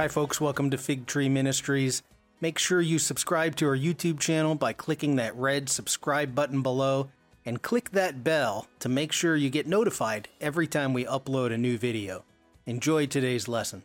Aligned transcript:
Hi, 0.00 0.08
folks. 0.08 0.40
Welcome 0.40 0.70
to 0.70 0.78
Fig 0.78 1.04
Tree 1.04 1.28
Ministries. 1.28 2.02
Make 2.40 2.58
sure 2.58 2.80
you 2.80 2.98
subscribe 2.98 3.54
to 3.56 3.66
our 3.66 3.76
YouTube 3.76 4.18
channel 4.18 4.54
by 4.54 4.72
clicking 4.72 5.16
that 5.16 5.36
red 5.36 5.68
subscribe 5.68 6.34
button 6.34 6.62
below 6.62 7.10
and 7.44 7.60
click 7.60 7.90
that 7.90 8.24
bell 8.24 8.66
to 8.78 8.88
make 8.88 9.12
sure 9.12 9.36
you 9.36 9.50
get 9.50 9.66
notified 9.66 10.30
every 10.40 10.66
time 10.66 10.94
we 10.94 11.04
upload 11.04 11.52
a 11.52 11.58
new 11.58 11.76
video. 11.76 12.24
Enjoy 12.64 13.04
today's 13.04 13.46
lesson. 13.46 13.82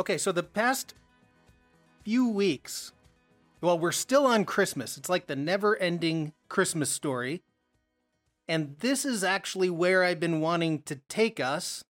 Okay, 0.00 0.18
so 0.18 0.32
the 0.32 0.42
past 0.42 0.94
few 2.02 2.28
weeks, 2.28 2.90
well, 3.60 3.78
we're 3.78 3.92
still 3.92 4.26
on 4.26 4.44
Christmas. 4.44 4.96
It's 4.96 5.08
like 5.08 5.26
the 5.26 5.36
never 5.36 5.76
ending 5.76 6.32
Christmas 6.48 6.90
story. 6.90 7.42
And 8.48 8.76
this 8.78 9.04
is 9.04 9.24
actually 9.24 9.70
where 9.70 10.04
I've 10.04 10.20
been 10.20 10.40
wanting 10.40 10.82
to 10.82 10.96
take 11.08 11.40
us. 11.40 11.84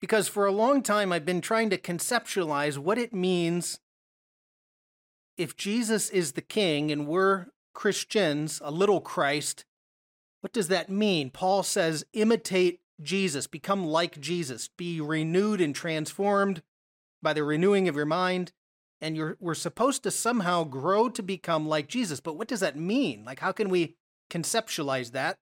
Because 0.00 0.28
for 0.28 0.46
a 0.46 0.52
long 0.52 0.82
time, 0.82 1.12
I've 1.12 1.24
been 1.24 1.40
trying 1.40 1.70
to 1.70 1.78
conceptualize 1.78 2.76
what 2.76 2.98
it 2.98 3.14
means 3.14 3.78
if 5.36 5.56
Jesus 5.56 6.10
is 6.10 6.32
the 6.32 6.42
king 6.42 6.92
and 6.92 7.06
we're 7.06 7.46
Christians, 7.72 8.60
a 8.64 8.70
little 8.70 9.00
Christ. 9.00 9.64
What 10.40 10.52
does 10.52 10.68
that 10.68 10.90
mean? 10.90 11.30
Paul 11.30 11.62
says, 11.62 12.04
imitate 12.12 12.80
Jesus, 13.00 13.46
become 13.46 13.84
like 13.84 14.20
Jesus, 14.20 14.68
be 14.68 15.00
renewed 15.00 15.60
and 15.60 15.74
transformed 15.74 16.62
by 17.22 17.32
the 17.32 17.44
renewing 17.44 17.88
of 17.88 17.96
your 17.96 18.06
mind. 18.06 18.52
And 19.02 19.16
you're, 19.16 19.36
we're 19.40 19.54
supposed 19.54 20.02
to 20.04 20.10
somehow 20.10 20.64
grow 20.64 21.10
to 21.10 21.22
become 21.22 21.68
like 21.68 21.88
Jesus. 21.88 22.20
But 22.20 22.38
what 22.38 22.48
does 22.48 22.60
that 22.60 22.78
mean? 22.78 23.24
Like, 23.24 23.40
how 23.40 23.52
can 23.52 23.68
we 23.68 23.96
conceptualize 24.30 25.10
that? 25.10 25.38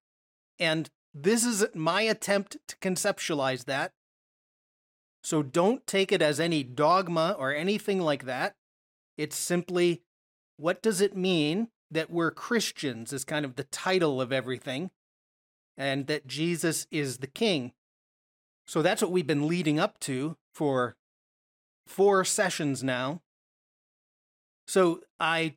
And 0.59 0.89
this 1.15 1.45
is 1.45 1.67
my 1.75 2.03
attempt 2.03 2.57
to 2.67 2.77
conceptualize 2.77 3.67
that. 3.67 3.93
So 5.23 5.43
don't 5.43 5.87
take 5.87 6.11
it 6.11 6.23
as 6.23 6.41
any 6.41 6.63
dogma 6.63 7.37
or 7.39 7.55
anything 7.55 8.01
like 8.01 8.25
that. 8.25 8.55
It's 9.19 9.37
simply 9.37 10.03
what 10.57 10.83
does 10.83 11.01
it 11.01 11.15
mean 11.15 11.69
that 11.91 12.11
we're 12.11 12.31
Christians, 12.31 13.13
is 13.13 13.25
kind 13.25 13.45
of 13.45 13.57
the 13.57 13.65
title 13.65 14.21
of 14.21 14.33
everything 14.33 14.91
and 15.77 16.07
that 16.07 16.27
Jesus 16.27 16.87
is 16.91 17.19
the 17.19 17.27
king. 17.27 17.73
So 18.67 18.81
that's 18.81 19.03
what 19.03 19.11
we've 19.11 19.27
been 19.27 19.49
leading 19.49 19.79
up 19.79 19.99
to 20.01 20.37
for 20.55 20.97
four 21.87 22.25
sessions 22.25 22.83
now. 22.83 23.21
So 24.71 25.01
I 25.19 25.57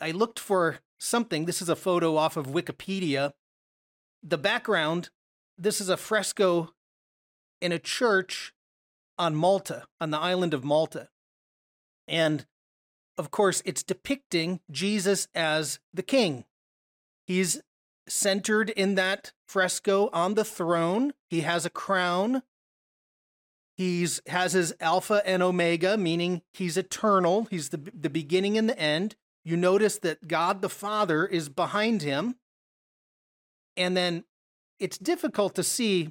I, 0.00 0.10
looked 0.10 0.40
for 0.40 0.80
something. 0.98 1.44
This 1.44 1.62
is 1.62 1.68
a 1.68 1.76
photo 1.76 2.16
off 2.16 2.36
of 2.36 2.48
Wikipedia. 2.48 3.34
The 4.20 4.36
background, 4.36 5.10
this 5.56 5.80
is 5.80 5.88
a 5.88 5.96
fresco 5.96 6.74
in 7.60 7.70
a 7.70 7.78
church 7.78 8.52
on 9.16 9.36
Malta, 9.36 9.84
on 10.00 10.10
the 10.10 10.18
island 10.18 10.54
of 10.54 10.64
Malta. 10.64 11.08
And 12.08 12.46
of 13.16 13.30
course, 13.30 13.62
it's 13.64 13.84
depicting 13.84 14.58
Jesus 14.72 15.28
as 15.36 15.78
the 15.94 16.02
king. 16.02 16.44
He's 17.28 17.62
centered 18.08 18.70
in 18.70 18.96
that 18.96 19.32
fresco 19.46 20.10
on 20.12 20.34
the 20.34 20.44
throne. 20.44 21.12
He 21.30 21.42
has 21.42 21.64
a 21.64 21.70
crown. 21.70 22.42
He's 23.78 24.20
has 24.26 24.54
his 24.54 24.74
alpha 24.80 25.22
and 25.24 25.40
omega, 25.40 25.96
meaning 25.96 26.42
he's 26.52 26.76
eternal. 26.76 27.46
He's 27.48 27.68
the 27.68 27.80
the 27.94 28.10
beginning 28.10 28.58
and 28.58 28.68
the 28.68 28.76
end. 28.76 29.14
You 29.44 29.56
notice 29.56 30.00
that 30.00 30.26
God 30.26 30.62
the 30.62 30.68
Father 30.68 31.24
is 31.24 31.48
behind 31.48 32.02
him. 32.02 32.34
And 33.76 33.96
then 33.96 34.24
it's 34.80 34.98
difficult 34.98 35.54
to 35.54 35.62
see 35.62 36.10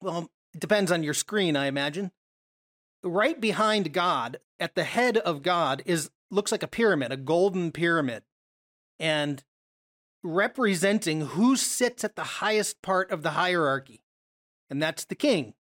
well, 0.00 0.30
it 0.54 0.60
depends 0.60 0.92
on 0.92 1.02
your 1.02 1.12
screen, 1.12 1.56
I 1.56 1.66
imagine. 1.66 2.12
Right 3.02 3.40
behind 3.40 3.92
God, 3.92 4.38
at 4.60 4.76
the 4.76 4.84
head 4.84 5.16
of 5.16 5.42
God 5.42 5.82
is 5.86 6.08
looks 6.30 6.52
like 6.52 6.62
a 6.62 6.68
pyramid, 6.68 7.10
a 7.10 7.16
golden 7.16 7.72
pyramid. 7.72 8.22
And 9.00 9.42
representing 10.22 11.22
who 11.22 11.56
sits 11.56 12.04
at 12.04 12.14
the 12.14 12.22
highest 12.22 12.80
part 12.80 13.10
of 13.10 13.24
the 13.24 13.30
hierarchy, 13.30 14.04
and 14.70 14.80
that's 14.80 15.04
the 15.04 15.16
king. 15.16 15.54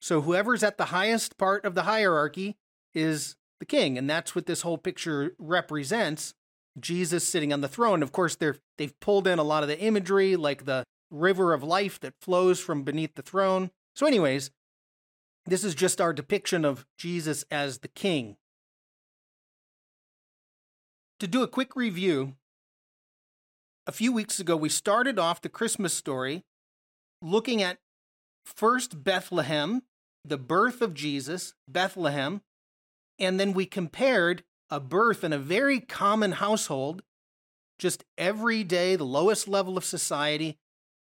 So 0.00 0.22
whoever's 0.22 0.62
at 0.62 0.78
the 0.78 0.86
highest 0.86 1.38
part 1.38 1.64
of 1.64 1.74
the 1.74 1.82
hierarchy 1.82 2.56
is 2.94 3.36
the 3.60 3.66
king, 3.66 3.98
and 3.98 4.08
that's 4.08 4.34
what 4.34 4.46
this 4.46 4.62
whole 4.62 4.78
picture 4.78 5.34
represents. 5.38 6.34
Jesus 6.78 7.26
sitting 7.26 7.52
on 7.52 7.60
the 7.60 7.68
throne. 7.68 8.02
Of 8.04 8.12
course, 8.12 8.36
they're 8.36 8.56
they've 8.76 8.98
pulled 9.00 9.26
in 9.26 9.38
a 9.38 9.44
lot 9.44 9.64
of 9.64 9.68
the 9.68 9.80
imagery, 9.80 10.36
like 10.36 10.64
the 10.64 10.84
river 11.10 11.52
of 11.52 11.62
life 11.62 11.98
that 12.00 12.14
flows 12.20 12.60
from 12.60 12.84
beneath 12.84 13.16
the 13.16 13.22
throne. 13.22 13.70
So, 13.96 14.06
anyways, 14.06 14.50
this 15.46 15.64
is 15.64 15.74
just 15.74 16.00
our 16.00 16.12
depiction 16.12 16.64
of 16.64 16.86
Jesus 16.96 17.44
as 17.50 17.78
the 17.78 17.88
king. 17.88 18.36
To 21.20 21.26
do 21.26 21.42
a 21.42 21.48
quick 21.48 21.74
review, 21.74 22.34
a 23.86 23.92
few 23.92 24.12
weeks 24.12 24.38
ago, 24.38 24.56
we 24.56 24.68
started 24.68 25.18
off 25.18 25.40
the 25.40 25.48
Christmas 25.48 25.94
story 25.94 26.44
looking 27.20 27.60
at 27.62 27.78
first 28.56 29.04
Bethlehem, 29.04 29.82
the 30.24 30.38
birth 30.38 30.80
of 30.80 30.94
Jesus, 30.94 31.54
Bethlehem, 31.66 32.42
and 33.18 33.38
then 33.38 33.52
we 33.52 33.66
compared 33.66 34.44
a 34.70 34.80
birth 34.80 35.24
in 35.24 35.32
a 35.32 35.38
very 35.38 35.80
common 35.80 36.32
household, 36.32 37.02
just 37.78 38.04
every 38.16 38.64
day, 38.64 38.96
the 38.96 39.04
lowest 39.04 39.48
level 39.48 39.76
of 39.76 39.84
society. 39.84 40.58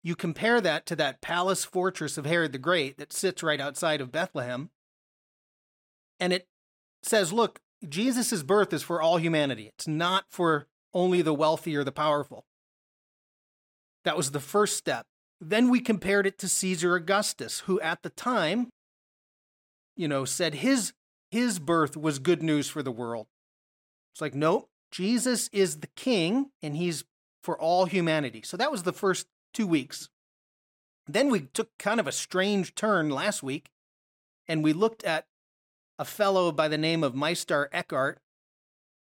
You 0.03 0.17
compare 0.17 0.61
that 0.61 0.87
to 0.87 0.97
that 0.97 1.21
palace 1.21 1.65
fortress 1.65 2.17
of 2.17 2.27
Herod 2.27 2.53
the 2.53 2.59
Great 2.59 2.99
that 2.99 3.13
sits 3.13 3.43
right 3.43 3.61
outside 3.61 4.01
of 4.01 4.13
Bethlehem. 4.13 4.71
And 6.19 6.33
it 6.33 6.49
says, 7.03 7.33
look, 7.33 7.61
Jesus' 7.89 8.43
birth 8.43 8.73
is 8.73 8.83
for 8.83 9.01
all 9.01 9.19
humanity. 9.19 9.67
It's 9.67 9.89
not 9.89 10.25
for 10.29 10.67
only 10.95 11.23
the 11.23 11.35
wealthy 11.35 11.77
or 11.77 11.85
the 11.85 11.93
powerful. 11.93 12.45
That 14.05 14.17
was 14.17 14.31
the 14.31 14.41
first 14.41 14.77
step. 14.77 15.07
Then 15.41 15.71
we 15.71 15.81
compared 15.81 16.27
it 16.27 16.39
to 16.39 16.49
Caesar 16.49 16.95
Augustus, 16.95 17.61
who 17.61 17.81
at 17.81 18.03
the 18.03 18.11
time, 18.11 18.69
you 19.97 20.07
know, 20.07 20.25
said 20.25 20.57
his 20.57 20.93
his 21.31 21.59
birth 21.59 21.97
was 21.97 22.19
good 22.19 22.43
news 22.43 22.69
for 22.69 22.83
the 22.83 22.91
world. 22.91 23.27
It's 24.13 24.21
like, 24.21 24.35
nope, 24.35 24.69
Jesus 24.91 25.49
is 25.53 25.79
the 25.79 25.87
king 25.89 26.51
and 26.63 26.77
he's 26.77 27.05
for 27.43 27.59
all 27.59 27.87
humanity. 27.87 28.43
So 28.45 28.57
that 28.57 28.73
was 28.73 28.83
the 28.83 28.93
first 28.93 29.27
two 29.55 29.67
weeks. 29.67 30.09
Then 31.07 31.31
we 31.31 31.41
took 31.41 31.71
kind 31.79 32.01
of 32.01 32.07
a 32.07 32.13
strange 32.13 32.75
turn 32.75 33.11
last 33.11 33.43
week 33.43 33.71
and 34.49 34.65
we 34.65 34.73
looked 34.73 35.05
at 35.05 35.27
a 35.99 36.05
fellow 36.05 36.51
by 36.51 36.67
the 36.67 36.79
name 36.79 37.05
of 37.05 37.15
Meister 37.15 37.69
Eckhart, 37.73 38.19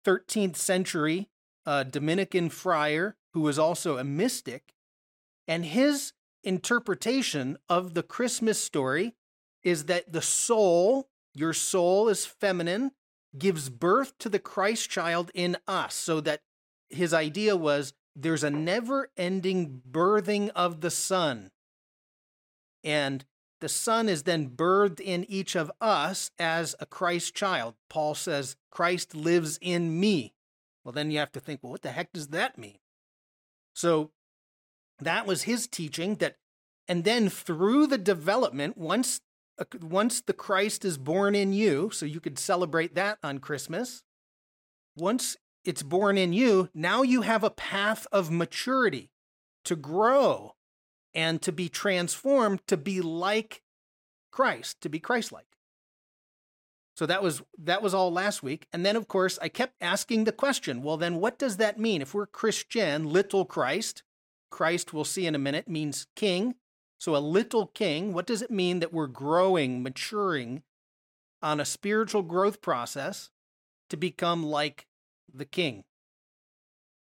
13th 0.07 0.57
century 0.57 1.29
uh, 1.65 1.83
Dominican 1.85 2.51
friar 2.51 3.17
who 3.33 3.41
was 3.41 3.59
also 3.59 3.99
a 3.99 4.05
mystic. 4.05 4.75
And 5.47 5.65
his 5.65 6.13
interpretation 6.43 7.59
of 7.69 7.95
the 7.95 8.03
Christmas 8.03 8.61
story 8.61 9.15
is 9.63 9.85
that 9.87 10.13
the 10.13 10.23
soul, 10.23 11.09
your 11.35 11.53
soul 11.53 12.09
is 12.09 12.27
feminine, 12.27 12.93
gives 13.37 13.69
birth 13.69 14.17
to 14.19 14.29
the 14.29 14.39
Christ 14.39 14.89
child 14.89 15.31
in 15.35 15.57
us. 15.67 15.95
So 15.95 16.21
that 16.21 16.43
his 16.89 17.13
idea 17.13 17.57
was 17.57 17.93
there's 18.17 18.45
a 18.45 18.51
never 18.51 19.11
ending 19.17 19.83
birthing 19.89 20.51
of 20.55 20.81
the 20.81 20.91
Son. 20.91 21.51
And 22.83 23.25
the 23.61 23.69
Son 23.69 24.09
is 24.09 24.23
then 24.23 24.51
birthed 24.51 25.01
in 25.01 25.25
each 25.29 25.57
of 25.57 25.71
us 25.81 26.31
as 26.39 26.75
a 26.81 26.87
Christ 26.87 27.35
child. 27.35 27.75
Paul 27.89 28.15
says, 28.15 28.57
Christ 28.71 29.15
lives 29.15 29.59
in 29.61 29.99
me. 29.99 30.35
Well, 30.85 30.93
then 30.93 31.11
you 31.11 31.19
have 31.19 31.33
to 31.33 31.41
think, 31.41 31.61
well, 31.63 31.73
what 31.73 31.83
the 31.83 31.91
heck 31.91 32.13
does 32.13 32.29
that 32.29 32.57
mean? 32.57 32.79
So 33.75 34.11
that 35.01 35.27
was 35.27 35.43
his 35.43 35.67
teaching 35.67 36.17
that 36.17 36.37
and 36.87 37.05
then 37.05 37.29
through 37.29 37.87
the 37.87 37.99
development 37.99 38.77
once 38.77 39.21
uh, 39.59 39.65
once 39.81 40.21
the 40.21 40.33
Christ 40.33 40.85
is 40.85 40.99
born 40.99 41.35
in 41.35 41.53
you 41.53 41.91
so 41.91 42.07
you 42.07 42.21
could 42.21 42.39
celebrate 42.39 42.95
that 42.95 43.19
on 43.23 43.39
Christmas 43.39 44.03
once 44.97 45.37
it's 45.65 45.83
born 45.83 46.19
in 46.19 46.33
you 46.33 46.69
now 46.75 47.03
you 47.03 47.23
have 47.23 47.45
a 47.45 47.51
path 47.51 48.07
of 48.13 48.31
maturity 48.31 49.11
to 49.65 49.77
grow 49.77 50.55
and 51.15 51.43
to 51.43 51.53
be 51.53 51.69
transformed 51.69 52.61
to 52.67 52.77
be 52.77 53.01
like 53.01 53.63
Christ 54.31 54.81
to 54.81 54.89
be 54.89 54.99
Christ-like. 54.99 55.45
So 56.97 57.07
that 57.07 57.23
was 57.23 57.43
that 57.59 57.83
was 57.83 57.95
all 57.95 58.13
last 58.13 58.43
week 58.43 58.67
and 58.73 58.85
then 58.85 58.97
of 58.97 59.07
course 59.07 59.39
I 59.41 59.49
kept 59.49 59.75
asking 59.81 60.25
the 60.25 60.33
question 60.33 60.83
well 60.83 60.97
then 60.97 61.17
what 61.17 61.39
does 61.39 61.59
that 61.59 61.79
mean? 61.79 62.03
If 62.03 62.15
we're 62.15 62.27
Christian 62.27 63.09
little 63.13 63.45
Christ 63.45 64.03
Christ, 64.51 64.93
we'll 64.93 65.05
see 65.05 65.27
in 65.27 65.35
a 65.35 65.39
minute, 65.39 65.69
means 65.69 66.07
king. 66.17 66.55
So, 66.99 67.15
a 67.15 67.19
little 67.19 67.67
king, 67.67 68.13
what 68.13 68.27
does 68.27 68.43
it 68.43 68.51
mean 68.51 68.81
that 68.81 68.93
we're 68.93 69.07
growing, 69.07 69.83
maturing 69.83 70.63
on 71.43 71.61
a 71.61 71.65
spiritual 71.65 72.23
growth 72.23 72.61
process 72.61 73.31
to 73.91 73.97
become 73.97 74.45
like 74.45 74.87
the 75.33 75.45
king? 75.45 75.85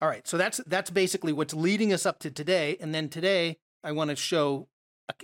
All 0.02 0.08
right, 0.08 0.26
so 0.26 0.36
that's 0.36 0.60
that's 0.66 0.90
basically 0.90 1.32
what's 1.32 1.54
leading 1.54 1.92
us 1.92 2.04
up 2.04 2.18
to 2.20 2.30
today. 2.30 2.76
And 2.80 2.94
then 2.94 3.08
today, 3.08 3.58
I 3.82 3.92
want 3.92 4.10
to 4.10 4.16
show 4.16 4.68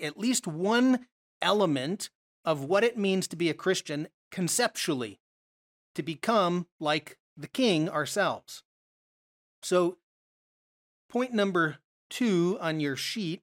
at 0.01 0.19
least 0.19 0.47
one 0.47 1.07
element 1.43 2.11
of 2.45 2.65
what 2.65 2.85
it 2.85 2.97
means 2.97 3.27
to 3.29 3.37
be 3.37 3.51
a 3.51 3.55
Christian 3.55 4.09
conceptually, 4.31 5.21
to 5.95 6.03
become 6.03 6.67
like 6.79 7.19
the 7.37 7.49
King 7.49 7.89
ourselves. 7.89 8.63
So, 9.63 9.99
point 11.09 11.33
number 11.33 11.79
two 12.11 12.59
on 12.61 12.81
your 12.81 12.97
sheet 12.97 13.43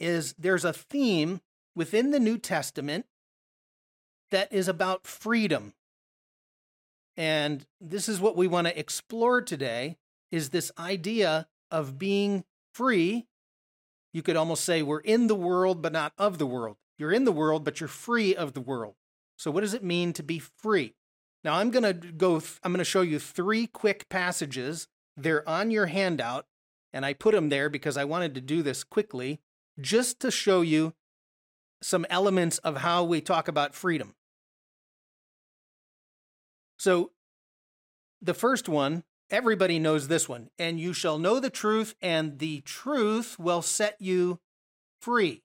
is 0.00 0.34
there's 0.38 0.64
a 0.64 0.72
theme 0.72 1.40
within 1.74 2.12
the 2.12 2.20
New 2.20 2.38
Testament 2.38 3.06
that 4.30 4.52
is 4.52 4.68
about 4.68 5.06
freedom. 5.06 5.74
And 7.16 7.66
this 7.80 8.08
is 8.08 8.20
what 8.20 8.36
we 8.36 8.46
want 8.46 8.66
to 8.68 8.78
explore 8.78 9.42
today 9.42 9.96
is 10.30 10.50
this 10.50 10.70
idea 10.78 11.48
of 11.70 11.98
being 11.98 12.44
free. 12.72 13.26
You 14.12 14.22
could 14.22 14.36
almost 14.36 14.64
say 14.64 14.82
we're 14.82 15.00
in 15.00 15.26
the 15.26 15.34
world 15.34 15.82
but 15.82 15.92
not 15.92 16.12
of 16.16 16.38
the 16.38 16.46
world. 16.46 16.76
You're 16.96 17.12
in 17.12 17.24
the 17.24 17.32
world 17.32 17.64
but 17.64 17.80
you're 17.80 17.88
free 17.88 18.36
of 18.36 18.52
the 18.52 18.60
world. 18.60 18.94
So 19.36 19.50
what 19.50 19.60
does 19.60 19.74
it 19.74 19.84
mean 19.84 20.12
to 20.14 20.22
be 20.22 20.38
free? 20.38 20.94
Now 21.44 21.54
I'm 21.54 21.70
going 21.70 21.84
to 21.84 21.92
go 21.92 22.42
I'm 22.62 22.72
going 22.72 22.78
to 22.78 22.84
show 22.84 23.02
you 23.02 23.18
three 23.18 23.66
quick 23.66 24.08
passages. 24.08 24.88
They're 25.16 25.48
on 25.48 25.70
your 25.70 25.86
handout 25.86 26.46
and 26.92 27.04
I 27.04 27.12
put 27.12 27.34
them 27.34 27.48
there 27.48 27.68
because 27.68 27.96
I 27.96 28.04
wanted 28.04 28.34
to 28.34 28.40
do 28.40 28.62
this 28.62 28.84
quickly 28.84 29.40
just 29.80 30.20
to 30.20 30.30
show 30.30 30.60
you 30.60 30.94
some 31.82 32.06
elements 32.10 32.58
of 32.58 32.78
how 32.78 33.04
we 33.04 33.20
talk 33.20 33.48
about 33.48 33.74
freedom. 33.74 34.14
So, 36.78 37.12
the 38.20 38.34
first 38.34 38.68
one, 38.68 39.04
everybody 39.30 39.78
knows 39.78 40.08
this 40.08 40.28
one, 40.28 40.50
and 40.58 40.80
you 40.80 40.92
shall 40.92 41.18
know 41.18 41.38
the 41.38 41.50
truth, 41.50 41.94
and 42.00 42.38
the 42.38 42.60
truth 42.62 43.38
will 43.38 43.62
set 43.62 43.96
you 44.00 44.40
free. 45.00 45.42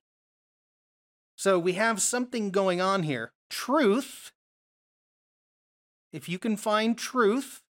So, 1.35 1.59
we 1.59 1.73
have 1.73 2.01
something 2.01 2.49
going 2.51 2.81
on 2.81 3.03
here. 3.03 3.31
Truth, 3.49 4.31
if 6.11 6.29
you 6.29 6.39
can 6.39 6.57
find 6.57 6.97
truth, 6.97 7.61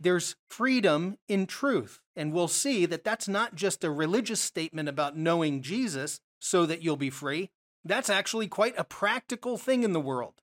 there's 0.00 0.36
freedom 0.48 1.16
in 1.28 1.46
truth. 1.46 2.00
And 2.16 2.32
we'll 2.32 2.48
see 2.48 2.86
that 2.86 3.04
that's 3.04 3.28
not 3.28 3.54
just 3.54 3.84
a 3.84 3.90
religious 3.90 4.40
statement 4.40 4.88
about 4.88 5.16
knowing 5.16 5.62
Jesus 5.62 6.20
so 6.38 6.64
that 6.66 6.82
you'll 6.82 6.96
be 6.96 7.10
free. 7.10 7.50
That's 7.84 8.08
actually 8.08 8.48
quite 8.48 8.74
a 8.78 8.84
practical 8.84 9.58
thing 9.58 9.82
in 9.82 9.92
the 9.92 10.00
world. 10.00 10.34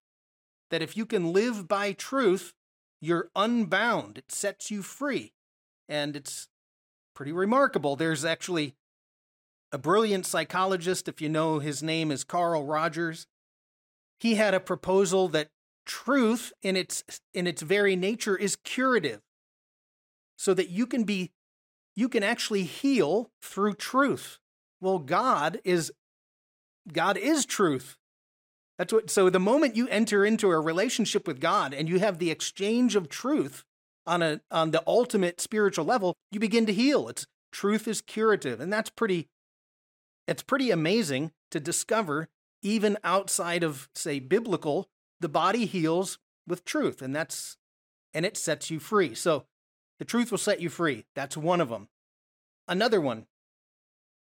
That 0.70 0.82
if 0.82 0.96
you 0.96 1.06
can 1.06 1.34
live 1.34 1.68
by 1.68 1.94
truth, 1.94 2.54
you're 3.00 3.30
unbound. 3.36 4.18
It 4.18 4.32
sets 4.32 4.70
you 4.70 4.82
free. 4.82 5.34
And 5.88 6.16
it's 6.16 6.50
pretty 7.16 7.32
remarkable. 7.32 7.96
There's 7.96 8.26
actually 8.26 8.76
a 9.72 9.78
brilliant 9.78 10.26
psychologist, 10.26 11.08
if 11.08 11.22
you 11.22 11.30
know 11.30 11.60
his 11.60 11.82
name 11.82 12.12
is 12.12 12.24
Carl 12.24 12.66
Rogers. 12.66 13.28
He 14.20 14.36
had 14.36 14.54
a 14.54 14.60
proposal 14.60 15.28
that 15.30 15.50
truth 15.86 16.54
in 16.62 16.76
its 16.76 17.04
in 17.34 17.48
its 17.48 17.62
very 17.62 17.96
nature 17.96 18.38
is 18.38 18.56
curative 18.56 19.22
so 20.38 20.54
that 20.54 20.70
you 20.70 20.86
can 20.86 21.04
be 21.04 21.32
you 21.96 22.10
can 22.10 22.24
actually 22.24 22.64
heal 22.64 23.32
through 23.42 23.76
truth. 23.76 24.40
Well, 24.80 25.00
God 25.00 25.60
is 25.64 25.92
God 26.92 27.18
is 27.18 27.46
truth. 27.46 27.98
That's 28.78 28.94
what 28.94 29.10
so 29.10 29.30
the 29.30 29.40
moment 29.40 29.76
you 29.76 29.88
enter 29.90 30.26
into 30.26 30.50
a 30.50 30.60
relationship 30.60 31.28
with 31.28 31.40
God 31.40 31.74
and 31.74 31.88
you 31.88 32.00
have 32.00 32.18
the 32.18 32.32
exchange 32.32 32.96
of 32.96 33.10
truth 33.10 33.64
on 34.08 34.22
a 34.22 34.42
on 34.50 34.72
the 34.72 34.84
ultimate 34.88 35.40
spiritual 35.40 35.86
level, 35.86 36.16
you 36.32 36.40
begin 36.40 36.66
to 36.66 36.74
heal. 36.74 37.08
It's 37.08 37.28
truth 37.52 37.88
is 37.88 38.02
curative. 38.02 38.60
And 38.60 38.72
that's 38.72 38.90
pretty 38.90 39.28
it's 40.28 40.44
pretty 40.44 40.72
amazing 40.72 41.32
to 41.52 41.60
discover 41.60 42.30
even 42.64 42.98
outside 43.04 43.64
of 43.64 43.90
say 43.94 44.20
biblical, 44.20 44.88
the 45.20 45.30
body 45.30 45.66
heals 45.66 46.18
with 46.48 46.66
truth 46.66 47.02
and 47.02 47.16
that's 47.16 47.58
and 48.14 48.26
it 48.26 48.36
sets 48.36 48.70
you 48.70 48.80
free. 48.80 49.14
So 49.14 49.46
the 50.02 50.06
truth 50.06 50.32
will 50.32 50.40
set 50.40 50.60
you 50.60 50.68
free. 50.68 51.06
That's 51.14 51.38
one 51.38 51.62
of 51.62 51.70
them. 51.70 51.88
Another 52.68 53.00
one. 53.00 53.28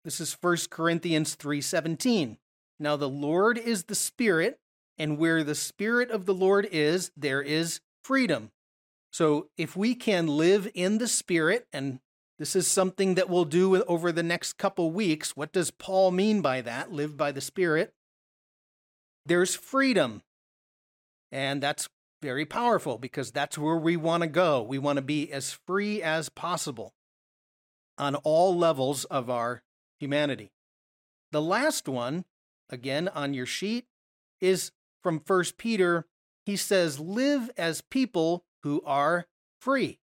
This 0.06 0.22
is 0.22 0.38
1 0.40 0.70
Corinthians 0.70 1.34
3:17. 1.34 2.38
Now 2.80 2.96
the 2.96 3.10
Lord 3.10 3.58
is 3.58 3.86
the 3.86 3.96
Spirit, 3.96 4.60
and 5.00 5.18
where 5.18 5.44
the 5.44 5.56
Spirit 5.56 6.12
of 6.12 6.28
the 6.28 6.34
Lord 6.36 6.68
is, 6.72 7.12
there 7.18 7.42
is 7.42 7.81
freedom. 8.04 8.52
So 9.12 9.50
if 9.58 9.75
we 9.75 9.96
can 9.96 10.28
live 10.28 10.70
in 10.75 11.00
the 11.00 11.08
Spirit, 11.08 11.68
and 11.74 12.02
this 12.38 12.56
is 12.56 12.68
something 12.68 13.16
that 13.16 13.28
we'll 13.28 13.44
do 13.44 13.84
over 13.86 14.12
the 14.12 14.22
next 14.22 14.60
couple 14.60 14.92
weeks, 14.92 15.36
what 15.36 15.52
does 15.52 15.72
Paul 15.72 16.12
mean 16.12 16.42
by 16.44 16.62
that? 16.62 16.92
Live 16.92 17.18
by 17.18 17.31
the 17.31 17.42
Spirit. 17.42 17.96
There's 19.25 19.56
freedom. 19.56 20.22
And 21.31 21.64
that's 21.64 21.90
very 22.24 22.46
powerful 22.46 22.98
because 22.98 23.31
that's 23.31 23.58
where 23.58 23.78
we 23.78 23.96
want 23.96 24.24
to 24.24 24.28
go. 24.28 24.64
We 24.64 24.80
want 24.80 24.98
to 24.98 25.04
be 25.04 25.31
as 25.31 25.52
free 25.52 26.02
as 26.02 26.30
possible 26.30 26.96
on 28.00 28.16
all 28.16 28.58
levels 28.58 29.06
of 29.06 29.30
our 29.30 29.62
humanity. 30.00 30.52
The 31.31 31.42
last 31.42 31.88
one 31.88 32.25
again 32.74 33.08
on 33.10 33.34
your 33.34 33.46
sheet, 33.46 33.86
is 34.42 34.72
from 35.02 35.20
First 35.20 35.58
Peter. 35.58 36.08
He 36.46 36.58
says, 36.58 37.00
Live 37.00 37.50
as 37.58 37.81
people 37.81 38.44
who 38.64 38.81
are 38.86 39.28
free. 39.62 40.00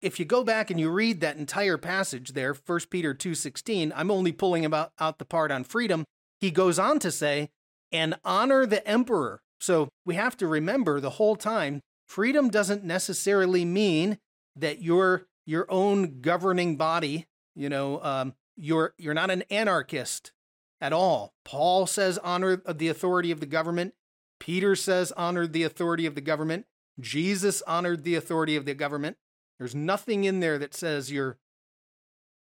If 0.00 0.18
you 0.18 0.24
go 0.24 0.44
back 0.44 0.70
and 0.70 0.78
you 0.78 0.90
read 0.90 1.20
that 1.20 1.36
entire 1.36 1.78
passage 1.78 2.32
there, 2.32 2.54
1 2.54 2.90
Peter 2.90 3.14
2:16, 3.14 3.92
I'm 3.94 4.10
only 4.10 4.32
pulling 4.32 4.64
about 4.64 4.92
out 5.00 5.18
the 5.18 5.24
part 5.24 5.50
on 5.50 5.64
freedom. 5.64 6.04
He 6.40 6.50
goes 6.50 6.78
on 6.78 6.98
to 7.00 7.10
say, 7.10 7.50
and 7.90 8.14
honor 8.24 8.66
the 8.66 8.86
emperor. 8.86 9.42
So 9.60 9.88
we 10.04 10.14
have 10.14 10.36
to 10.38 10.46
remember 10.46 11.00
the 11.00 11.10
whole 11.10 11.36
time, 11.36 11.80
freedom 12.06 12.50
doesn't 12.50 12.84
necessarily 12.84 13.64
mean 13.64 14.18
that 14.54 14.82
you're 14.82 15.26
your 15.46 15.66
own 15.70 16.20
governing 16.20 16.76
body. 16.76 17.26
You 17.54 17.68
know, 17.68 18.02
um, 18.02 18.34
you're 18.56 18.94
you're 18.98 19.14
not 19.14 19.30
an 19.30 19.42
anarchist 19.50 20.32
at 20.80 20.92
all. 20.92 21.32
Paul 21.44 21.86
says 21.86 22.18
honor 22.18 22.56
the 22.56 22.88
authority 22.88 23.30
of 23.30 23.40
the 23.40 23.46
government. 23.46 23.94
Peter 24.38 24.76
says 24.76 25.12
honor 25.12 25.46
the 25.46 25.62
authority 25.62 26.06
of 26.06 26.14
the 26.14 26.20
government. 26.20 26.66
Jesus 27.00 27.62
honored 27.62 28.04
the 28.04 28.14
authority 28.14 28.56
of 28.56 28.66
the 28.66 28.74
government. 28.74 29.16
There's 29.58 29.74
nothing 29.74 30.24
in 30.24 30.40
there 30.40 30.58
that 30.58 30.74
says 30.74 31.10
you're 31.10 31.38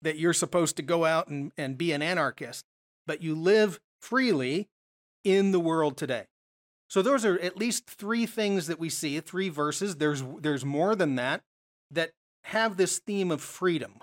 that 0.02 0.18
you're 0.18 0.34
supposed 0.34 0.78
to 0.78 0.82
go 0.82 1.06
out 1.06 1.28
and, 1.28 1.52
and 1.58 1.78
be 1.78 1.92
an 1.92 2.02
anarchist, 2.02 2.66
but 3.06 3.22
you 3.22 3.36
live 3.36 3.80
freely 4.00 4.70
in 5.24 5.52
the 5.52 5.60
world 5.60 5.98
today. 5.98 6.26
So 6.92 7.02
those 7.02 7.24
are 7.24 7.40
at 7.40 7.56
least 7.56 7.90
three 7.90 8.26
things 8.26 8.68
that 8.68 8.78
we 8.78 8.90
see, 8.90 9.18
three 9.22 9.48
verses. 9.48 9.96
There's 9.96 10.26
there's 10.42 10.66
more 10.66 10.94
than 10.94 11.16
that 11.16 11.42
that 11.90 12.12
have 12.44 12.76
this 12.76 13.00
theme 13.00 13.32
of 13.32 13.40
freedom, 13.40 14.00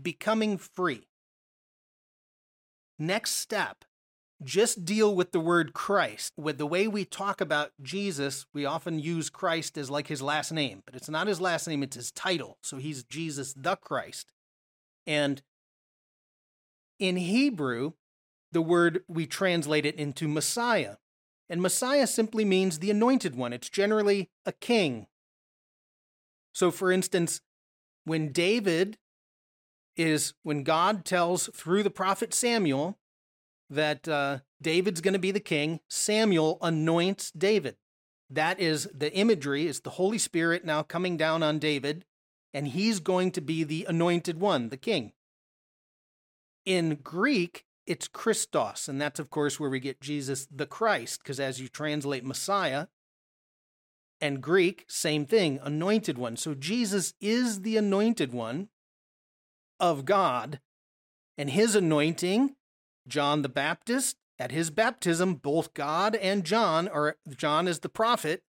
becoming 0.00 0.56
free. 0.56 1.08
Next 2.98 3.32
step 3.32 3.84
just 4.42 4.86
deal 4.86 5.14
with 5.14 5.32
the 5.32 5.40
word 5.40 5.74
Christ. 5.74 6.32
With 6.38 6.56
the 6.56 6.66
way 6.66 6.88
we 6.88 7.04
talk 7.04 7.42
about 7.42 7.72
Jesus, 7.82 8.46
we 8.54 8.64
often 8.64 8.98
use 8.98 9.28
Christ 9.28 9.76
as 9.76 9.90
like 9.90 10.06
his 10.06 10.22
last 10.22 10.50
name, 10.52 10.82
but 10.86 10.94
it's 10.94 11.10
not 11.10 11.26
his 11.26 11.38
last 11.38 11.68
name, 11.68 11.82
it's 11.82 11.96
his 11.96 12.12
title. 12.12 12.56
So 12.62 12.78
he's 12.78 13.04
Jesus 13.04 13.52
the 13.52 13.76
Christ. 13.76 14.32
And 15.06 15.42
in 16.98 17.16
Hebrew, 17.16 17.92
the 18.52 18.62
word 18.62 19.02
we 19.06 19.26
translate 19.26 19.84
it 19.84 19.96
into 19.96 20.26
Messiah. 20.26 20.96
And 21.48 21.62
Messiah 21.62 22.06
simply 22.06 22.44
means 22.44 22.78
the 22.78 22.90
anointed 22.90 23.36
one. 23.36 23.52
It's 23.52 23.70
generally 23.70 24.30
a 24.44 24.52
king. 24.52 25.06
So, 26.52 26.70
for 26.70 26.90
instance, 26.90 27.40
when 28.04 28.32
David 28.32 28.98
is 29.96 30.34
when 30.42 30.62
God 30.62 31.04
tells 31.04 31.48
through 31.54 31.82
the 31.82 31.90
prophet 31.90 32.34
Samuel 32.34 32.98
that 33.68 34.06
uh, 34.08 34.38
David's 34.60 35.00
going 35.00 35.14
to 35.14 35.18
be 35.18 35.30
the 35.30 35.40
king, 35.40 35.80
Samuel 35.88 36.58
anoints 36.62 37.30
David. 37.30 37.76
That 38.30 38.58
is 38.58 38.88
the 38.94 39.12
imagery, 39.12 39.66
is 39.66 39.80
the 39.80 39.90
Holy 39.90 40.18
Spirit 40.18 40.64
now 40.64 40.82
coming 40.82 41.16
down 41.16 41.42
on 41.42 41.58
David, 41.58 42.04
and 42.52 42.68
he's 42.68 43.00
going 43.00 43.32
to 43.32 43.40
be 43.40 43.64
the 43.64 43.86
anointed 43.88 44.40
one, 44.40 44.68
the 44.68 44.76
king. 44.76 45.12
In 46.64 46.96
Greek, 46.96 47.65
it's 47.86 48.08
Christos, 48.08 48.88
and 48.88 49.00
that's, 49.00 49.20
of 49.20 49.30
course, 49.30 49.60
where 49.60 49.70
we 49.70 49.80
get 49.80 50.00
Jesus 50.00 50.46
the 50.50 50.66
Christ, 50.66 51.20
because 51.22 51.38
as 51.38 51.60
you 51.60 51.68
translate 51.68 52.24
Messiah, 52.24 52.86
and 54.20 54.42
Greek, 54.42 54.84
same 54.88 55.26
thing, 55.26 55.60
anointed 55.62 56.16
one. 56.16 56.36
So 56.36 56.54
Jesus 56.54 57.14
is 57.20 57.62
the 57.62 57.76
anointed 57.76 58.32
one 58.32 58.68
of 59.78 60.04
God, 60.04 60.60
and 61.36 61.50
his 61.50 61.74
anointing, 61.74 62.56
John 63.06 63.42
the 63.42 63.48
Baptist, 63.48 64.16
at 64.38 64.52
his 64.52 64.70
baptism, 64.70 65.34
both 65.34 65.74
God 65.74 66.14
and 66.16 66.44
John, 66.44 66.88
or 66.88 67.16
John 67.28 67.68
is 67.68 67.80
the 67.80 67.88
prophet, 67.88 68.42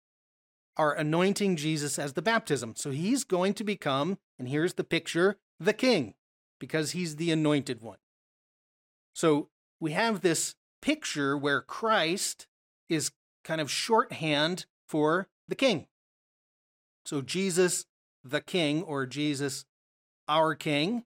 are 0.76 0.94
anointing 0.94 1.56
Jesus 1.56 1.98
as 1.98 2.14
the 2.14 2.22
baptism. 2.22 2.76
So 2.76 2.92
he's 2.92 3.24
going 3.24 3.54
to 3.56 3.64
become, 3.64 4.18
and 4.38 4.48
here's 4.48 4.76
the 4.76 4.84
picture, 4.84 5.38
the 5.60 5.74
king, 5.74 6.14
because 6.60 6.92
he's 6.92 7.16
the 7.16 7.32
anointed 7.32 7.82
one. 7.82 7.98
So 9.18 9.50
we 9.80 9.94
have 9.94 10.22
this 10.22 10.54
picture 10.80 11.36
where 11.36 11.60
Christ 11.60 12.46
is 12.88 13.10
kind 13.44 13.60
of 13.60 13.72
shorthand 13.72 14.68
for 14.88 15.28
the 15.48 15.56
king. 15.56 15.88
So 17.04 17.24
Jesus, 17.24 17.88
the 18.24 18.42
king, 18.42 18.84
or 18.84 19.08
Jesus, 19.08 19.66
our 20.28 20.54
king, 20.54 21.04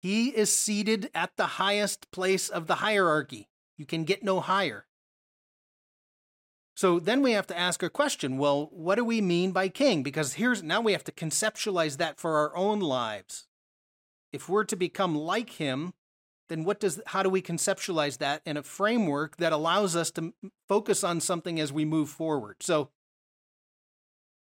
he 0.00 0.28
is 0.28 0.56
seated 0.56 1.10
at 1.12 1.32
the 1.36 1.58
highest 1.58 2.08
place 2.12 2.48
of 2.48 2.68
the 2.68 2.76
hierarchy. 2.76 3.48
You 3.76 3.84
can 3.84 4.04
get 4.04 4.22
no 4.22 4.38
higher. 4.38 4.86
So 6.76 7.00
then 7.00 7.20
we 7.20 7.32
have 7.32 7.48
to 7.48 7.58
ask 7.58 7.82
a 7.82 7.90
question 7.90 8.38
well, 8.38 8.68
what 8.70 8.94
do 8.94 9.04
we 9.04 9.20
mean 9.20 9.50
by 9.50 9.70
king? 9.70 10.04
Because 10.04 10.34
here's 10.34 10.62
now 10.62 10.80
we 10.80 10.92
have 10.92 11.02
to 11.02 11.10
conceptualize 11.10 11.96
that 11.96 12.20
for 12.20 12.38
our 12.38 12.56
own 12.56 12.78
lives. 12.78 13.48
If 14.32 14.48
we're 14.48 14.62
to 14.62 14.76
become 14.76 15.16
like 15.16 15.50
him, 15.50 15.94
then 16.54 16.64
what 16.64 16.78
does 16.78 17.00
how 17.06 17.24
do 17.24 17.28
we 17.28 17.42
conceptualize 17.42 18.18
that 18.18 18.40
in 18.46 18.56
a 18.56 18.62
framework 18.62 19.38
that 19.38 19.52
allows 19.52 19.96
us 19.96 20.12
to 20.12 20.32
focus 20.68 21.02
on 21.02 21.20
something 21.20 21.58
as 21.58 21.72
we 21.72 21.84
move 21.84 22.08
forward? 22.08 22.58
So 22.60 22.90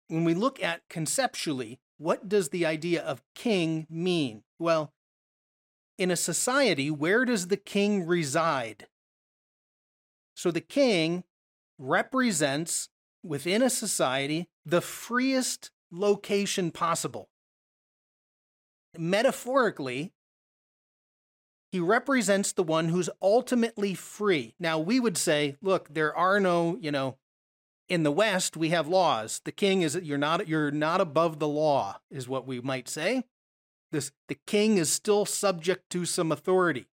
when 0.10 0.25
we 0.25 0.33
look 0.33 0.62
at 0.62 0.81
conceptually, 0.89 1.79
what 1.98 2.27
does 2.27 2.50
the 2.50 2.65
idea 2.65 3.01
of 3.01 3.24
king 3.36 3.88
mean? 3.89 4.43
Well, 4.60 4.91
in 5.98 6.12
a 6.12 6.17
society, 6.17 6.91
where 6.91 7.24
does 7.24 7.48
the 7.48 7.55
king 7.55 8.05
reside? 8.05 8.88
So 10.36 10.51
the 10.51 10.60
king 10.60 11.24
represents 11.79 12.89
within 13.24 13.62
a 13.62 13.69
society 13.69 14.50
the 14.65 14.81
freest 14.81 15.72
location 15.89 16.69
possible. 16.69 17.29
Metaphorically, 18.98 20.12
he 21.74 21.80
represents 21.80 22.51
the 22.51 22.62
one 22.62 22.89
who's 22.89 23.10
ultimately 23.20 23.96
free. 23.96 24.53
Now, 24.60 24.77
we 24.77 25.00
would 25.00 25.18
say, 25.18 25.58
look, 25.60 25.92
there 25.92 26.15
are 26.15 26.39
no, 26.39 26.77
you 26.80 26.92
know, 26.92 27.18
in 27.89 28.03
the 28.03 28.12
West, 28.12 28.56
we 28.56 28.70
have 28.70 28.88
laws. 28.88 29.42
The 29.44 29.51
king 29.51 29.82
is 29.82 29.96
you're 29.96 30.20
not 30.20 30.48
you're 30.48 30.70
not 30.70 31.01
above 31.01 31.39
the 31.39 31.48
law, 31.48 31.98
is 32.12 32.30
what 32.30 32.46
we 32.46 32.62
might 32.62 32.88
say. 32.88 33.24
This 33.92 34.12
the 34.27 34.38
king 34.46 34.77
is 34.77 34.92
still 34.92 35.25
subject 35.25 35.89
to 35.89 36.06
some 36.06 36.32
authority 36.32 36.86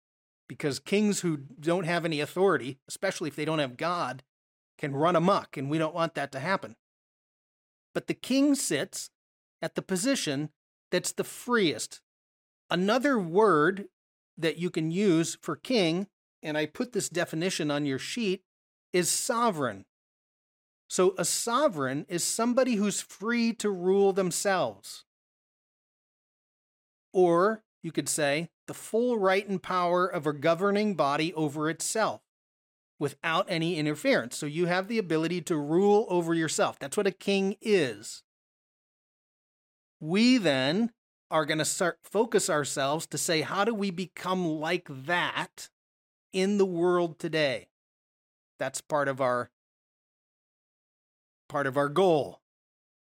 because 0.47 0.79
kings 0.79 1.19
who 1.19 1.35
don't 1.35 1.85
have 1.85 2.05
any 2.05 2.21
authority, 2.21 2.79
especially 2.87 3.27
if 3.27 3.35
they 3.35 3.43
don't 3.43 3.59
have 3.59 3.75
God, 3.75 4.23
can 4.77 4.95
run 4.95 5.17
amok, 5.17 5.57
and 5.57 5.69
we 5.69 5.77
don't 5.77 5.93
want 5.93 6.15
that 6.15 6.31
to 6.31 6.39
happen. 6.39 6.77
But 7.93 8.07
the 8.07 8.13
king 8.13 8.55
sits 8.55 9.09
at 9.61 9.75
the 9.75 9.81
position 9.81 10.51
that's 10.89 11.11
the 11.11 11.25
freest. 11.25 11.99
Another 12.69 13.19
word 13.19 13.89
that 14.39 14.57
you 14.57 14.69
can 14.69 14.91
use 14.91 15.37
for 15.41 15.55
king, 15.55 16.07
and 16.41 16.57
I 16.57 16.65
put 16.65 16.93
this 16.93 17.09
definition 17.09 17.69
on 17.69 17.85
your 17.85 17.99
sheet, 17.99 18.41
is 18.93 19.09
sovereign. 19.09 19.85
So 20.87 21.13
a 21.17 21.25
sovereign 21.25 22.05
is 22.09 22.23
somebody 22.23 22.75
who's 22.75 23.01
free 23.01 23.53
to 23.53 23.69
rule 23.69 24.11
themselves. 24.13 25.05
Or 27.13 27.63
you 27.83 27.91
could 27.91 28.09
say 28.09 28.49
the 28.67 28.73
full 28.73 29.17
right 29.17 29.47
and 29.47 29.61
power 29.61 30.07
of 30.07 30.25
a 30.25 30.33
governing 30.33 30.95
body 30.95 31.33
over 31.33 31.69
itself 31.69 32.21
without 32.99 33.45
any 33.49 33.77
interference. 33.77 34.35
So 34.35 34.45
you 34.45 34.65
have 34.65 34.87
the 34.87 34.97
ability 34.97 35.41
to 35.43 35.55
rule 35.57 36.05
over 36.09 36.33
yourself. 36.33 36.79
That's 36.79 36.97
what 36.97 37.07
a 37.07 37.11
king 37.11 37.55
is. 37.61 38.23
We 39.99 40.37
then 40.37 40.91
are 41.31 41.45
going 41.45 41.59
to 41.59 41.65
start 41.65 41.99
focus 42.03 42.49
ourselves 42.49 43.05
to 43.07 43.17
say 43.17 43.41
how 43.41 43.63
do 43.63 43.73
we 43.73 43.91
become 43.91 44.47
like 44.47 44.87
that 44.89 45.69
in 46.33 46.57
the 46.57 46.65
world 46.65 47.19
today? 47.19 47.69
That's 48.57 48.81
part 48.81 49.07
of 49.07 49.21
our 49.21 49.51
part 51.47 51.67
of 51.67 51.77
our 51.77 51.89
goal. 51.89 52.41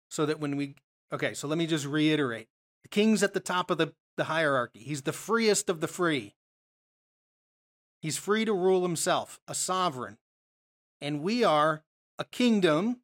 So 0.09 0.25
that 0.25 0.39
when 0.39 0.55
we 0.55 0.75
okay, 1.11 1.33
so 1.33 1.47
let 1.47 1.57
me 1.57 1.65
just 1.65 1.85
reiterate. 1.85 2.47
The 2.83 2.89
king's 2.89 3.23
at 3.23 3.33
the 3.33 3.39
top 3.39 3.71
of 3.71 3.77
the, 3.77 3.93
the 4.17 4.25
hierarchy. 4.25 4.79
He's 4.79 5.03
the 5.03 5.13
freest 5.13 5.69
of 5.69 5.79
the 5.79 5.87
free. 5.87 6.35
He's 8.01 8.17
free 8.17 8.43
to 8.45 8.53
rule 8.53 8.83
himself, 8.83 9.39
a 9.47 9.55
sovereign. 9.55 10.17
And 10.99 11.21
we 11.21 11.43
are 11.43 11.83
a 12.19 12.25
kingdom 12.25 12.99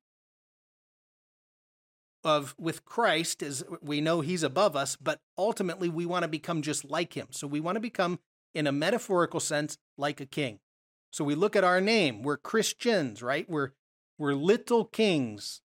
of 2.24 2.56
with 2.58 2.86
Christ 2.86 3.42
as 3.42 3.64
we 3.82 4.02
know 4.02 4.22
he's 4.22 4.44
above 4.44 4.76
us, 4.76 4.96
but 4.96 5.20
ultimately 5.38 5.90
we 5.90 6.06
want 6.06 6.24
to 6.24 6.28
become 6.30 6.62
just 6.62 6.84
like 6.86 7.14
him. 7.14 7.28
So 7.32 7.48
we 7.48 7.60
want 7.60 7.76
to 7.76 7.82
become 7.82 8.20
in 8.54 8.68
a 8.68 8.72
metaphorical 8.72 9.40
sense 9.40 9.78
like 9.98 10.20
a 10.20 10.26
king. 10.26 10.60
So 11.12 11.24
we 11.24 11.36
look 11.36 11.56
at 11.56 11.64
our 11.64 11.82
name, 11.82 12.22
we're 12.22 12.38
Christians, 12.38 13.22
right? 13.24 13.50
We're 13.50 13.72
we're 14.18 14.34
little 14.34 14.86
kings. 14.86 15.62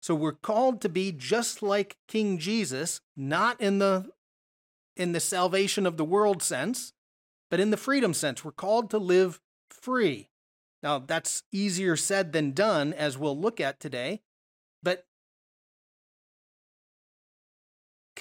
So 0.00 0.14
we're 0.16 0.32
called 0.32 0.80
to 0.80 0.88
be 0.88 1.12
just 1.12 1.62
like 1.62 1.96
King 2.08 2.38
Jesus, 2.38 3.00
not 3.16 3.60
in 3.60 3.78
the 3.78 4.10
in 4.96 5.12
the 5.12 5.20
salvation 5.20 5.86
of 5.86 5.96
the 5.96 6.04
world 6.04 6.42
sense, 6.42 6.92
but 7.50 7.60
in 7.60 7.70
the 7.70 7.76
freedom 7.76 8.12
sense, 8.12 8.44
we're 8.44 8.52
called 8.52 8.90
to 8.90 8.98
live 8.98 9.40
free. 9.70 10.28
Now, 10.82 10.98
that's 10.98 11.44
easier 11.52 11.96
said 11.96 12.32
than 12.32 12.52
done, 12.52 12.92
as 12.92 13.16
we'll 13.16 13.38
look 13.38 13.60
at 13.60 13.78
today, 13.78 14.20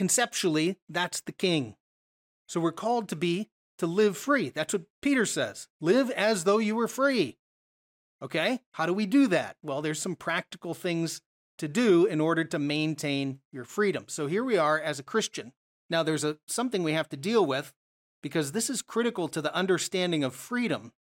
conceptually, 0.01 0.77
that's 0.89 1.21
the 1.21 1.31
king. 1.31 1.75
So 2.47 2.59
we're 2.59 2.71
called 2.71 3.07
to 3.09 3.15
be, 3.15 3.51
to 3.77 3.85
live 3.85 4.17
free. 4.17 4.49
That's 4.49 4.73
what 4.73 4.85
Peter 4.99 5.27
says 5.27 5.67
live 5.79 6.09
as 6.09 6.43
though 6.43 6.57
you 6.57 6.75
were 6.75 6.87
free. 6.87 7.37
Okay? 8.19 8.61
How 8.71 8.87
do 8.87 8.93
we 8.95 9.05
do 9.05 9.27
that? 9.27 9.57
Well, 9.61 9.83
there's 9.83 10.01
some 10.01 10.15
practical 10.15 10.73
things 10.73 11.21
to 11.59 11.67
do 11.67 12.07
in 12.07 12.19
order 12.19 12.43
to 12.45 12.57
maintain 12.57 13.41
your 13.51 13.63
freedom. 13.63 14.05
So 14.07 14.25
here 14.25 14.43
we 14.43 14.57
are 14.57 14.79
as 14.79 14.97
a 14.97 15.03
Christian. 15.03 15.53
Now, 15.87 16.01
there's 16.01 16.23
a, 16.23 16.39
something 16.47 16.81
we 16.81 16.93
have 16.93 17.09
to 17.09 17.15
deal 17.15 17.45
with 17.45 17.71
because 18.23 18.53
this 18.53 18.71
is 18.71 18.81
critical 18.81 19.27
to 19.27 19.39
the 19.39 19.53
understanding 19.53 20.23
of 20.23 20.33
freedom. 20.33 20.93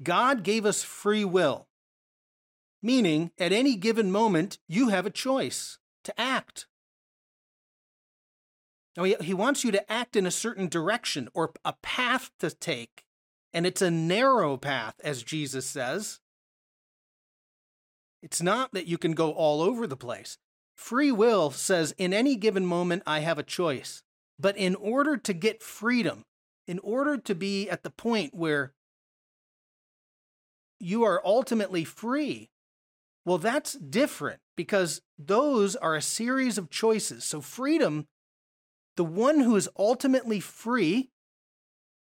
God 0.00 0.44
gave 0.44 0.64
us 0.64 0.84
free 0.84 1.24
will, 1.24 1.66
meaning 2.80 3.32
at 3.36 3.50
any 3.50 3.74
given 3.74 4.12
moment, 4.12 4.60
you 4.68 4.90
have 4.90 5.06
a 5.06 5.10
choice 5.10 5.80
to 6.04 6.20
act. 6.20 6.68
Now, 8.96 9.04
he 9.04 9.32
wants 9.32 9.64
you 9.64 9.72
to 9.72 9.90
act 9.90 10.16
in 10.16 10.26
a 10.26 10.30
certain 10.30 10.68
direction 10.68 11.28
or 11.32 11.52
a 11.64 11.72
path 11.82 12.30
to 12.40 12.50
take, 12.50 13.04
and 13.52 13.66
it's 13.66 13.80
a 13.80 13.90
narrow 13.90 14.56
path, 14.56 14.96
as 15.02 15.22
Jesus 15.22 15.64
says. 15.66 16.20
It's 18.22 18.42
not 18.42 18.72
that 18.72 18.86
you 18.86 18.98
can 18.98 19.12
go 19.12 19.32
all 19.32 19.62
over 19.62 19.86
the 19.86 19.96
place. 19.96 20.36
Free 20.76 21.10
will 21.10 21.50
says, 21.50 21.94
in 21.96 22.12
any 22.12 22.36
given 22.36 22.66
moment, 22.66 23.02
I 23.06 23.20
have 23.20 23.38
a 23.38 23.42
choice. 23.42 24.02
But 24.38 24.56
in 24.56 24.74
order 24.74 25.16
to 25.16 25.32
get 25.32 25.62
freedom, 25.62 26.24
in 26.66 26.78
order 26.80 27.16
to 27.16 27.34
be 27.34 27.68
at 27.70 27.82
the 27.82 27.90
point 27.90 28.34
where 28.34 28.72
you 30.78 31.04
are 31.04 31.22
ultimately 31.24 31.84
free, 31.84 32.50
well, 33.24 33.38
that's 33.38 33.74
different 33.74 34.40
because 34.56 35.00
those 35.18 35.76
are 35.76 35.94
a 35.94 36.02
series 36.02 36.58
of 36.58 36.70
choices. 36.70 37.24
So, 37.24 37.40
freedom, 37.40 38.06
the 38.96 39.04
one 39.04 39.40
who 39.40 39.56
is 39.56 39.68
ultimately 39.78 40.40
free, 40.40 41.10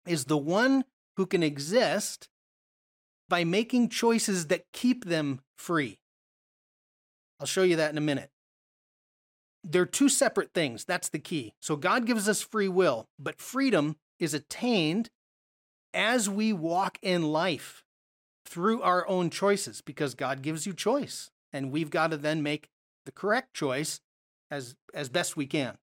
is 0.05 0.25
the 0.25 0.37
one 0.37 0.83
who 1.17 1.25
can 1.25 1.43
exist 1.43 2.27
by 3.29 3.43
making 3.43 3.89
choices 3.89 4.47
that 4.47 4.71
keep 4.73 5.05
them 5.05 5.41
free. 5.57 5.99
I'll 7.39 7.47
show 7.47 7.63
you 7.63 7.75
that 7.77 7.91
in 7.91 7.97
a 7.97 8.01
minute 8.01 8.31
they're 9.63 9.85
two 9.85 10.09
separate 10.09 10.53
things. 10.53 10.85
That's 10.85 11.09
the 11.09 11.19
key. 11.19 11.53
So 11.59 11.75
God 11.75 12.05
gives 12.05 12.27
us 12.27 12.41
free 12.41 12.67
will, 12.67 13.07
but 13.19 13.39
freedom 13.39 13.97
is 14.19 14.33
attained 14.33 15.09
as 15.93 16.29
we 16.29 16.53
walk 16.53 16.97
in 17.01 17.31
life 17.31 17.83
through 18.45 18.81
our 18.81 19.07
own 19.07 19.29
choices 19.29 19.81
because 19.81 20.15
God 20.15 20.41
gives 20.41 20.65
you 20.65 20.73
choice 20.73 21.29
and 21.53 21.71
we've 21.71 21.89
got 21.89 22.11
to 22.11 22.17
then 22.17 22.41
make 22.41 22.69
the 23.05 23.11
correct 23.11 23.53
choice 23.53 24.01
as 24.49 24.75
as 24.93 25.09
best 25.09 25.37
we 25.37 25.45
can. 25.45 25.77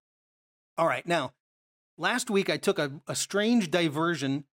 All 0.79 0.87
right. 0.87 1.07
Now, 1.07 1.33
last 1.99 2.31
week 2.31 2.49
I 2.49 2.57
took 2.57 2.79
a, 2.79 2.93
a 3.09 3.17
strange 3.17 3.71
diversion 3.71 4.45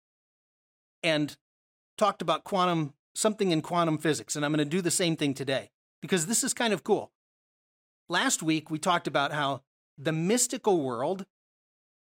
and 1.04 1.38
talked 1.98 2.24
about 2.24 2.44
quantum 2.44 2.94
something 3.14 3.52
in 3.52 3.62
quantum 3.62 3.98
physics 3.98 4.36
and 4.36 4.44
I'm 4.44 4.52
going 4.52 4.58
to 4.58 4.66
do 4.66 4.82
the 4.82 4.92
same 4.92 5.16
thing 5.16 5.34
today 5.36 5.70
because 6.02 6.26
this 6.26 6.44
is 6.44 6.54
kind 6.54 6.74
of 6.74 6.84
cool. 6.84 7.12
Last 8.10 8.44
week, 8.44 8.70
we 8.70 8.78
talked 8.78 9.08
about 9.08 9.32
how 9.32 9.62
the 9.98 10.12
mystical 10.12 10.82
world, 10.82 11.26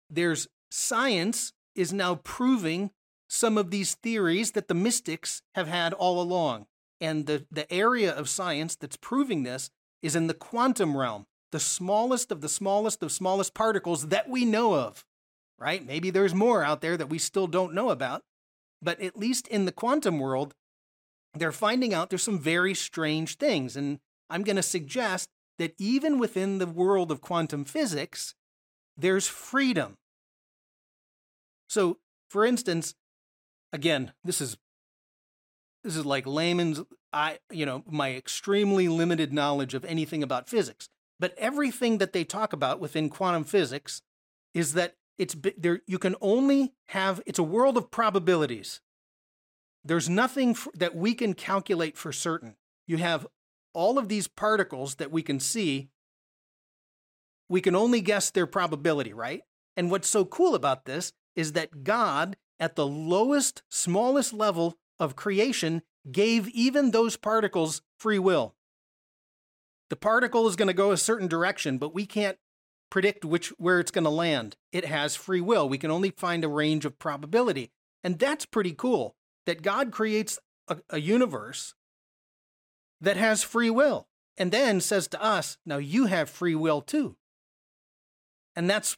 there's 0.08 0.48
science 0.70 1.52
is 1.74 1.92
now 1.92 2.14
proving 2.16 2.90
some 3.28 3.58
of 3.58 3.70
these 3.70 3.94
theories 3.94 4.52
that 4.52 4.68
the 4.68 4.74
mystics 4.74 5.42
have 5.54 5.68
had 5.68 5.92
all 5.92 6.20
along. 6.20 6.66
And 7.00 7.26
the, 7.26 7.46
the 7.50 7.70
area 7.72 8.12
of 8.12 8.28
science 8.28 8.76
that's 8.76 8.96
proving 8.96 9.42
this 9.42 9.70
is 10.02 10.16
in 10.16 10.26
the 10.26 10.34
quantum 10.34 10.96
realm, 10.96 11.26
the 11.52 11.60
smallest 11.60 12.30
of 12.30 12.40
the 12.40 12.48
smallest 12.48 13.02
of 13.02 13.12
smallest 13.12 13.54
particles 13.54 14.08
that 14.08 14.28
we 14.28 14.44
know 14.44 14.74
of, 14.74 15.04
right? 15.58 15.84
Maybe 15.84 16.10
there's 16.10 16.34
more 16.34 16.62
out 16.62 16.80
there 16.80 16.96
that 16.96 17.08
we 17.08 17.18
still 17.18 17.46
don't 17.46 17.74
know 17.74 17.90
about, 17.90 18.22
but 18.82 19.00
at 19.00 19.16
least 19.16 19.48
in 19.48 19.64
the 19.64 19.72
quantum 19.72 20.18
world, 20.18 20.54
they're 21.34 21.52
finding 21.52 21.94
out 21.94 22.10
there's 22.10 22.22
some 22.22 22.38
very 22.38 22.74
strange 22.74 23.36
things. 23.36 23.76
And 23.76 23.98
I'm 24.28 24.42
going 24.42 24.56
to 24.56 24.62
suggest 24.62 25.28
that 25.58 25.74
even 25.78 26.18
within 26.18 26.58
the 26.58 26.66
world 26.66 27.10
of 27.10 27.20
quantum 27.20 27.64
physics, 27.64 28.34
there's 28.96 29.26
freedom. 29.26 29.96
So, 31.68 31.98
for 32.28 32.44
instance, 32.44 32.94
again, 33.72 34.12
this 34.24 34.40
is 34.40 34.56
this 35.84 35.96
is 35.96 36.04
like 36.04 36.26
layman's 36.26 36.82
I 37.12 37.38
you 37.50 37.66
know, 37.66 37.84
my 37.88 38.14
extremely 38.14 38.88
limited 38.88 39.32
knowledge 39.32 39.74
of 39.74 39.84
anything 39.84 40.22
about 40.22 40.48
physics. 40.48 40.88
But 41.20 41.38
everything 41.38 41.98
that 41.98 42.14
they 42.14 42.24
talk 42.24 42.52
about 42.54 42.80
within 42.80 43.10
quantum 43.10 43.44
physics 43.44 44.02
is 44.54 44.72
that 44.72 44.96
it's 45.18 45.36
there 45.58 45.82
you 45.86 45.98
can 45.98 46.16
only 46.22 46.72
have 46.88 47.20
it's 47.26 47.38
a 47.38 47.44
world 47.44 47.76
of 47.76 47.90
probabilities. 47.90 48.80
There's 49.84 50.08
nothing 50.08 50.56
that 50.74 50.96
we 50.96 51.14
can 51.14 51.34
calculate 51.34 51.98
for 51.98 52.10
certain. 52.10 52.56
You 52.86 52.96
have 52.96 53.26
all 53.74 53.98
of 53.98 54.08
these 54.08 54.28
particles 54.28 54.96
that 54.96 55.12
we 55.12 55.22
can 55.22 55.38
see. 55.38 55.90
We 57.50 57.60
can 57.60 57.76
only 57.76 58.00
guess 58.00 58.30
their 58.30 58.46
probability, 58.46 59.12
right? 59.12 59.42
And 59.76 59.90
what's 59.90 60.08
so 60.08 60.24
cool 60.24 60.54
about 60.54 60.86
this 60.86 61.12
is 61.36 61.52
that 61.52 61.84
God, 61.84 62.36
at 62.58 62.76
the 62.76 62.86
lowest, 62.86 63.62
smallest 63.68 64.32
level 64.32 64.78
of 64.98 65.16
creation, 65.16 65.82
gave 66.10 66.48
even 66.48 66.90
those 66.90 67.16
particles 67.16 67.82
free 67.98 68.18
will. 68.18 68.54
The 69.90 69.96
particle 69.96 70.46
is 70.48 70.56
going 70.56 70.68
to 70.68 70.74
go 70.74 70.92
a 70.92 70.96
certain 70.96 71.28
direction, 71.28 71.76
but 71.76 71.94
we 71.94 72.06
can't 72.06 72.38
predict 72.90 73.24
which 73.24 73.48
where 73.58 73.80
it's 73.80 73.90
going 73.90 74.04
to 74.04 74.10
land. 74.10 74.56
It 74.72 74.86
has 74.86 75.14
free 75.14 75.40
will. 75.40 75.68
We 75.68 75.78
can 75.78 75.90
only 75.90 76.10
find 76.10 76.44
a 76.44 76.48
range 76.48 76.84
of 76.84 76.98
probability. 76.98 77.70
And 78.02 78.18
that's 78.18 78.46
pretty 78.46 78.72
cool 78.72 79.14
that 79.46 79.62
God 79.62 79.92
creates 79.92 80.38
a, 80.68 80.78
a 80.90 81.00
universe 81.00 81.74
that 83.00 83.16
has 83.16 83.42
free 83.42 83.70
will 83.70 84.08
and 84.36 84.52
then 84.52 84.80
says 84.80 85.08
to 85.08 85.22
us, 85.22 85.58
now 85.66 85.78
you 85.78 86.06
have 86.06 86.30
free 86.30 86.54
will 86.54 86.80
too. 86.80 87.16
And 88.56 88.68
that's 88.68 88.96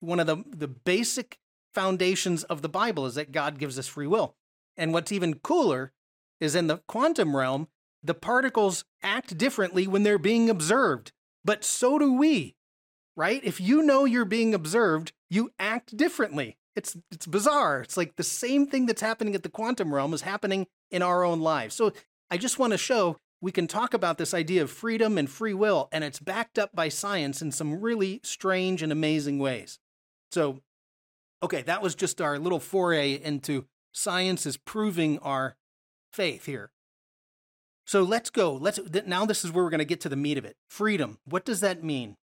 one 0.00 0.20
of 0.20 0.26
the, 0.26 0.44
the 0.48 0.68
basic 0.68 1.38
foundations 1.72 2.44
of 2.44 2.62
the 2.62 2.68
Bible 2.68 3.06
is 3.06 3.14
that 3.14 3.32
God 3.32 3.58
gives 3.58 3.78
us 3.78 3.86
free 3.86 4.06
will. 4.06 4.36
And 4.76 4.92
what's 4.92 5.12
even 5.12 5.34
cooler 5.34 5.92
is 6.40 6.54
in 6.54 6.66
the 6.66 6.78
quantum 6.88 7.36
realm, 7.36 7.68
the 8.02 8.14
particles 8.14 8.84
act 9.02 9.36
differently 9.38 9.86
when 9.86 10.02
they're 10.02 10.18
being 10.18 10.50
observed, 10.50 11.12
but 11.44 11.64
so 11.64 11.98
do 11.98 12.12
we, 12.12 12.56
right? 13.16 13.40
If 13.44 13.60
you 13.60 13.82
know 13.82 14.04
you're 14.04 14.24
being 14.24 14.54
observed, 14.54 15.12
you 15.30 15.52
act 15.58 15.96
differently. 15.96 16.58
It's 16.74 16.96
it's 17.10 17.26
bizarre. 17.26 17.82
It's 17.82 17.96
like 17.96 18.16
the 18.16 18.22
same 18.22 18.66
thing 18.66 18.86
that's 18.86 19.02
happening 19.02 19.34
at 19.34 19.42
the 19.42 19.48
quantum 19.48 19.94
realm 19.94 20.14
is 20.14 20.22
happening 20.22 20.66
in 20.90 21.02
our 21.02 21.24
own 21.24 21.40
lives. 21.40 21.74
So 21.74 21.92
I 22.30 22.38
just 22.38 22.58
want 22.58 22.72
to 22.72 22.78
show 22.78 23.18
we 23.42 23.52
can 23.52 23.66
talk 23.66 23.92
about 23.92 24.18
this 24.18 24.32
idea 24.32 24.62
of 24.62 24.70
freedom 24.70 25.18
and 25.18 25.28
free 25.28 25.52
will, 25.52 25.88
and 25.92 26.04
it's 26.04 26.20
backed 26.20 26.58
up 26.58 26.74
by 26.74 26.88
science 26.88 27.42
in 27.42 27.50
some 27.50 27.80
really 27.80 28.20
strange 28.22 28.82
and 28.82 28.92
amazing 28.92 29.40
ways. 29.40 29.80
So, 30.30 30.60
okay, 31.42 31.62
that 31.62 31.82
was 31.82 31.96
just 31.96 32.20
our 32.20 32.38
little 32.38 32.60
foray 32.60 33.14
into 33.14 33.66
science 33.90 34.46
is 34.46 34.56
proving 34.56 35.18
our 35.18 35.56
faith 36.12 36.46
here. 36.46 36.70
So 37.92 38.04
let's 38.04 38.30
go. 38.30 38.54
Let's 38.54 38.80
now 39.04 39.26
this 39.26 39.44
is 39.44 39.52
where 39.52 39.62
we're 39.62 39.68
going 39.68 39.80
to 39.80 39.84
get 39.84 40.00
to 40.00 40.08
the 40.08 40.16
meat 40.16 40.38
of 40.38 40.46
it. 40.46 40.56
Freedom. 40.66 41.18
What 41.26 41.44
does 41.44 41.60
that 41.60 41.84
mean? 41.84 42.16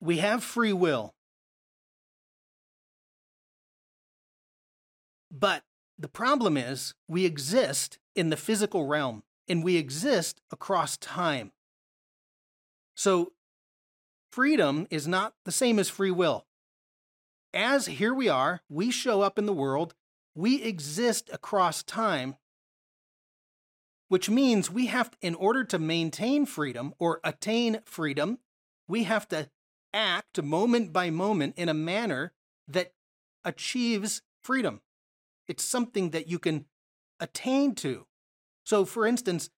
We 0.00 0.18
have 0.18 0.44
free 0.44 0.72
will. 0.72 1.16
But 5.28 5.64
the 5.98 6.06
problem 6.06 6.56
is 6.56 6.94
we 7.08 7.24
exist 7.24 7.98
in 8.14 8.30
the 8.30 8.36
physical 8.36 8.86
realm 8.86 9.24
and 9.48 9.64
we 9.64 9.76
exist 9.76 10.40
across 10.52 10.96
time. 10.98 11.50
So 12.94 13.32
freedom 14.30 14.86
is 14.88 15.08
not 15.08 15.34
the 15.44 15.50
same 15.50 15.80
as 15.80 15.88
free 15.88 16.12
will. 16.12 16.46
As 17.52 17.86
here 17.86 18.14
we 18.14 18.28
are, 18.28 18.60
we 18.68 18.92
show 18.92 19.20
up 19.20 19.36
in 19.36 19.46
the 19.46 19.52
world, 19.52 19.96
we 20.38 20.62
exist 20.62 21.28
across 21.32 21.82
time, 21.82 22.36
which 24.06 24.30
means 24.30 24.70
we 24.70 24.86
have, 24.86 25.10
in 25.20 25.34
order 25.34 25.64
to 25.64 25.80
maintain 25.80 26.46
freedom 26.46 26.94
or 27.00 27.20
attain 27.24 27.80
freedom, 27.84 28.38
we 28.86 29.02
have 29.02 29.26
to 29.26 29.50
act 29.92 30.40
moment 30.40 30.92
by 30.92 31.10
moment 31.10 31.54
in 31.56 31.68
a 31.68 31.74
manner 31.74 32.32
that 32.68 32.92
achieves 33.44 34.22
freedom. 34.40 34.80
It's 35.48 35.64
something 35.64 36.10
that 36.10 36.28
you 36.28 36.38
can 36.38 36.66
attain 37.18 37.74
to. 37.76 38.06
So, 38.64 38.84
for 38.84 39.08
instance, 39.08 39.50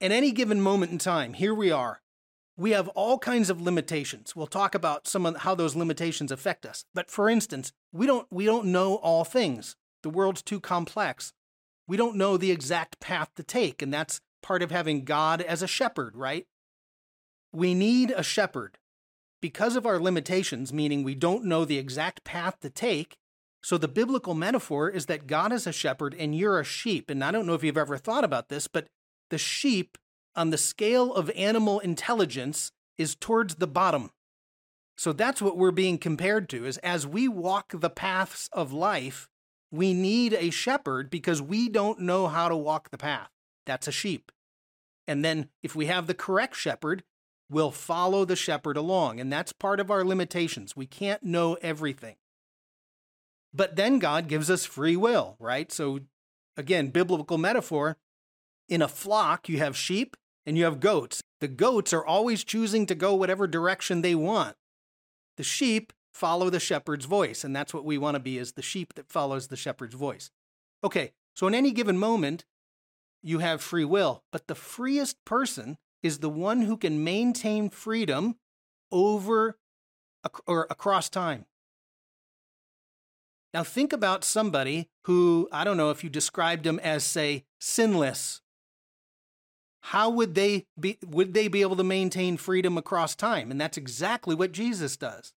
at 0.00 0.10
any 0.10 0.32
given 0.32 0.60
moment 0.60 0.90
in 0.90 0.98
time, 0.98 1.34
here 1.34 1.54
we 1.54 1.70
are. 1.70 2.02
We 2.58 2.72
have 2.72 2.88
all 2.88 3.18
kinds 3.18 3.48
of 3.50 3.62
limitations. 3.62 4.34
We'll 4.34 4.48
talk 4.48 4.74
about 4.74 5.06
some 5.06 5.24
of 5.24 5.36
how 5.38 5.54
those 5.54 5.76
limitations 5.76 6.32
affect 6.32 6.66
us. 6.66 6.84
But 6.92 7.10
for 7.10 7.30
instance, 7.30 7.72
we 7.92 8.04
don't 8.04 8.26
we 8.30 8.44
don't 8.44 8.66
know 8.66 8.96
all 8.96 9.24
things. 9.24 9.76
The 10.02 10.10
world's 10.10 10.42
too 10.42 10.60
complex. 10.60 11.32
We 11.86 11.96
don't 11.96 12.16
know 12.16 12.36
the 12.36 12.50
exact 12.50 13.00
path 13.00 13.30
to 13.36 13.42
take, 13.42 13.80
and 13.80 13.94
that's 13.94 14.20
part 14.42 14.62
of 14.62 14.70
having 14.70 15.04
God 15.04 15.40
as 15.40 15.62
a 15.62 15.68
shepherd, 15.68 16.16
right? 16.16 16.46
We 17.52 17.74
need 17.74 18.10
a 18.10 18.22
shepherd. 18.22 18.76
Because 19.40 19.76
of 19.76 19.86
our 19.86 20.00
limitations, 20.00 20.72
meaning 20.72 21.02
we 21.02 21.14
don't 21.14 21.44
know 21.44 21.64
the 21.64 21.78
exact 21.78 22.24
path 22.24 22.58
to 22.60 22.70
take, 22.70 23.16
so 23.62 23.78
the 23.78 23.88
biblical 23.88 24.34
metaphor 24.34 24.90
is 24.90 25.06
that 25.06 25.26
God 25.26 25.52
is 25.52 25.66
a 25.66 25.72
shepherd 25.72 26.14
and 26.18 26.34
you're 26.34 26.58
a 26.58 26.64
sheep. 26.64 27.08
And 27.08 27.22
I 27.22 27.30
don't 27.30 27.46
know 27.46 27.54
if 27.54 27.62
you've 27.62 27.78
ever 27.78 27.96
thought 27.96 28.24
about 28.24 28.48
this, 28.48 28.66
but 28.66 28.88
the 29.30 29.38
sheep 29.38 29.96
on 30.38 30.50
the 30.50 30.56
scale 30.56 31.12
of 31.12 31.30
animal 31.34 31.80
intelligence 31.80 32.70
is 32.96 33.16
towards 33.16 33.56
the 33.56 33.66
bottom. 33.66 34.10
So 34.96 35.12
that's 35.12 35.42
what 35.42 35.56
we're 35.56 35.72
being 35.72 35.98
compared 35.98 36.48
to 36.50 36.64
is 36.64 36.78
as 36.78 37.06
we 37.06 37.28
walk 37.28 37.72
the 37.74 37.90
paths 37.90 38.48
of 38.52 38.72
life, 38.72 39.28
we 39.70 39.92
need 39.92 40.32
a 40.32 40.50
shepherd 40.50 41.10
because 41.10 41.42
we 41.42 41.68
don't 41.68 42.00
know 42.00 42.28
how 42.28 42.48
to 42.48 42.56
walk 42.56 42.90
the 42.90 42.98
path. 42.98 43.28
That's 43.66 43.88
a 43.88 43.92
sheep. 43.92 44.30
And 45.06 45.24
then 45.24 45.48
if 45.62 45.74
we 45.74 45.86
have 45.86 46.06
the 46.06 46.14
correct 46.14 46.56
shepherd, 46.56 47.02
we'll 47.50 47.70
follow 47.70 48.24
the 48.24 48.36
shepherd 48.36 48.76
along. 48.76 49.18
And 49.20 49.32
that's 49.32 49.52
part 49.52 49.80
of 49.80 49.90
our 49.90 50.04
limitations. 50.04 50.76
We 50.76 50.86
can't 50.86 51.22
know 51.22 51.54
everything. 51.62 52.16
But 53.52 53.76
then 53.76 53.98
God 53.98 54.28
gives 54.28 54.50
us 54.50 54.64
free 54.64 54.96
will, 54.96 55.36
right? 55.40 55.72
So, 55.72 56.00
again, 56.56 56.88
biblical 56.88 57.38
metaphor 57.38 57.96
in 58.68 58.82
a 58.82 58.88
flock, 58.88 59.48
you 59.48 59.58
have 59.58 59.76
sheep 59.76 60.16
and 60.48 60.56
you 60.56 60.64
have 60.64 60.80
goats. 60.80 61.22
The 61.40 61.46
goats 61.46 61.92
are 61.92 62.04
always 62.04 62.42
choosing 62.42 62.86
to 62.86 62.94
go 62.94 63.14
whatever 63.14 63.46
direction 63.46 64.00
they 64.00 64.14
want. 64.14 64.56
The 65.36 65.44
sheep 65.44 65.92
follow 66.10 66.48
the 66.48 66.58
shepherd's 66.58 67.04
voice, 67.04 67.44
and 67.44 67.54
that's 67.54 67.74
what 67.74 67.84
we 67.84 67.98
want 67.98 68.14
to 68.14 68.18
be 68.20 68.38
is 68.38 68.52
the 68.52 68.62
sheep 68.62 68.94
that 68.94 69.10
follows 69.10 69.48
the 69.48 69.56
shepherd's 69.56 69.94
voice. 69.94 70.30
Okay, 70.82 71.12
so 71.36 71.46
in 71.46 71.54
any 71.54 71.70
given 71.70 71.98
moment, 71.98 72.46
you 73.22 73.40
have 73.40 73.60
free 73.60 73.84
will, 73.84 74.24
but 74.32 74.46
the 74.46 74.54
freest 74.54 75.22
person 75.26 75.76
is 76.02 76.20
the 76.20 76.30
one 76.30 76.62
who 76.62 76.78
can 76.78 77.04
maintain 77.04 77.68
freedom 77.68 78.36
over 78.90 79.58
or 80.46 80.66
across 80.70 81.10
time. 81.10 81.44
Now, 83.52 83.64
think 83.64 83.92
about 83.92 84.24
somebody 84.24 84.88
who, 85.04 85.46
I 85.52 85.64
don't 85.64 85.76
know 85.76 85.90
if 85.90 86.02
you 86.02 86.08
described 86.08 86.64
them 86.64 86.78
as, 86.78 87.04
say, 87.04 87.44
sinless. 87.60 88.40
How 89.88 90.10
would 90.10 90.34
they 90.34 90.66
be, 90.78 90.98
would 91.06 91.32
they 91.32 91.48
be 91.48 91.62
able 91.62 91.76
to 91.76 91.82
maintain 91.82 92.36
freedom 92.36 92.76
across 92.76 93.14
time? 93.14 93.50
And 93.50 93.58
that's 93.58 93.78
exactly 93.78 94.34
what 94.34 94.52
Jesus 94.52 94.98
does. 94.98 95.32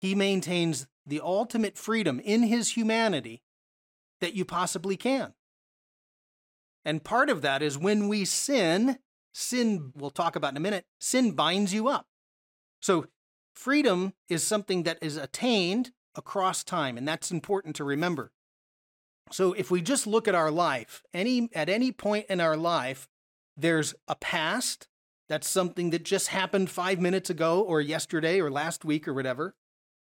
He 0.00 0.14
maintains 0.14 0.86
the 1.06 1.20
ultimate 1.22 1.76
freedom 1.76 2.18
in 2.18 2.44
his 2.44 2.70
humanity 2.70 3.42
that 4.22 4.32
you 4.32 4.46
possibly 4.46 4.96
can. 4.96 5.34
And 6.86 7.04
part 7.04 7.28
of 7.28 7.42
that 7.42 7.60
is 7.60 7.76
when 7.76 8.08
we 8.08 8.24
sin, 8.24 8.98
sin, 9.34 9.92
we'll 9.94 10.08
talk 10.08 10.36
about 10.36 10.52
in 10.52 10.56
a 10.56 10.60
minute, 10.60 10.86
sin 10.98 11.32
binds 11.32 11.74
you 11.74 11.86
up. 11.88 12.06
So 12.80 13.08
freedom 13.54 14.14
is 14.26 14.42
something 14.42 14.84
that 14.84 15.00
is 15.02 15.18
attained 15.18 15.92
across 16.14 16.64
time, 16.64 16.96
and 16.96 17.06
that's 17.06 17.30
important 17.30 17.76
to 17.76 17.84
remember. 17.84 18.32
So 19.30 19.52
if 19.52 19.70
we 19.70 19.82
just 19.82 20.06
look 20.06 20.26
at 20.26 20.34
our 20.34 20.50
life, 20.50 21.02
any 21.12 21.50
at 21.54 21.68
any 21.68 21.92
point 21.92 22.26
in 22.30 22.40
our 22.40 22.56
life, 22.56 23.06
there's 23.62 23.94
a 24.08 24.14
past, 24.16 24.88
that's 25.28 25.48
something 25.48 25.90
that 25.90 26.04
just 26.04 26.28
happened 26.28 26.70
5 26.70 27.00
minutes 27.00 27.30
ago 27.30 27.60
or 27.60 27.80
yesterday 27.80 28.40
or 28.40 28.50
last 28.50 28.84
week 28.84 29.08
or 29.08 29.14
whatever, 29.14 29.54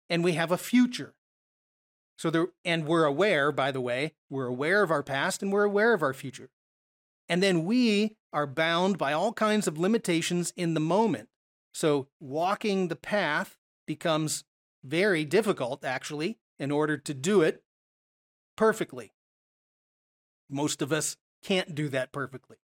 and 0.09 0.25
we 0.25 0.33
have 0.33 0.51
a 0.51 0.59
future. 0.59 1.15
So 2.17 2.31
there, 2.31 2.47
and 2.65 2.87
we're 2.87 3.05
aware, 3.05 3.53
by 3.53 3.73
the 3.73 3.81
way, 3.81 4.15
we're 4.31 4.47
aware 4.47 4.83
of 4.83 4.91
our 4.91 5.03
past 5.03 5.43
and 5.43 5.53
we're 5.53 5.65
aware 5.65 5.93
of 5.93 6.03
our 6.03 6.15
future. 6.15 6.51
And 7.29 7.43
then 7.43 7.65
we 7.65 8.17
are 8.33 8.47
bound 8.47 8.99
by 8.99 9.13
all 9.13 9.33
kinds 9.33 9.67
of 9.67 9.79
limitations 9.79 10.53
in 10.57 10.75
the 10.75 10.81
moment. 10.81 11.29
So 11.73 12.09
walking 12.21 12.89
the 12.89 12.97
path 12.97 13.59
becomes 13.87 14.45
very 14.85 15.25
difficult, 15.25 15.85
actually, 15.85 16.39
in 16.59 16.71
order 16.71 16.97
to 16.97 17.15
do 17.15 17.43
it 17.43 17.63
perfectly. 18.57 19.13
Most 20.51 20.83
of 20.83 20.93
us 20.93 21.17
can't 21.43 21.75
do 21.75 21.89
that 21.89 22.13
perfectly. 22.13 22.59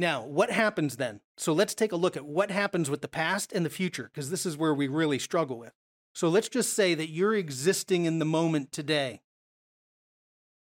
Now, 0.00 0.22
what 0.24 0.52
happens 0.52 0.96
then? 0.96 1.20
So 1.36 1.52
let's 1.52 1.74
take 1.74 1.90
a 1.90 1.96
look 1.96 2.16
at 2.16 2.24
what 2.24 2.52
happens 2.52 2.88
with 2.88 3.02
the 3.02 3.08
past 3.08 3.52
and 3.52 3.66
the 3.66 3.70
future, 3.70 4.04
because 4.04 4.30
this 4.30 4.46
is 4.46 4.56
where 4.56 4.72
we 4.72 4.86
really 4.86 5.18
struggle 5.18 5.58
with. 5.58 5.72
So 6.14 6.28
let's 6.28 6.48
just 6.48 6.72
say 6.72 6.94
that 6.94 7.10
you're 7.10 7.34
existing 7.34 8.04
in 8.04 8.20
the 8.20 8.24
moment 8.24 8.70
today. 8.70 9.22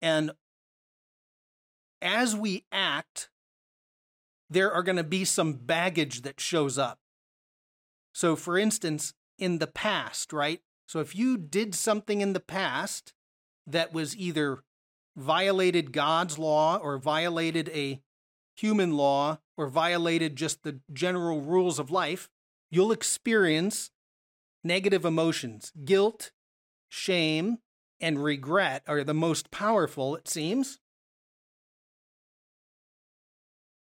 And 0.00 0.30
as 2.00 2.36
we 2.36 2.64
act, 2.70 3.28
there 4.48 4.72
are 4.72 4.84
going 4.84 4.96
to 4.96 5.04
be 5.04 5.24
some 5.24 5.54
baggage 5.54 6.22
that 6.22 6.40
shows 6.40 6.78
up. 6.78 7.00
So, 8.14 8.36
for 8.36 8.56
instance, 8.56 9.14
in 9.36 9.58
the 9.58 9.66
past, 9.66 10.32
right? 10.32 10.60
So, 10.86 11.00
if 11.00 11.14
you 11.14 11.36
did 11.36 11.74
something 11.74 12.20
in 12.20 12.32
the 12.32 12.40
past 12.40 13.12
that 13.66 13.92
was 13.92 14.16
either 14.16 14.62
violated 15.16 15.92
God's 15.92 16.38
law 16.38 16.78
or 16.78 16.98
violated 16.98 17.68
a 17.70 18.00
human 18.58 18.96
law 18.96 19.38
or 19.56 19.68
violated 19.68 20.36
just 20.36 20.62
the 20.62 20.80
general 20.92 21.40
rules 21.40 21.78
of 21.78 21.90
life, 21.90 22.28
you'll 22.70 22.92
experience 22.92 23.90
negative 24.64 25.04
emotions. 25.04 25.72
Guilt, 25.84 26.32
shame, 26.88 27.58
and 28.00 28.22
regret 28.22 28.82
are 28.86 29.04
the 29.04 29.14
most 29.14 29.50
powerful, 29.50 30.16
it 30.16 30.28
seems. 30.28 30.78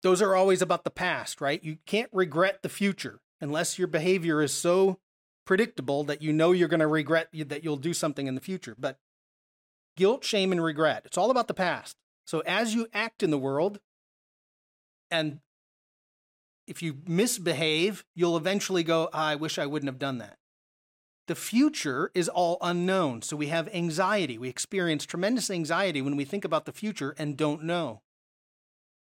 Those 0.03 0.21
are 0.21 0.35
always 0.35 0.63
about 0.63 0.85
the 0.85 0.91
past, 0.91 1.41
right? 1.41 1.63
You 1.63 1.79
can't 1.87 2.11
regret 2.13 2.63
the 2.63 2.69
future 2.69 3.21
unless 3.41 3.79
your 3.79 3.89
behavior 3.89 4.43
is 4.43 4.53
so 4.53 4.99
predictable 5.47 6.05
that 6.05 6.23
you 6.23 6.33
know 6.33 6.53
you're 6.53 6.69
going 6.69 6.81
to 6.81 6.87
regret 6.87 7.29
that 7.33 7.65
you'll 7.65 7.77
do 7.77 7.95
something 7.95 8.27
in 8.27 8.35
the 8.35 8.41
future. 8.41 8.75
But 8.79 8.99
guilt, 9.97 10.25
shame, 10.25 10.53
and 10.53 10.63
regret, 10.63 11.03
it's 11.05 11.19
all 11.19 11.31
about 11.31 11.49
the 11.49 11.55
past. 11.55 11.97
So 12.27 12.41
as 12.41 12.75
you 12.75 12.87
act 12.93 13.23
in 13.23 13.31
the 13.31 13.39
world, 13.39 13.81
and 15.15 15.39
if 16.67 16.83
you 16.83 16.99
misbehave, 17.07 18.05
you'll 18.17 18.37
eventually 18.37 18.83
go, 18.83 19.09
I 19.13 19.37
wish 19.37 19.59
I 19.61 19.67
wouldn't 19.67 19.89
have 19.89 19.99
done 20.01 20.19
that. 20.19 20.39
The 21.29 21.37
future 21.37 22.11
is 22.15 22.29
all 22.29 22.59
unknown. 22.61 23.23
So 23.23 23.37
we 23.37 23.47
have 23.47 23.73
anxiety. 23.73 24.39
We 24.39 24.49
experience 24.49 25.07
tremendous 25.07 25.51
anxiety 25.51 26.03
when 26.03 26.17
we 26.17 26.25
think 26.25 26.45
about 26.45 26.65
the 26.65 26.73
future 26.73 27.15
and 27.17 27.37
don't 27.37 27.63
know. 27.63 28.03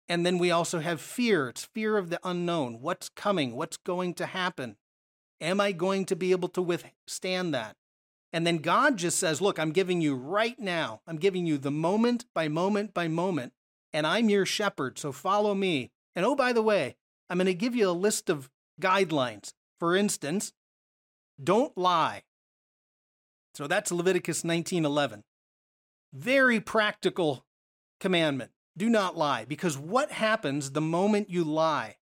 And 0.08 0.24
then 0.24 0.38
we 0.38 0.52
also 0.52 0.82
have 0.82 1.02
fear. 1.02 1.50
It's 1.50 1.66
fear 1.66 1.98
of 1.98 2.12
the 2.12 2.20
unknown. 2.24 2.80
What's 2.80 3.10
coming? 3.10 3.56
What's 3.56 3.78
going 3.78 4.14
to 4.16 4.28
happen? 4.28 4.76
Am 5.42 5.60
I 5.60 5.72
going 5.72 6.06
to 6.06 6.16
be 6.16 6.32
able 6.32 6.50
to 6.50 6.62
withstand 6.62 7.56
that? 7.56 7.76
And 8.32 8.46
then 8.46 8.58
God 8.60 8.98
just 8.98 9.18
says, 9.18 9.42
Look, 9.42 9.58
I'm 9.58 9.72
giving 9.72 10.00
you 10.00 10.16
right 10.16 10.60
now, 10.60 11.02
I'm 11.08 11.18
giving 11.18 11.46
you 11.46 11.58
the 11.58 11.72
moment 11.72 12.26
by 12.34 12.48
moment 12.48 12.94
by 12.94 13.08
moment, 13.08 13.54
and 13.94 14.08
I'm 14.08 14.30
your 14.30 14.46
shepherd, 14.46 14.98
so 14.98 15.12
follow 15.12 15.54
me. 15.54 15.92
And 16.16 16.26
oh, 16.26 16.36
by 16.36 16.54
the 16.54 16.62
way, 16.62 16.96
I'm 17.30 17.38
going 17.38 17.46
to 17.48 17.54
give 17.54 17.76
you 17.76 17.90
a 17.90 17.92
list 17.92 18.30
of 18.30 18.50
guidelines. 18.82 19.54
For 19.80 19.96
instance, 19.96 20.54
don't 21.42 21.78
lie. 21.78 22.24
So 23.56 23.68
that's 23.68 23.92
Leviticus 23.92 24.44
19:11. 24.44 25.24
Very 26.14 26.60
practical 26.60 27.46
commandment. 28.00 28.52
Do 28.76 28.90
not 28.90 29.18
lie 29.18 29.46
because 29.46 29.78
what 29.78 30.12
happens 30.12 30.72
the 30.72 30.82
moment 30.82 31.30
you 31.30 31.44
lie? 31.44 31.98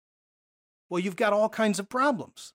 Well, 0.90 1.00
you've 1.00 1.16
got 1.16 1.32
all 1.32 1.48
kinds 1.48 1.78
of 1.78 1.88
problems. 1.88 2.52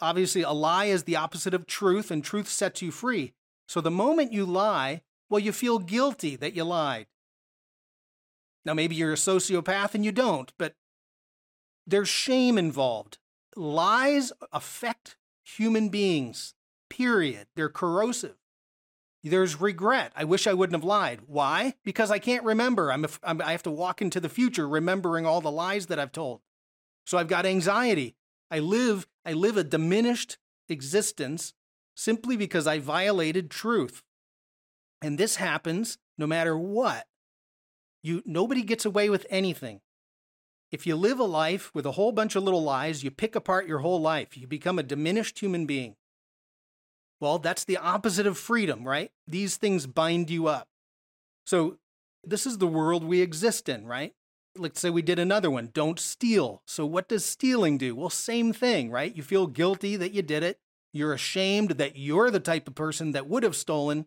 Obviously, 0.00 0.42
a 0.42 0.50
lie 0.50 0.86
is 0.86 1.04
the 1.04 1.16
opposite 1.16 1.54
of 1.54 1.66
truth 1.66 2.10
and 2.10 2.24
truth 2.24 2.48
sets 2.48 2.82
you 2.82 2.90
free. 2.90 3.32
So 3.68 3.80
the 3.80 3.90
moment 3.90 4.32
you 4.32 4.44
lie, 4.44 5.02
well, 5.30 5.38
you 5.38 5.52
feel 5.52 5.78
guilty 5.78 6.36
that 6.36 6.54
you 6.54 6.64
lied. 6.64 7.06
Now, 8.64 8.74
maybe 8.74 8.94
you're 8.94 9.12
a 9.12 9.16
sociopath 9.16 9.94
and 9.94 10.04
you 10.04 10.12
don't, 10.12 10.52
but 10.58 10.74
there's 11.86 12.08
shame 12.08 12.56
involved. 12.56 13.18
Lies 13.56 14.32
affect 14.52 15.16
human 15.42 15.90
beings, 15.90 16.54
period. 16.88 17.46
They're 17.54 17.68
corrosive. 17.68 18.36
There's 19.22 19.60
regret. 19.60 20.12
I 20.14 20.24
wish 20.24 20.46
I 20.46 20.52
wouldn't 20.52 20.76
have 20.76 20.84
lied. 20.84 21.20
Why? 21.26 21.74
Because 21.82 22.10
I 22.10 22.18
can't 22.18 22.44
remember. 22.44 22.92
I'm, 22.92 23.06
I'm, 23.22 23.40
I 23.40 23.52
have 23.52 23.62
to 23.62 23.70
walk 23.70 24.02
into 24.02 24.20
the 24.20 24.28
future 24.28 24.68
remembering 24.68 25.24
all 25.24 25.40
the 25.40 25.50
lies 25.50 25.86
that 25.86 25.98
I've 25.98 26.12
told. 26.12 26.40
So 27.06 27.16
I've 27.16 27.28
got 27.28 27.46
anxiety. 27.46 28.16
I 28.50 28.58
live 28.58 29.06
I 29.24 29.32
live 29.32 29.56
a 29.56 29.64
diminished 29.64 30.36
existence 30.68 31.54
simply 31.94 32.36
because 32.36 32.66
I 32.66 32.78
violated 32.78 33.50
truth. 33.50 34.02
And 35.00 35.18
this 35.18 35.36
happens 35.36 35.98
no 36.18 36.26
matter 36.26 36.56
what. 36.56 37.06
You 38.04 38.22
nobody 38.26 38.62
gets 38.62 38.84
away 38.84 39.08
with 39.08 39.26
anything. 39.30 39.80
If 40.70 40.86
you 40.86 40.94
live 40.94 41.18
a 41.18 41.24
life 41.24 41.74
with 41.74 41.86
a 41.86 41.92
whole 41.92 42.12
bunch 42.12 42.36
of 42.36 42.42
little 42.42 42.62
lies, 42.62 43.02
you 43.02 43.10
pick 43.10 43.34
apart 43.34 43.66
your 43.66 43.78
whole 43.78 44.00
life. 44.00 44.36
You 44.36 44.46
become 44.46 44.78
a 44.78 44.82
diminished 44.82 45.38
human 45.38 45.64
being. 45.64 45.96
Well, 47.20 47.38
that's 47.38 47.64
the 47.64 47.78
opposite 47.78 48.26
of 48.26 48.36
freedom, 48.36 48.86
right? 48.86 49.10
These 49.26 49.56
things 49.56 49.86
bind 49.86 50.28
you 50.28 50.46
up. 50.48 50.68
So, 51.46 51.78
this 52.22 52.44
is 52.44 52.58
the 52.58 52.66
world 52.66 53.04
we 53.04 53.22
exist 53.22 53.68
in, 53.68 53.86
right? 53.86 54.12
Let's 54.56 54.80
say 54.80 54.90
we 54.90 55.02
did 55.02 55.18
another 55.18 55.50
one 55.50 55.70
don't 55.72 55.98
steal. 55.98 56.62
So, 56.66 56.84
what 56.84 57.08
does 57.08 57.24
stealing 57.24 57.78
do? 57.78 57.96
Well, 57.96 58.10
same 58.10 58.52
thing, 58.52 58.90
right? 58.90 59.16
You 59.16 59.22
feel 59.22 59.46
guilty 59.46 59.96
that 59.96 60.12
you 60.12 60.20
did 60.20 60.42
it. 60.42 60.58
You're 60.92 61.14
ashamed 61.14 61.72
that 61.72 61.96
you're 61.96 62.30
the 62.30 62.40
type 62.40 62.68
of 62.68 62.74
person 62.74 63.12
that 63.12 63.28
would 63.28 63.44
have 63.44 63.56
stolen. 63.56 64.06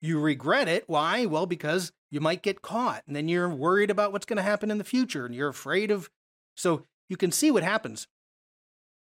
You 0.00 0.20
regret 0.20 0.68
it. 0.68 0.84
Why? 0.86 1.26
Well, 1.26 1.46
because 1.46 1.92
you 2.16 2.20
might 2.22 2.40
get 2.40 2.62
caught 2.62 3.02
and 3.06 3.14
then 3.14 3.28
you're 3.28 3.46
worried 3.46 3.90
about 3.90 4.10
what's 4.10 4.24
going 4.24 4.38
to 4.38 4.42
happen 4.42 4.70
in 4.70 4.78
the 4.78 4.84
future 4.84 5.26
and 5.26 5.34
you're 5.34 5.50
afraid 5.50 5.90
of. 5.90 6.08
So 6.56 6.86
you 7.10 7.16
can 7.18 7.30
see 7.30 7.50
what 7.50 7.62
happens. 7.62 8.08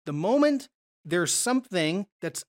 The 0.06 0.14
moment 0.14 0.70
there's 1.04 1.30
something 1.30 2.06
that's 2.22 2.42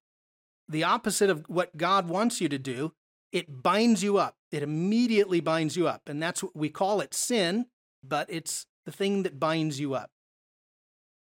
the 0.69 0.85
opposite 0.85 1.29
of 1.29 1.43
what 1.49 1.75
God 1.75 2.07
wants 2.07 2.39
you 2.39 2.47
to 2.47 2.57
do, 2.57 2.93
it 3.33 3.61
binds 3.61 4.03
you 4.03 4.17
up. 4.17 4.37
It 4.53 4.63
immediately 4.63 5.41
binds 5.41 5.75
you 5.75 5.85
up. 5.85 6.07
And 6.07 6.23
that's 6.23 6.41
what 6.41 6.55
we 6.55 6.69
call 6.69 7.01
it 7.01 7.13
sin, 7.13 7.65
but 8.01 8.27
it's 8.29 8.65
the 8.85 8.93
thing 8.93 9.23
that 9.23 9.41
binds 9.41 9.81
you 9.81 9.93
up. 9.95 10.11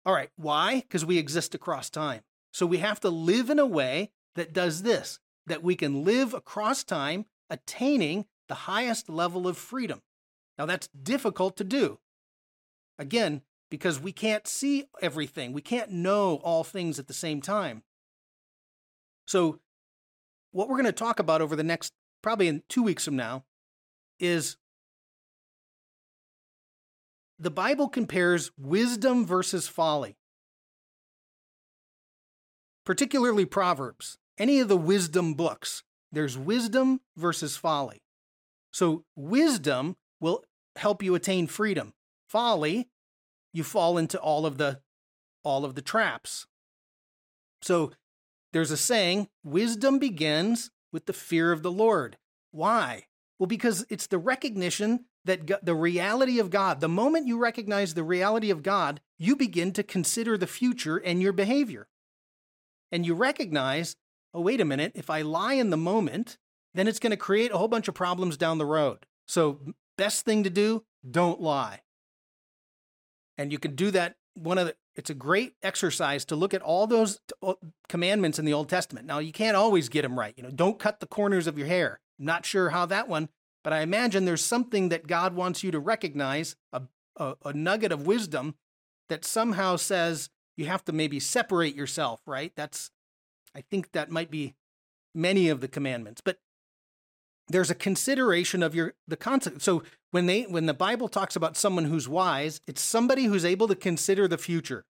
All 0.05 0.13
right, 0.13 0.29
why? 0.37 0.75
Because 0.75 1.03
we 1.03 1.17
exist 1.17 1.53
across 1.53 1.89
time. 1.89 2.21
So 2.53 2.65
we 2.65 2.77
have 2.77 3.01
to 3.01 3.09
live 3.09 3.49
in 3.49 3.59
a 3.59 3.65
way 3.65 4.11
that 4.35 4.53
does 4.53 4.83
this, 4.83 5.19
that 5.45 5.61
we 5.61 5.75
can 5.75 6.05
live 6.05 6.33
across 6.33 6.85
time, 6.85 7.25
attaining 7.49 8.27
the 8.47 8.55
highest 8.55 9.09
level 9.09 9.47
of 9.47 9.57
freedom. 9.57 10.01
Now, 10.57 10.65
that's 10.65 10.87
difficult 10.87 11.57
to 11.57 11.63
do. 11.63 11.99
Again, 12.97 13.41
because 13.69 13.99
we 13.99 14.11
can't 14.11 14.47
see 14.47 14.85
everything, 15.01 15.51
we 15.51 15.61
can't 15.61 15.91
know 15.91 16.35
all 16.43 16.63
things 16.63 16.99
at 16.99 17.07
the 17.07 17.13
same 17.13 17.41
time. 17.41 17.83
So, 19.27 19.59
what 20.51 20.69
we're 20.69 20.77
going 20.77 20.85
to 20.85 20.91
talk 20.93 21.19
about 21.19 21.41
over 21.41 21.55
the 21.55 21.63
next, 21.63 21.91
probably 22.21 22.47
in 22.47 22.63
two 22.69 22.83
weeks 22.83 23.03
from 23.03 23.17
now, 23.17 23.43
is 24.19 24.55
the 27.37 27.51
Bible 27.51 27.89
compares 27.89 28.51
wisdom 28.57 29.25
versus 29.25 29.67
folly, 29.67 30.15
particularly 32.85 33.43
Proverbs. 33.43 34.17
Any 34.37 34.59
of 34.59 34.69
the 34.69 34.77
wisdom 34.77 35.33
books, 35.33 35.83
there's 36.11 36.37
wisdom 36.37 37.01
versus 37.17 37.57
folly. 37.57 38.04
So 38.75 39.05
wisdom 39.15 39.95
will 40.19 40.43
help 40.75 41.01
you 41.01 41.15
attain 41.15 41.47
freedom. 41.47 41.93
Folly, 42.27 42.89
you 43.53 43.63
fall 43.63 43.97
into 43.97 44.19
all 44.19 44.45
of 44.45 44.57
the 44.57 44.81
all 45.45 45.63
of 45.63 45.75
the 45.75 45.81
traps. 45.81 46.45
So 47.61 47.93
there's 48.51 48.71
a 48.71 48.77
saying, 48.77 49.29
wisdom 49.45 49.97
begins 49.97 50.71
with 50.91 51.05
the 51.05 51.13
fear 51.13 51.53
of 51.53 51.63
the 51.63 51.71
Lord. 51.71 52.17
Why? 52.51 53.05
Well, 53.39 53.47
because 53.47 53.85
it's 53.89 54.07
the 54.07 54.17
recognition 54.17 55.05
that 55.23 55.65
the 55.65 55.73
reality 55.73 56.37
of 56.37 56.49
God, 56.49 56.81
the 56.81 56.89
moment 56.89 57.27
you 57.27 57.37
recognize 57.37 57.93
the 57.93 58.03
reality 58.03 58.49
of 58.49 58.61
God, 58.61 58.99
you 59.17 59.37
begin 59.37 59.71
to 59.71 59.83
consider 59.83 60.37
the 60.37 60.47
future 60.47 60.97
and 60.97 61.21
your 61.21 61.31
behavior. 61.31 61.87
And 62.91 63.05
you 63.05 63.13
recognize, 63.13 63.95
oh, 64.33 64.41
wait 64.41 64.59
a 64.59 64.65
minute, 64.65 64.91
if 64.95 65.09
I 65.09 65.21
lie 65.21 65.53
in 65.53 65.69
the 65.69 65.77
moment, 65.77 66.37
then 66.75 66.87
it's 66.87 66.99
going 66.99 67.11
to 67.11 67.17
create 67.17 67.51
a 67.51 67.57
whole 67.57 67.67
bunch 67.67 67.87
of 67.87 67.95
problems 67.95 68.37
down 68.37 68.57
the 68.57 68.65
road. 68.65 69.05
So, 69.27 69.59
best 69.97 70.25
thing 70.25 70.43
to 70.43 70.49
do, 70.49 70.83
don't 71.09 71.41
lie. 71.41 71.81
And 73.37 73.51
you 73.51 73.59
can 73.59 73.75
do 73.75 73.91
that. 73.91 74.15
One 74.35 74.57
of 74.57 74.67
the, 74.67 74.75
it's 74.95 75.09
a 75.09 75.15
great 75.15 75.53
exercise 75.63 76.25
to 76.25 76.35
look 76.35 76.53
at 76.53 76.61
all 76.61 76.87
those 76.87 77.19
commandments 77.87 78.39
in 78.39 78.45
the 78.45 78.53
Old 78.53 78.69
Testament. 78.69 79.05
Now, 79.07 79.19
you 79.19 79.31
can't 79.31 79.57
always 79.57 79.89
get 79.89 80.01
them 80.03 80.19
right. 80.19 80.33
You 80.37 80.43
know, 80.43 80.51
don't 80.51 80.79
cut 80.79 80.99
the 80.99 81.07
corners 81.07 81.47
of 81.47 81.57
your 81.57 81.67
hair. 81.67 81.99
I'm 82.19 82.25
not 82.25 82.45
sure 82.45 82.69
how 82.69 82.85
that 82.87 83.07
one, 83.07 83.29
but 83.63 83.73
I 83.73 83.81
imagine 83.81 84.25
there's 84.25 84.43
something 84.43 84.89
that 84.89 85.07
God 85.07 85.33
wants 85.35 85.63
you 85.63 85.71
to 85.71 85.79
recognize, 85.79 86.55
a, 86.71 86.83
a, 87.17 87.35
a 87.45 87.53
nugget 87.53 87.91
of 87.91 88.05
wisdom 88.05 88.55
that 89.09 89.25
somehow 89.25 89.75
says 89.75 90.29
you 90.57 90.65
have 90.65 90.83
to 90.85 90.91
maybe 90.91 91.19
separate 91.19 91.75
yourself, 91.75 92.21
right? 92.25 92.51
That's, 92.55 92.91
I 93.55 93.61
think 93.61 93.91
that 93.91 94.11
might 94.11 94.31
be 94.31 94.55
many 95.13 95.49
of 95.49 95.61
the 95.61 95.67
commandments, 95.67 96.21
but 96.23 96.37
there's 97.47 97.69
a 97.69 97.75
consideration 97.75 98.63
of 98.63 98.73
your 98.73 98.93
the 99.07 99.17
concept. 99.17 99.61
So 99.61 99.83
when 100.11 100.25
they 100.25 100.43
when 100.43 100.65
the 100.65 100.73
Bible 100.73 101.07
talks 101.07 101.35
about 101.35 101.57
someone 101.57 101.85
who's 101.85 102.09
wise, 102.09 102.61
it's 102.67 102.81
somebody 102.81 103.25
who's 103.25 103.45
able 103.45 103.67
to 103.67 103.75
consider 103.75 104.27
the 104.27 104.37
future. 104.37 104.85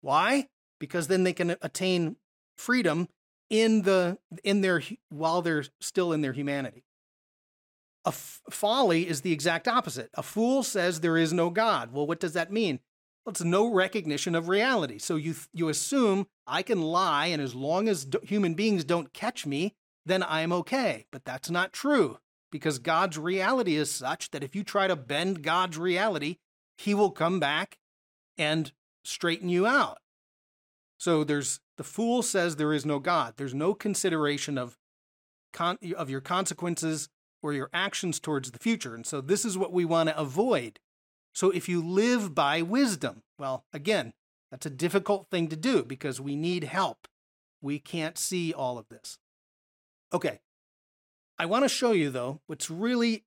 Why? 0.00 0.48
Because 0.78 1.08
then 1.08 1.24
they 1.24 1.32
can 1.32 1.56
attain 1.62 2.16
freedom 2.56 3.08
in 3.50 3.82
the 3.82 4.18
in 4.44 4.60
their 4.60 4.82
while 5.08 5.42
they're 5.42 5.64
still 5.80 6.12
in 6.12 6.20
their 6.20 6.32
humanity. 6.32 6.84
A 8.04 8.08
f- 8.08 8.40
folly 8.50 9.08
is 9.08 9.22
the 9.22 9.32
exact 9.32 9.66
opposite. 9.66 10.10
A 10.14 10.22
fool 10.22 10.62
says 10.62 11.00
there 11.00 11.16
is 11.16 11.32
no 11.32 11.50
God. 11.50 11.92
Well, 11.92 12.06
what 12.06 12.20
does 12.20 12.34
that 12.34 12.52
mean? 12.52 12.80
Well, 13.24 13.32
it's 13.32 13.42
no 13.42 13.72
recognition 13.72 14.34
of 14.34 14.48
reality. 14.48 14.98
So 14.98 15.16
you 15.16 15.34
you 15.52 15.68
assume 15.68 16.26
I 16.46 16.62
can 16.62 16.82
lie, 16.82 17.26
and 17.26 17.42
as 17.42 17.54
long 17.54 17.88
as 17.88 18.04
d- 18.04 18.18
human 18.22 18.54
beings 18.54 18.84
don't 18.84 19.12
catch 19.12 19.46
me, 19.46 19.74
then 20.08 20.22
I'm 20.22 20.52
okay. 20.52 21.06
But 21.12 21.24
that's 21.24 21.50
not 21.50 21.72
true 21.72 22.18
because 22.50 22.78
God's 22.78 23.18
reality 23.18 23.76
is 23.76 23.90
such 23.90 24.30
that 24.30 24.42
if 24.42 24.56
you 24.56 24.64
try 24.64 24.86
to 24.86 24.96
bend 24.96 25.42
God's 25.42 25.78
reality, 25.78 26.36
He 26.76 26.94
will 26.94 27.10
come 27.10 27.38
back 27.40 27.78
and 28.36 28.72
straighten 29.04 29.48
you 29.48 29.66
out. 29.66 29.98
So 30.98 31.24
there's 31.24 31.60
the 31.76 31.84
fool 31.84 32.22
says 32.22 32.56
there 32.56 32.72
is 32.72 32.84
no 32.84 32.98
God. 32.98 33.34
There's 33.36 33.54
no 33.54 33.72
consideration 33.72 34.58
of 34.58 34.76
con- 35.52 35.78
of 35.96 36.10
your 36.10 36.20
consequences 36.20 37.08
or 37.42 37.52
your 37.52 37.70
actions 37.72 38.18
towards 38.18 38.50
the 38.50 38.58
future. 38.58 38.94
And 38.94 39.06
so 39.06 39.20
this 39.20 39.44
is 39.44 39.56
what 39.56 39.72
we 39.72 39.84
want 39.84 40.08
to 40.08 40.18
avoid. 40.18 40.80
So 41.32 41.50
if 41.50 41.68
you 41.68 41.86
live 41.86 42.34
by 42.34 42.62
wisdom, 42.62 43.22
well, 43.38 43.64
again, 43.72 44.12
that's 44.50 44.66
a 44.66 44.70
difficult 44.70 45.28
thing 45.30 45.48
to 45.48 45.56
do 45.56 45.84
because 45.84 46.20
we 46.20 46.34
need 46.34 46.64
help. 46.64 47.06
We 47.60 47.78
can't 47.78 48.18
see 48.18 48.52
all 48.52 48.78
of 48.78 48.88
this. 48.88 49.18
Okay. 50.12 50.40
I 51.38 51.46
want 51.46 51.64
to 51.64 51.68
show 51.68 51.92
you, 51.92 52.10
though, 52.10 52.40
what's 52.46 52.70
really, 52.70 53.24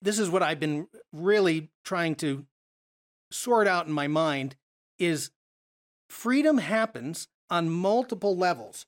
this 0.00 0.18
is 0.18 0.30
what 0.30 0.42
I've 0.42 0.60
been 0.60 0.88
really 1.12 1.70
trying 1.84 2.14
to 2.16 2.46
sort 3.30 3.66
out 3.66 3.86
in 3.86 3.92
my 3.92 4.08
mind 4.08 4.56
is 4.98 5.30
freedom 6.08 6.58
happens 6.58 7.28
on 7.50 7.68
multiple 7.68 8.36
levels. 8.36 8.86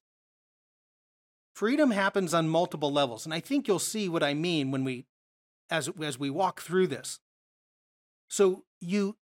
Freedom 1.54 1.90
happens 1.90 2.34
on 2.34 2.48
multiple 2.48 2.92
levels. 2.92 3.24
And 3.24 3.34
I 3.34 3.40
think 3.40 3.68
you'll 3.68 3.78
see 3.78 4.08
what 4.08 4.22
I 4.22 4.34
mean 4.34 4.70
when 4.70 4.82
we, 4.82 5.06
as, 5.70 5.90
as 6.02 6.18
we 6.18 6.30
walk 6.30 6.60
through 6.60 6.88
this. 6.88 7.20
So 8.28 8.64
you, 8.80 9.16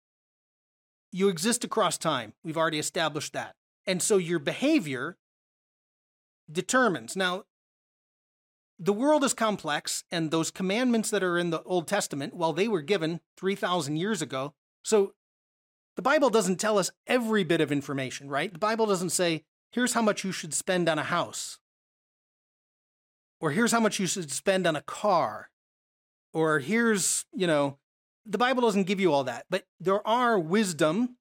you 1.10 1.28
exist 1.28 1.64
across 1.64 1.98
time. 1.98 2.34
We've 2.44 2.56
already 2.56 2.78
established 2.78 3.32
that. 3.32 3.56
And 3.86 4.02
so 4.02 4.16
your 4.16 4.38
behavior 4.38 5.16
determines. 6.50 7.16
Now, 7.16 7.44
the 8.78 8.92
world 8.92 9.24
is 9.24 9.34
complex, 9.34 10.04
and 10.10 10.30
those 10.30 10.50
commandments 10.50 11.10
that 11.10 11.22
are 11.22 11.36
in 11.36 11.50
the 11.50 11.62
Old 11.62 11.86
Testament, 11.86 12.34
well, 12.34 12.52
they 12.52 12.66
were 12.66 12.80
given 12.80 13.20
3,000 13.36 13.96
years 13.96 14.22
ago. 14.22 14.54
So 14.82 15.12
the 15.96 16.02
Bible 16.02 16.30
doesn't 16.30 16.58
tell 16.58 16.78
us 16.78 16.90
every 17.06 17.44
bit 17.44 17.60
of 17.60 17.70
information, 17.70 18.28
right? 18.30 18.50
The 18.50 18.58
Bible 18.58 18.86
doesn't 18.86 19.10
say, 19.10 19.44
here's 19.70 19.92
how 19.92 20.02
much 20.02 20.24
you 20.24 20.32
should 20.32 20.54
spend 20.54 20.88
on 20.88 20.98
a 20.98 21.04
house, 21.04 21.58
or 23.38 23.50
here's 23.50 23.72
how 23.72 23.80
much 23.80 23.98
you 23.98 24.06
should 24.06 24.30
spend 24.30 24.66
on 24.66 24.76
a 24.76 24.82
car, 24.82 25.50
or 26.32 26.58
here's, 26.60 27.26
you 27.34 27.46
know, 27.46 27.78
the 28.24 28.38
Bible 28.38 28.62
doesn't 28.62 28.84
give 28.84 29.00
you 29.00 29.12
all 29.12 29.24
that. 29.24 29.46
But 29.50 29.64
there 29.78 30.06
are 30.06 30.38
wisdom 30.38 31.16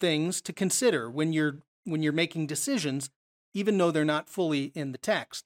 things 0.00 0.40
to 0.42 0.52
consider 0.52 1.10
when 1.10 1.32
you're 1.32 1.62
when 1.84 2.02
you're 2.02 2.12
making 2.12 2.46
decisions 2.46 3.10
even 3.58 3.76
though 3.76 3.90
they're 3.90 4.04
not 4.04 4.28
fully 4.28 4.72
in 4.74 4.92
the 4.92 4.98
text. 4.98 5.44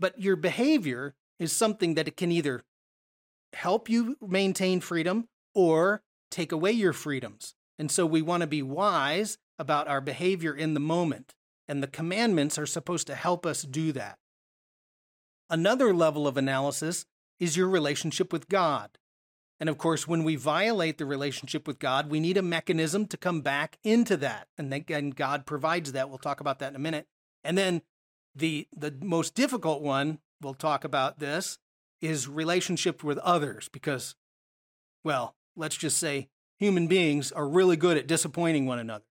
But 0.00 0.18
your 0.18 0.36
behavior 0.36 1.14
is 1.38 1.52
something 1.52 1.94
that 1.94 2.08
it 2.08 2.16
can 2.16 2.32
either 2.32 2.64
help 3.52 3.90
you 3.90 4.16
maintain 4.26 4.80
freedom 4.80 5.28
or 5.54 6.02
take 6.30 6.50
away 6.50 6.72
your 6.72 6.94
freedoms. 6.94 7.54
And 7.78 7.90
so 7.90 8.06
we 8.06 8.22
want 8.22 8.40
to 8.40 8.46
be 8.46 8.62
wise 8.62 9.36
about 9.58 9.86
our 9.86 10.00
behavior 10.00 10.54
in 10.54 10.72
the 10.72 10.80
moment. 10.80 11.34
And 11.68 11.82
the 11.82 11.88
commandments 11.88 12.58
are 12.58 12.66
supposed 12.66 13.06
to 13.08 13.14
help 13.14 13.44
us 13.44 13.62
do 13.62 13.92
that. 13.92 14.18
Another 15.50 15.92
level 15.94 16.26
of 16.26 16.38
analysis 16.38 17.04
is 17.38 17.56
your 17.56 17.68
relationship 17.68 18.32
with 18.32 18.48
God. 18.48 18.98
And 19.60 19.68
of 19.68 19.78
course, 19.78 20.08
when 20.08 20.24
we 20.24 20.34
violate 20.34 20.98
the 20.98 21.04
relationship 21.04 21.68
with 21.68 21.78
God, 21.78 22.10
we 22.10 22.18
need 22.18 22.36
a 22.36 22.42
mechanism 22.42 23.06
to 23.06 23.16
come 23.16 23.42
back 23.42 23.78
into 23.84 24.16
that. 24.16 24.48
And 24.58 24.72
again, 24.72 25.10
God 25.10 25.46
provides 25.46 25.92
that. 25.92 26.08
We'll 26.08 26.18
talk 26.18 26.40
about 26.40 26.58
that 26.58 26.70
in 26.70 26.76
a 26.76 26.80
minute. 26.80 27.06
And 27.44 27.56
then 27.56 27.82
the 28.34 28.68
the 28.74 28.94
most 29.00 29.34
difficult 29.34 29.82
one, 29.82 30.18
we'll 30.40 30.54
talk 30.54 30.84
about 30.84 31.18
this, 31.18 31.58
is 32.00 32.28
relationship 32.28 33.04
with 33.04 33.18
others 33.18 33.68
because 33.68 34.14
well, 35.04 35.34
let's 35.56 35.76
just 35.76 35.98
say 35.98 36.28
human 36.58 36.86
beings 36.86 37.32
are 37.32 37.48
really 37.48 37.76
good 37.76 37.96
at 37.96 38.06
disappointing 38.06 38.66
one 38.66 38.78
another. 38.78 39.04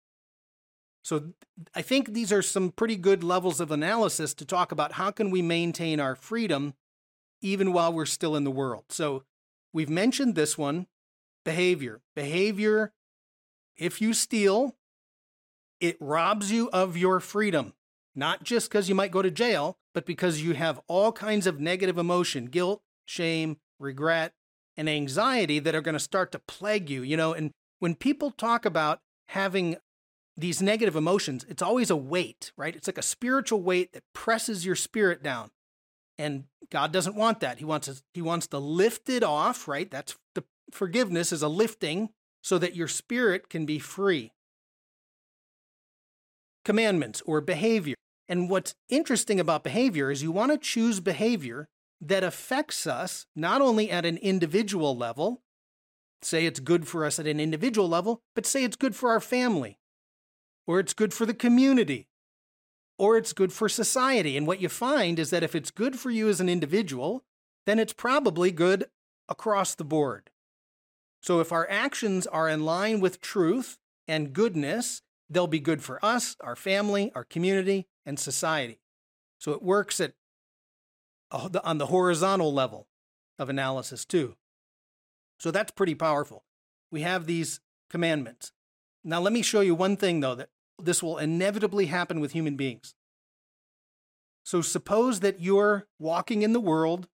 So 1.04 1.34
I 1.76 1.82
think 1.82 2.14
these 2.14 2.32
are 2.32 2.42
some 2.42 2.72
pretty 2.72 2.96
good 2.96 3.24
levels 3.24 3.60
of 3.60 3.72
analysis 3.72 4.34
to 4.36 4.46
talk 4.46 4.72
about 4.72 4.94
how 4.94 5.12
can 5.12 5.32
we 5.32 5.42
maintain 5.42 6.00
our 6.00 6.16
freedom 6.16 6.76
even 7.42 7.74
while 7.74 7.92
we're 7.92 8.06
still 8.06 8.36
in 8.36 8.44
the 8.44 8.52
world. 8.52 8.86
So 8.90 9.24
we've 9.74 9.90
mentioned 9.90 10.36
this 10.36 10.58
one, 10.58 10.88
behavior. 11.44 12.02
Behavior 12.16 12.94
if 13.82 14.00
you 14.00 14.14
steal, 14.14 14.76
it 15.80 15.98
robs 16.00 16.52
you 16.52 16.70
of 16.72 16.96
your 16.96 17.20
freedom 17.20 17.74
not 18.16 18.44
just 18.44 18.70
because 18.70 18.90
you 18.90 18.96
might 18.96 19.12
go 19.12 19.22
to 19.22 19.32
jail, 19.32 19.78
but 19.94 20.06
because 20.06 20.42
you 20.42 20.54
have 20.54 20.80
all 20.88 21.12
kinds 21.12 21.48
of 21.48 21.60
negative 21.60 21.98
emotion, 21.98 22.46
guilt, 22.46 22.82
shame, 23.06 23.58
regret, 23.80 24.34
and 24.78 24.90
anxiety 24.90 25.60
that 25.60 25.76
are 25.76 25.82
going 25.82 25.94
to 25.94 26.00
start 26.00 26.32
to 26.32 26.40
plague 26.40 26.90
you. 26.90 27.04
You 27.04 27.18
know, 27.18 27.34
and 27.34 27.52
when 27.80 27.96
people 27.96 28.32
talk 28.32 28.66
about 28.66 29.00
having 29.30 29.78
these 30.38 30.62
negative 30.62 30.96
emotions, 30.96 31.46
it's 31.50 31.62
always 31.62 31.90
a 31.90 31.96
weight, 31.96 32.52
right? 32.58 32.76
It's 32.76 32.88
like 32.88 32.98
a 32.98 33.04
spiritual 33.04 33.62
weight 33.62 33.94
that 33.94 34.04
presses 34.14 34.66
your 34.66 34.76
spirit 34.76 35.22
down. 35.22 35.50
And 36.18 36.46
God 36.70 36.92
doesn't 36.92 37.16
want 37.16 37.40
that. 37.40 37.60
He 37.60 37.66
wants 37.66 37.90
us, 37.90 38.02
he 38.14 38.22
wants 38.22 38.48
to 38.48 38.60
lift 38.60 39.10
it 39.10 39.24
off, 39.24 39.68
right? 39.68 39.90
That's 39.90 40.16
the 40.36 40.44
forgiveness 40.72 41.32
is 41.32 41.42
a 41.42 41.48
lifting 41.48 42.10
so 42.42 42.58
that 42.58 42.76
your 42.76 42.88
spirit 42.88 43.50
can 43.50 43.66
be 43.66 43.80
free. 43.80 44.32
Commandments 46.64 47.22
or 47.26 47.42
behavior. 47.42 47.96
And 48.32 48.50
what's 48.50 48.76
interesting 48.88 49.42
about 49.42 49.62
behavior 49.62 50.10
is 50.10 50.24
you 50.24 50.32
want 50.32 50.54
to 50.54 50.58
choose 50.58 51.02
behavior 51.02 51.68
that 52.00 52.24
affects 52.24 52.88
us 52.88 53.26
not 53.36 53.62
only 53.62 53.92
at 53.92 54.06
an 54.06 54.16
individual 54.16 54.96
level, 54.96 55.42
say 56.22 56.46
it's 56.46 56.62
good 56.62 56.88
for 56.88 57.04
us 57.04 57.20
at 57.20 57.28
an 57.28 57.42
individual 57.42 57.90
level, 57.90 58.22
but 58.34 58.46
say 58.46 58.64
it's 58.64 58.78
good 58.78 58.96
for 58.96 59.10
our 59.10 59.20
family, 59.20 59.80
or 60.66 60.80
it's 60.80 60.94
good 60.94 61.14
for 61.14 61.26
the 61.26 61.34
community, 61.34 62.08
or 62.98 63.18
it's 63.18 63.34
good 63.34 63.52
for 63.52 63.68
society. 63.68 64.38
And 64.38 64.48
what 64.48 64.62
you 64.62 64.70
find 64.70 65.20
is 65.20 65.30
that 65.32 65.44
if 65.44 65.54
it's 65.54 65.70
good 65.70 66.00
for 66.00 66.10
you 66.10 66.30
as 66.30 66.40
an 66.40 66.48
individual, 66.48 67.26
then 67.66 67.80
it's 67.80 67.92
probably 67.92 68.50
good 68.50 68.86
across 69.28 69.76
the 69.76 69.84
board. 69.84 70.30
So 71.22 71.42
if 71.42 71.52
our 71.52 71.70
actions 71.70 72.28
are 72.28 72.48
in 72.48 72.64
line 72.64 73.02
with 73.02 73.20
truth 73.20 73.78
and 74.08 74.32
goodness, 74.32 75.02
they'll 75.30 75.48
be 75.48 75.60
good 75.60 75.84
for 75.84 76.04
us, 76.04 76.38
our 76.40 76.56
family, 76.56 77.12
our 77.14 77.26
community, 77.26 77.88
and 78.06 78.20
society. 78.20 78.80
So 79.40 79.52
it 79.52 79.64
works 79.64 80.00
at 80.00 80.14
on 81.32 81.78
the 81.78 81.86
horizontal 81.86 82.54
level 82.54 82.88
of 83.40 83.50
analysis 83.50 84.06
too. 84.06 84.36
So 85.40 85.50
that's 85.50 85.72
pretty 85.72 85.96
powerful. 85.96 86.44
We 86.92 87.02
have 87.02 87.26
these 87.26 87.62
commandments. 87.90 88.52
Now 89.04 89.22
let 89.22 89.34
me 89.34 89.42
show 89.42 89.62
you 89.62 89.74
one 89.74 89.98
thing 89.98 90.20
though 90.20 90.36
that 90.36 90.50
this 90.78 91.02
will 91.02 91.18
inevitably 91.18 91.86
happen 91.88 92.20
with 92.20 92.34
human 92.34 92.56
beings. 92.56 92.94
So 94.44 94.62
suppose 94.62 95.20
that 95.22 95.40
you're 95.40 95.88
walking 96.00 96.42
in 96.42 96.54
the 96.54 96.60
world, 96.60 97.08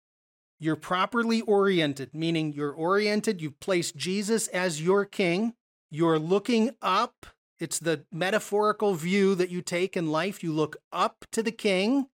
you're 0.60 0.76
properly 0.76 1.42
oriented, 1.42 2.14
meaning 2.14 2.54
you're 2.54 2.74
oriented, 2.74 3.42
you've 3.42 3.60
placed 3.60 3.96
Jesus 3.96 4.48
as 4.48 4.82
your 4.82 5.06
king, 5.06 5.54
you're 5.92 6.20
looking 6.20 6.72
up 6.82 7.28
it's 7.60 7.80
the 7.80 8.06
metaphorical 8.12 8.94
view 8.94 9.36
that 9.36 9.50
you 9.50 9.62
take 9.62 9.98
in 9.98 10.12
life. 10.12 10.44
You 10.44 10.54
look 10.54 10.78
up 10.92 11.26
to 11.32 11.42
the 11.42 11.52
king, 11.52 12.08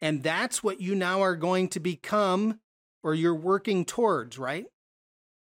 and 0.00 0.22
that's 0.22 0.62
what 0.62 0.80
you 0.80 0.94
now 0.94 1.22
are 1.22 1.36
going 1.36 1.68
to 1.68 1.80
become 1.80 2.60
or 3.02 3.14
you're 3.14 3.34
working 3.34 3.84
towards, 3.84 4.38
right? 4.38 4.66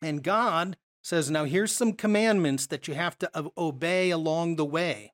And 0.01 0.23
God 0.23 0.77
says, 1.03 1.31
Now 1.31 1.45
here's 1.45 1.71
some 1.71 1.93
commandments 1.93 2.67
that 2.67 2.87
you 2.87 2.93
have 2.93 3.17
to 3.19 3.51
obey 3.57 4.11
along 4.11 4.55
the 4.55 4.65
way. 4.65 5.13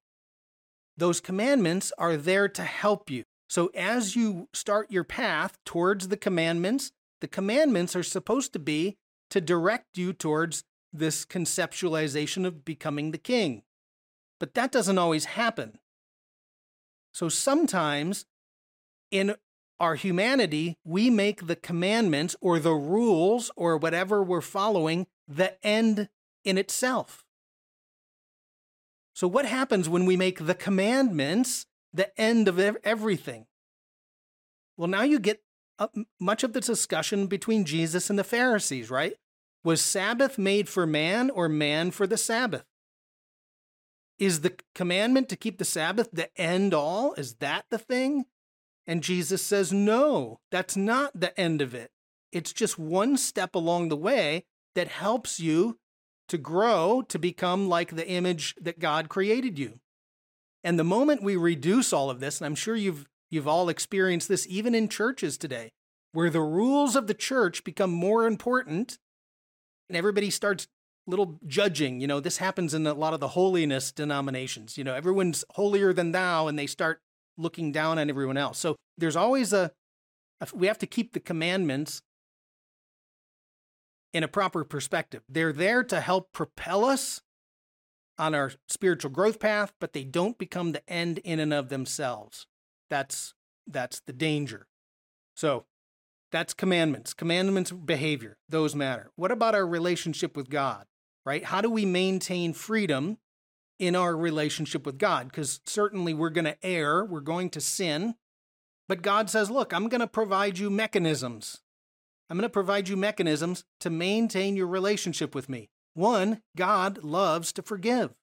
Those 0.98 1.20
commandments 1.20 1.92
are 1.98 2.18
there 2.18 2.48
to 2.50 2.64
help 2.64 3.10
you. 3.10 3.24
So 3.50 3.68
as 3.76 4.16
you 4.16 4.50
start 4.54 4.92
your 4.92 5.04
path 5.04 5.58
towards 5.66 6.08
the 6.08 6.18
commandments, 6.18 6.92
the 7.22 7.28
commandments 7.28 7.96
are 7.96 8.04
supposed 8.04 8.54
to 8.54 8.60
be 8.60 8.98
to 9.30 9.42
direct 9.42 9.98
you 9.98 10.14
towards 10.14 10.64
this 10.92 11.26
conceptualization 11.26 12.46
of 12.46 12.66
becoming 12.66 13.12
the 13.12 13.18
king. 13.18 13.64
But 14.46 14.54
that 14.54 14.72
doesn't 14.72 15.00
always 15.00 15.26
happen. 15.26 15.80
So 17.16 17.30
sometimes 17.30 18.28
in 19.10 19.34
our 19.80 19.96
humanity, 19.96 20.78
we 20.84 21.10
make 21.10 21.48
the 21.48 21.56
commandments 21.56 22.36
or 22.42 22.60
the 22.60 22.76
rules 22.76 23.50
or 23.56 23.76
whatever 23.76 24.22
we're 24.22 24.42
following 24.42 25.08
the 25.28 25.58
end 25.66 26.10
in 26.44 26.60
itself. 26.60 27.26
So, 29.16 29.28
what 29.28 29.46
happens 29.46 29.90
when 29.90 30.06
we 30.06 30.16
make 30.16 30.46
the 30.46 30.54
commandments 30.54 31.66
the 31.92 32.16
end 32.22 32.48
of 32.48 32.60
everything? 32.60 33.48
Well, 34.78 34.90
now 34.90 35.02
you 35.02 35.18
get 35.18 35.42
much 36.20 36.44
of 36.44 36.54
the 36.54 36.62
discussion 36.62 37.26
between 37.26 37.66
Jesus 37.66 38.12
and 38.12 38.20
the 38.20 38.24
Pharisees, 38.24 38.92
right? 38.92 39.16
Was 39.64 39.82
Sabbath 39.82 40.38
made 40.38 40.70
for 40.70 40.86
man 40.86 41.32
or 41.32 41.50
man 41.50 41.90
for 41.90 42.06
the 42.06 42.16
Sabbath? 42.16 42.64
Is 44.18 44.42
the 44.42 44.56
commandment 44.74 45.30
to 45.30 45.36
keep 45.36 45.58
the 45.58 45.66
Sabbath 45.66 46.10
the 46.12 46.30
end 46.40 46.74
all? 46.74 47.14
Is 47.14 47.36
that 47.36 47.66
the 47.70 47.78
thing? 47.78 48.26
And 48.88 49.04
Jesus 49.04 49.42
says, 49.42 49.74
no, 49.74 50.40
that's 50.52 50.78
not 50.78 51.20
the 51.20 51.38
end 51.40 51.62
of 51.62 51.74
it. 51.74 51.92
It's 52.32 52.54
just 52.54 52.78
one 52.78 53.18
step 53.18 53.56
along 53.56 53.90
the 53.90 53.98
way 53.98 54.46
that 54.76 54.88
helps 54.88 55.40
you 55.40 55.80
to 56.28 56.38
grow 56.38 57.02
to 57.10 57.20
become 57.20 57.68
like 57.68 57.96
the 57.96 58.08
image 58.08 58.56
that 58.62 58.80
God 58.80 59.10
created 59.10 59.58
you. 59.58 59.80
And 60.64 60.80
the 60.80 60.84
moment 60.84 61.24
we 61.24 61.36
reduce 61.36 61.94
all 61.94 62.10
of 62.10 62.20
this, 62.20 62.40
and 62.40 62.46
I'm 62.46 62.56
sure 62.56 62.76
you've 62.76 63.06
you've 63.30 63.48
all 63.48 63.70
experienced 63.70 64.28
this 64.28 64.48
even 64.50 64.74
in 64.76 64.88
churches 64.88 65.38
today, 65.38 65.72
where 66.12 66.30
the 66.30 66.42
rules 66.42 66.96
of 66.96 67.08
the 67.08 67.14
church 67.14 67.64
become 67.64 67.92
more 67.92 68.26
important 68.26 68.98
and 69.90 69.98
everybody 69.98 70.30
starts 70.30 70.68
little 71.08 71.40
judging, 71.46 72.02
you 72.02 72.08
know, 72.08 72.20
this 72.20 72.38
happens 72.38 72.74
in 72.74 72.86
a 72.88 72.94
lot 72.94 73.14
of 73.14 73.20
the 73.20 73.30
holiness 73.30 73.92
denominations. 73.92 74.78
You 74.78 74.84
know, 74.84 74.94
everyone's 74.94 75.46
holier 75.52 75.94
than 75.94 76.12
thou 76.12 76.48
and 76.48 76.58
they 76.58 76.68
start 76.68 77.02
looking 77.38 77.72
down 77.72 78.00
on 78.00 78.10
everyone 78.10 78.38
else. 78.38 78.58
So 78.58 78.76
there's 78.98 79.16
always 79.16 79.54
a, 79.54 79.72
a 80.42 80.48
we 80.54 80.68
have 80.68 80.80
to 80.80 80.88
keep 80.88 81.14
the 81.14 81.20
commandments 81.20 82.02
in 84.14 84.24
a 84.24 84.28
proper 84.28 84.64
perspective. 84.64 85.24
They're 85.28 85.54
there 85.54 85.84
to 85.84 86.00
help 86.00 86.32
propel 86.32 86.86
us 86.86 87.22
on 88.18 88.34
our 88.34 88.54
spiritual 88.70 89.12
growth 89.12 89.40
path, 89.40 89.74
but 89.80 89.94
they 89.94 90.06
don't 90.06 90.38
become 90.38 90.72
the 90.72 90.90
end 90.90 91.18
in 91.20 91.40
and 91.40 91.54
of 91.54 91.70
themselves. 91.70 92.48
That's 92.90 93.34
that's 93.68 94.00
the 94.02 94.14
danger. 94.14 94.68
So, 95.36 95.66
that's 96.32 96.54
commandments. 96.54 97.14
Commandments 97.14 97.72
behavior, 97.72 98.38
those 98.48 98.76
matter. 98.76 99.12
What 99.16 99.32
about 99.32 99.56
our 99.56 99.66
relationship 99.68 100.38
with 100.38 100.50
God? 100.50 100.86
Right? 101.26 101.46
How 101.46 101.62
do 101.62 101.70
we 101.70 101.86
maintain 101.86 102.54
freedom 102.54 103.18
in 103.80 103.96
our 103.96 104.16
relationship 104.16 104.86
with 104.86 104.98
God? 104.98 105.28
Because 105.30 105.60
certainly 105.66 106.14
we're 106.14 106.30
going 106.30 106.46
to 106.46 106.58
err, 106.64 107.04
we're 107.04 107.20
going 107.20 107.50
to 107.52 107.62
sin, 107.62 108.16
but 108.88 109.02
God 109.02 109.30
says, 109.30 109.50
"Look, 109.50 109.74
I'm 109.74 109.90
going 109.90 110.02
to 110.02 110.08
provide 110.08 110.60
you 110.60 110.70
mechanisms 110.70 111.62
I'm 112.30 112.38
going 112.38 112.44
to 112.44 112.50
provide 112.50 112.90
you 112.90 112.98
mechanisms 112.98 113.64
to 113.82 113.90
maintain 113.90 114.56
your 114.56 114.68
relationship 114.68 115.36
with 115.36 115.48
me. 115.48 115.70
One, 115.94 116.42
God 116.58 117.04
loves 117.04 117.54
to 117.54 117.62
forgive. 117.62 118.14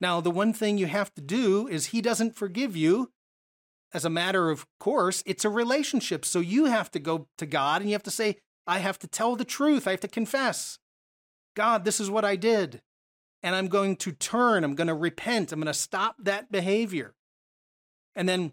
Now, 0.00 0.20
the 0.20 0.30
one 0.30 0.52
thing 0.52 0.78
you 0.78 0.86
have 0.86 1.12
to 1.14 1.20
do 1.20 1.66
is 1.66 1.86
He 1.86 2.00
doesn't 2.00 2.36
forgive 2.36 2.76
you 2.76 3.10
as 3.92 4.04
a 4.04 4.10
matter 4.10 4.50
of 4.50 4.66
course. 4.78 5.22
It's 5.26 5.44
a 5.44 5.50
relationship. 5.50 6.24
So 6.24 6.38
you 6.40 6.66
have 6.66 6.90
to 6.92 7.00
go 7.00 7.26
to 7.38 7.46
God 7.46 7.80
and 7.80 7.90
you 7.90 7.94
have 7.94 8.02
to 8.04 8.10
say, 8.10 8.36
I 8.66 8.78
have 8.78 8.98
to 9.00 9.08
tell 9.08 9.34
the 9.34 9.44
truth. 9.44 9.88
I 9.88 9.92
have 9.92 10.00
to 10.00 10.08
confess. 10.08 10.78
God, 11.58 11.84
this 11.84 11.98
is 11.98 12.08
what 12.08 12.24
I 12.24 12.36
did. 12.36 12.82
And 13.42 13.56
I'm 13.56 13.66
going 13.66 13.96
to 13.96 14.12
turn. 14.12 14.62
I'm 14.62 14.76
going 14.76 14.86
to 14.86 14.94
repent. 14.94 15.50
I'm 15.50 15.58
going 15.58 15.66
to 15.66 15.74
stop 15.74 16.14
that 16.20 16.52
behavior. 16.52 17.16
And 18.14 18.28
then 18.28 18.52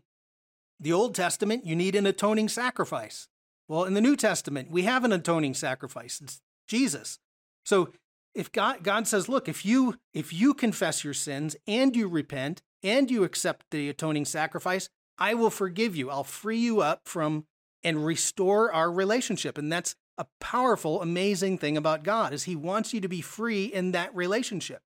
the 0.79 0.91
Old 0.91 1.13
Testament, 1.13 1.67
you 1.67 1.75
need 1.75 1.95
an 1.95 2.07
atoning 2.07 2.49
sacrifice. 2.49 3.27
Well, 3.67 3.83
in 3.83 3.93
the 3.93 4.01
New 4.01 4.15
Testament, 4.15 4.71
we 4.71 4.83
have 4.83 5.03
an 5.03 5.11
atoning 5.11 5.53
sacrifice. 5.53 6.19
It's 6.19 6.41
Jesus. 6.67 7.19
So 7.63 7.91
if 8.33 8.51
God, 8.51 8.81
God 8.81 9.07
says, 9.07 9.29
look, 9.29 9.47
if 9.47 9.63
you 9.67 9.99
if 10.15 10.33
you 10.33 10.55
confess 10.55 11.03
your 11.03 11.13
sins 11.13 11.55
and 11.67 11.95
you 11.95 12.07
repent 12.07 12.63
and 12.81 13.11
you 13.11 13.23
accept 13.23 13.67
the 13.69 13.87
atoning 13.87 14.25
sacrifice, 14.25 14.89
I 15.19 15.35
will 15.35 15.51
forgive 15.51 15.95
you. 15.95 16.09
I'll 16.09 16.23
free 16.23 16.57
you 16.57 16.81
up 16.81 17.01
from 17.05 17.45
and 17.83 18.03
restore 18.03 18.73
our 18.73 18.91
relationship. 18.91 19.59
And 19.59 19.71
that's 19.71 19.95
a 20.17 20.25
powerful, 20.39 21.01
amazing 21.01 21.57
thing 21.57 21.77
about 21.77 22.03
God 22.03 22.33
is 22.33 22.43
he 22.43 22.55
wants 22.55 22.93
you 22.93 23.01
to 23.01 23.07
be 23.07 23.21
free 23.21 23.65
in 23.65 23.91
that 23.91 24.15
relationship. 24.15 24.81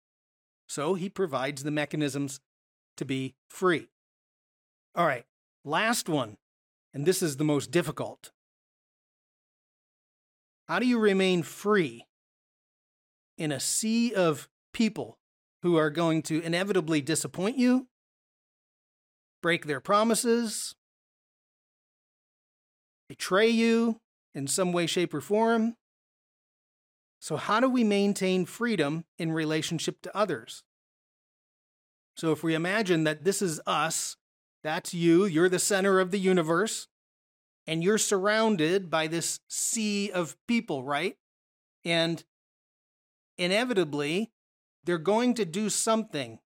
So 0.69 0.95
he 0.95 1.09
provides 1.09 1.63
the 1.63 1.71
mechanisms 1.71 2.41
to 2.97 3.05
be 3.05 3.35
free. 3.49 3.89
All 4.95 5.07
right, 5.07 5.25
last 5.65 6.09
one. 6.09 6.37
And 6.93 7.07
this 7.07 7.23
is 7.23 7.37
the 7.37 7.45
most 7.45 7.71
difficult. 7.71 8.31
How 10.69 10.79
do 10.79 10.87
you 10.87 10.99
remain 10.99 11.43
free 11.43 12.07
in 13.37 13.51
a 13.51 13.61
sea 13.61 14.15
of 14.15 14.49
people 14.73 15.19
who 15.63 15.77
are 15.77 15.91
going 15.91 16.23
to 16.23 16.41
inevitably 16.41 17.01
disappoint 17.01 17.59
you, 17.59 17.89
break 19.43 19.67
their 19.67 19.81
promises, 19.81 20.75
betray 23.09 23.49
you 23.49 24.01
in 24.35 24.47
some 24.47 24.73
way, 24.73 24.87
shape, 24.87 25.15
or 25.15 25.21
form? 25.21 25.77
So, 27.21 27.37
how 27.37 27.61
do 27.61 27.69
we 27.69 27.85
maintain 27.85 28.45
freedom 28.45 29.05
in 29.19 29.33
relationship 29.33 30.03
to 30.03 30.17
others? 30.17 30.63
So, 32.17 32.33
if 32.33 32.43
we 32.43 32.55
imagine 32.55 33.05
that 33.05 33.25
this 33.25 33.41
is 33.41 33.61
us, 33.67 34.17
that's 34.63 34.93
you, 34.93 35.25
you're 35.25 35.49
the 35.49 35.59
center 35.59 36.01
of 36.01 36.11
the 36.11 36.19
universe, 36.19 36.89
and 37.67 37.83
you're 37.83 37.99
surrounded 37.99 38.91
by 38.91 39.07
this 39.07 39.41
sea 39.49 40.11
of 40.11 40.37
people, 40.47 40.85
right? 40.85 41.17
And 41.85 42.23
inevitably, 43.39 44.33
they're 44.85 44.99
going 44.99 45.35
to 45.35 45.45
do 45.45 45.71
something. 45.71 46.39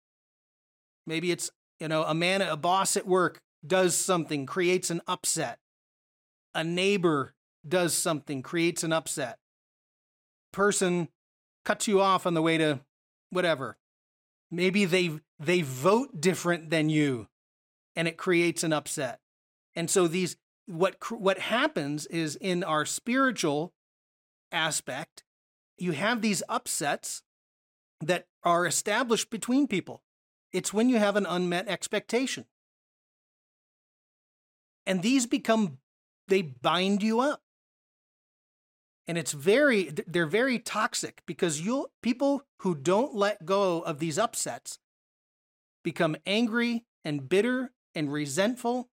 Maybe 1.07 1.33
it's, 1.33 1.51
you 1.81 1.89
know, 1.89 2.05
a 2.05 2.15
man, 2.15 2.43
a 2.43 2.57
boss 2.57 2.97
at 2.97 3.07
work 3.07 3.41
does 3.67 3.97
something, 3.97 4.47
creates 4.47 4.91
an 4.91 5.01
upset. 5.07 5.59
A 6.55 6.63
neighbor 6.63 7.35
does 7.67 7.95
something, 7.95 8.43
creates 8.43 8.83
an 8.85 8.93
upset. 8.93 9.39
Person 10.53 11.09
cuts 11.65 11.87
you 11.87 12.01
off 12.01 12.27
on 12.27 12.35
the 12.35 12.43
way 12.43 12.59
to 12.59 12.81
whatever. 13.31 13.77
Maybe 14.51 14.85
they 14.85 15.19
they 15.39 15.63
vote 15.63 16.21
different 16.21 16.71
than 16.71 16.89
you 16.89 17.29
and 17.95 18.09
it 18.09 18.17
creates 18.17 18.63
an 18.63 18.73
upset. 18.73 19.21
And 19.75 19.91
so 19.91 20.09
these 20.09 20.37
what 20.67 20.97
what 21.11 21.39
happens 21.39 22.07
is 22.07 22.37
in 22.37 22.63
our 22.63 22.87
spiritual 22.87 23.75
aspect, 24.53 25.25
you 25.77 25.93
have 25.93 26.23
these 26.23 26.43
upsets 26.49 27.23
that 28.01 28.27
are 28.45 28.67
established 28.67 29.31
between 29.31 29.67
people. 29.67 30.03
It's 30.53 30.73
when 30.73 30.89
you 30.89 30.99
have 30.99 31.17
an 31.17 31.27
unmet 31.27 31.69
expectation. 31.69 32.47
And 34.87 35.03
these 35.03 35.27
become 35.27 35.79
they 36.29 36.43
bind 36.43 37.03
you 37.03 37.21
up. 37.21 37.43
And 39.09 39.17
it's 39.19 39.33
very 39.33 39.91
they're 40.07 40.27
very 40.27 40.59
toxic 40.59 41.23
because 41.27 41.61
you'll 41.61 41.91
people 42.03 42.43
who 42.61 42.75
don't 42.75 43.15
let 43.15 43.47
go 43.47 43.81
of 43.81 43.99
these 43.99 44.19
upsets 44.19 44.79
become 45.83 46.17
angry 46.27 46.85
and 47.05 47.29
bitter 47.29 47.73
and 47.95 48.13
resentful 48.13 48.89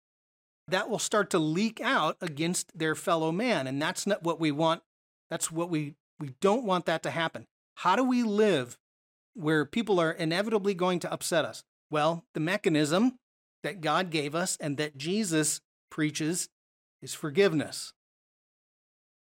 that 0.68 0.90
will 0.90 1.00
start 1.00 1.30
to 1.30 1.40
leak 1.40 1.82
out 1.82 2.18
against 2.22 2.78
their 2.78 2.96
fellow 2.96 3.32
man. 3.32 3.68
And 3.68 3.82
that's 3.82 4.06
not 4.06 4.24
what 4.24 4.40
we 4.40 4.52
want. 4.52 4.82
That's 5.30 5.52
what 5.52 5.70
we, 5.70 5.96
we 6.20 6.34
don't 6.42 6.66
want 6.66 6.86
that 6.86 7.04
to 7.04 7.12
happen. 7.12 7.46
How 7.76 7.96
do 7.96 8.04
we 8.04 8.24
live 8.24 8.78
where 9.34 9.66
people 9.66 10.00
are 10.00 10.12
inevitably 10.12 10.74
going 10.74 11.00
to 11.00 11.12
upset 11.12 11.46
us? 11.46 11.64
Well, 11.90 12.26
the 12.34 12.40
mechanism 12.40 13.18
that 13.64 13.82
God 13.82 14.10
gave 14.10 14.36
us 14.36 14.58
and 14.60 14.78
that 14.78 14.98
Jesus 14.98 15.62
preaches 15.90 16.50
is 17.02 17.14
forgiveness. 17.14 17.94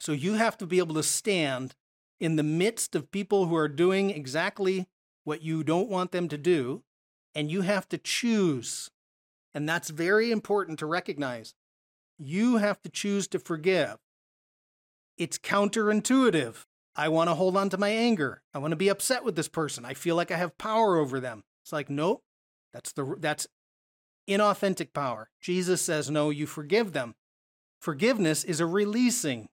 So 0.02 0.12
you 0.12 0.34
have 0.34 0.58
to 0.58 0.66
be 0.66 0.78
able 0.78 0.94
to 0.96 1.02
stand 1.02 1.74
in 2.18 2.36
the 2.36 2.42
midst 2.42 2.94
of 2.94 3.10
people 3.10 3.46
who 3.46 3.56
are 3.56 3.68
doing 3.68 4.10
exactly 4.10 4.86
what 5.24 5.42
you 5.42 5.62
don't 5.62 5.88
want 5.88 6.10
them 6.10 6.28
to 6.28 6.36
do, 6.36 6.82
and 7.34 7.50
you 7.50 7.62
have 7.62 7.88
to 7.90 7.98
choose 7.98 8.90
and 9.54 9.68
that's 9.68 9.90
very 9.90 10.30
important 10.30 10.78
to 10.78 10.86
recognize. 10.86 11.54
You 12.18 12.56
have 12.58 12.80
to 12.82 12.88
choose 12.88 13.28
to 13.28 13.38
forgive. 13.38 13.96
It's 15.18 15.38
counterintuitive 15.38 16.64
I 16.94 17.08
want 17.08 17.30
to 17.30 17.34
hold 17.34 17.56
on 17.56 17.70
to 17.70 17.78
my 17.78 17.88
anger. 17.88 18.42
I 18.52 18.58
want 18.58 18.72
to 18.72 18.76
be 18.76 18.90
upset 18.90 19.24
with 19.24 19.34
this 19.34 19.48
person. 19.48 19.86
I 19.86 19.94
feel 19.94 20.14
like 20.14 20.30
I 20.30 20.36
have 20.36 20.58
power 20.58 20.98
over 20.98 21.20
them. 21.20 21.42
It's 21.64 21.72
like, 21.72 21.88
nope, 21.88 22.22
that's 22.74 22.92
the 22.92 23.16
that's 23.18 23.46
inauthentic 24.28 24.92
power. 24.92 25.30
Jesus 25.40 25.80
says, 25.80 26.10
no, 26.10 26.28
you 26.28 26.46
forgive 26.46 26.92
them. 26.92 27.14
Forgiveness 27.80 28.44
is 28.44 28.60
a 28.60 28.66
releasing 28.66 29.48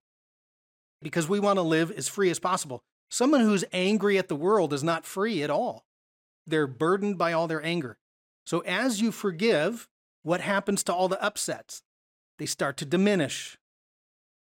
because 1.01 1.29
we 1.29 1.39
want 1.39 1.57
to 1.57 1.63
live 1.63 1.91
as 1.91 2.07
free 2.07 2.29
as 2.29 2.39
possible. 2.39 2.81
Someone 3.09 3.41
who's 3.41 3.65
angry 3.73 4.17
at 4.17 4.27
the 4.27 4.35
world 4.35 4.73
is 4.73 4.83
not 4.83 5.05
free 5.05 5.41
at 5.41 5.49
all. 5.49 5.85
They're 6.45 6.67
burdened 6.67 7.17
by 7.17 7.33
all 7.33 7.47
their 7.47 7.63
anger. 7.63 7.97
So 8.45 8.59
as 8.61 9.01
you 9.01 9.11
forgive, 9.11 9.87
what 10.23 10.41
happens 10.41 10.83
to 10.83 10.93
all 10.93 11.07
the 11.07 11.21
upsets? 11.21 11.83
They 12.37 12.45
start 12.45 12.77
to 12.77 12.85
diminish. 12.85 13.57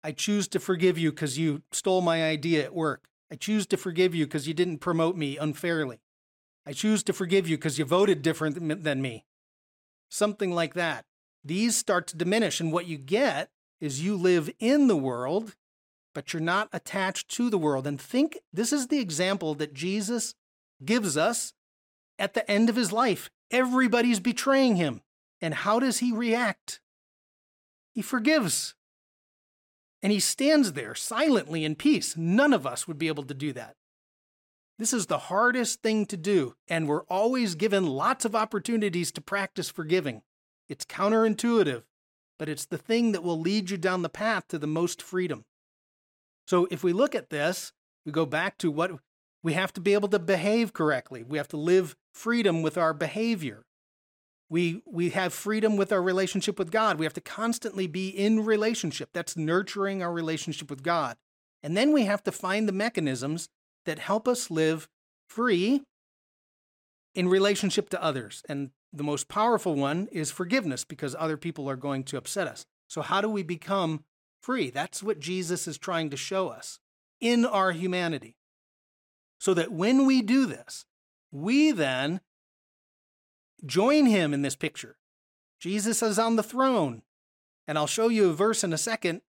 I 0.02 0.12
choose 0.12 0.48
to 0.48 0.60
forgive 0.60 0.98
you 0.98 1.10
because 1.10 1.38
you 1.38 1.62
stole 1.72 2.02
my 2.02 2.24
idea 2.24 2.64
at 2.64 2.74
work. 2.74 3.06
I 3.30 3.36
choose 3.36 3.66
to 3.68 3.76
forgive 3.76 4.14
you 4.14 4.26
because 4.26 4.46
you 4.46 4.54
didn't 4.54 4.78
promote 4.78 5.16
me 5.16 5.38
unfairly. 5.38 6.00
I 6.66 6.72
choose 6.72 7.02
to 7.04 7.12
forgive 7.12 7.48
you 7.48 7.56
because 7.56 7.78
you 7.78 7.84
voted 7.84 8.22
different 8.22 8.84
than 8.84 9.02
me. 9.02 9.24
Something 10.10 10.52
like 10.52 10.74
that. 10.74 11.04
These 11.42 11.76
start 11.76 12.06
to 12.08 12.16
diminish, 12.16 12.60
and 12.60 12.72
what 12.72 12.86
you 12.86 12.96
get 12.96 13.50
is 13.80 14.02
you 14.02 14.16
live 14.16 14.50
in 14.58 14.86
the 14.86 14.96
world, 14.96 15.56
but 16.14 16.32
you're 16.32 16.40
not 16.40 16.68
attached 16.72 17.28
to 17.30 17.50
the 17.50 17.58
world. 17.58 17.86
And 17.86 18.00
think 18.00 18.38
this 18.52 18.72
is 18.72 18.88
the 18.88 19.00
example 19.00 19.54
that 19.56 19.74
Jesus 19.74 20.34
gives 20.84 21.16
us 21.16 21.52
at 22.18 22.34
the 22.34 22.48
end 22.50 22.68
of 22.68 22.76
his 22.76 22.92
life. 22.92 23.30
Everybody's 23.50 24.20
betraying 24.20 24.76
him. 24.76 25.02
And 25.40 25.54
how 25.54 25.78
does 25.78 25.98
he 25.98 26.12
react? 26.12 26.80
He 27.92 28.02
forgives 28.02 28.74
and 30.04 30.12
he 30.12 30.20
stands 30.20 30.74
there 30.74 30.94
silently 30.94 31.64
in 31.64 31.74
peace. 31.74 32.14
None 32.14 32.52
of 32.52 32.66
us 32.66 32.86
would 32.86 32.98
be 32.98 33.08
able 33.08 33.22
to 33.22 33.32
do 33.32 33.54
that. 33.54 33.74
This 34.78 34.92
is 34.92 35.06
the 35.06 35.16
hardest 35.16 35.80
thing 35.82 36.04
to 36.06 36.16
do, 36.18 36.56
and 36.68 36.86
we're 36.86 37.04
always 37.04 37.54
given 37.54 37.86
lots 37.86 38.26
of 38.26 38.36
opportunities 38.36 39.10
to 39.12 39.22
practice 39.22 39.70
forgiving. 39.70 40.20
It's 40.68 40.84
counterintuitive, 40.84 41.84
but 42.38 42.50
it's 42.50 42.66
the 42.66 42.76
thing 42.76 43.12
that 43.12 43.22
will 43.22 43.40
lead 43.40 43.70
you 43.70 43.78
down 43.78 44.02
the 44.02 44.10
path 44.10 44.48
to 44.48 44.58
the 44.58 44.66
most 44.66 45.00
freedom. 45.00 45.46
So 46.46 46.66
if 46.70 46.84
we 46.84 46.92
look 46.92 47.14
at 47.14 47.30
this, 47.30 47.72
we 48.04 48.12
go 48.12 48.26
back 48.26 48.58
to 48.58 48.70
what 48.70 48.92
we 49.42 49.54
have 49.54 49.72
to 49.74 49.80
be 49.80 49.94
able 49.94 50.08
to 50.08 50.18
behave 50.18 50.72
correctly. 50.72 51.22
We 51.22 51.38
have 51.38 51.48
to 51.48 51.56
live 51.56 51.96
freedom 52.12 52.62
with 52.62 52.78
our 52.78 52.94
behavior. 52.94 53.64
We, 54.48 54.82
we 54.86 55.10
have 55.10 55.32
freedom 55.32 55.76
with 55.76 55.92
our 55.92 56.02
relationship 56.02 56.58
with 56.58 56.70
God. 56.70 56.98
We 56.98 57.06
have 57.06 57.14
to 57.14 57.20
constantly 57.20 57.86
be 57.86 58.08
in 58.08 58.44
relationship. 58.44 59.10
That's 59.12 59.36
nurturing 59.36 60.02
our 60.02 60.12
relationship 60.12 60.70
with 60.70 60.82
God. 60.82 61.16
And 61.62 61.76
then 61.76 61.92
we 61.92 62.04
have 62.04 62.22
to 62.24 62.32
find 62.32 62.68
the 62.68 62.72
mechanisms 62.72 63.48
that 63.86 63.98
help 63.98 64.28
us 64.28 64.50
live 64.50 64.88
free 65.28 65.82
in 67.14 67.28
relationship 67.28 67.88
to 67.90 68.02
others. 68.02 68.42
And 68.48 68.70
the 68.92 69.02
most 69.02 69.28
powerful 69.28 69.74
one 69.74 70.08
is 70.12 70.30
forgiveness 70.30 70.84
because 70.84 71.16
other 71.18 71.36
people 71.36 71.68
are 71.68 71.76
going 71.76 72.04
to 72.04 72.16
upset 72.16 72.46
us. 72.46 72.64
So, 72.88 73.02
how 73.02 73.20
do 73.20 73.28
we 73.28 73.42
become 73.42 74.04
free? 74.44 74.70
That's 74.70 75.02
what 75.02 75.20
Jesus 75.20 75.66
is 75.66 75.78
trying 75.78 76.10
to 76.10 76.16
show 76.16 76.48
us 76.48 76.78
in 77.20 77.44
our 77.44 77.72
humanity. 77.72 78.36
So 79.38 79.54
that 79.54 79.72
when 79.72 80.06
we 80.06 80.22
do 80.22 80.46
this, 80.46 80.86
we 81.32 81.72
then 81.72 82.20
Join 83.64 84.06
him 84.06 84.34
in 84.34 84.42
this 84.42 84.56
picture. 84.56 84.96
Jesus 85.58 86.02
is 86.02 86.18
on 86.18 86.36
the 86.36 86.42
throne. 86.42 87.02
And 87.66 87.78
I'll 87.78 87.86
show 87.86 88.08
you 88.08 88.28
a 88.28 88.34
verse 88.34 88.62
in 88.62 88.72
a 88.72 88.78
second. 88.78 89.22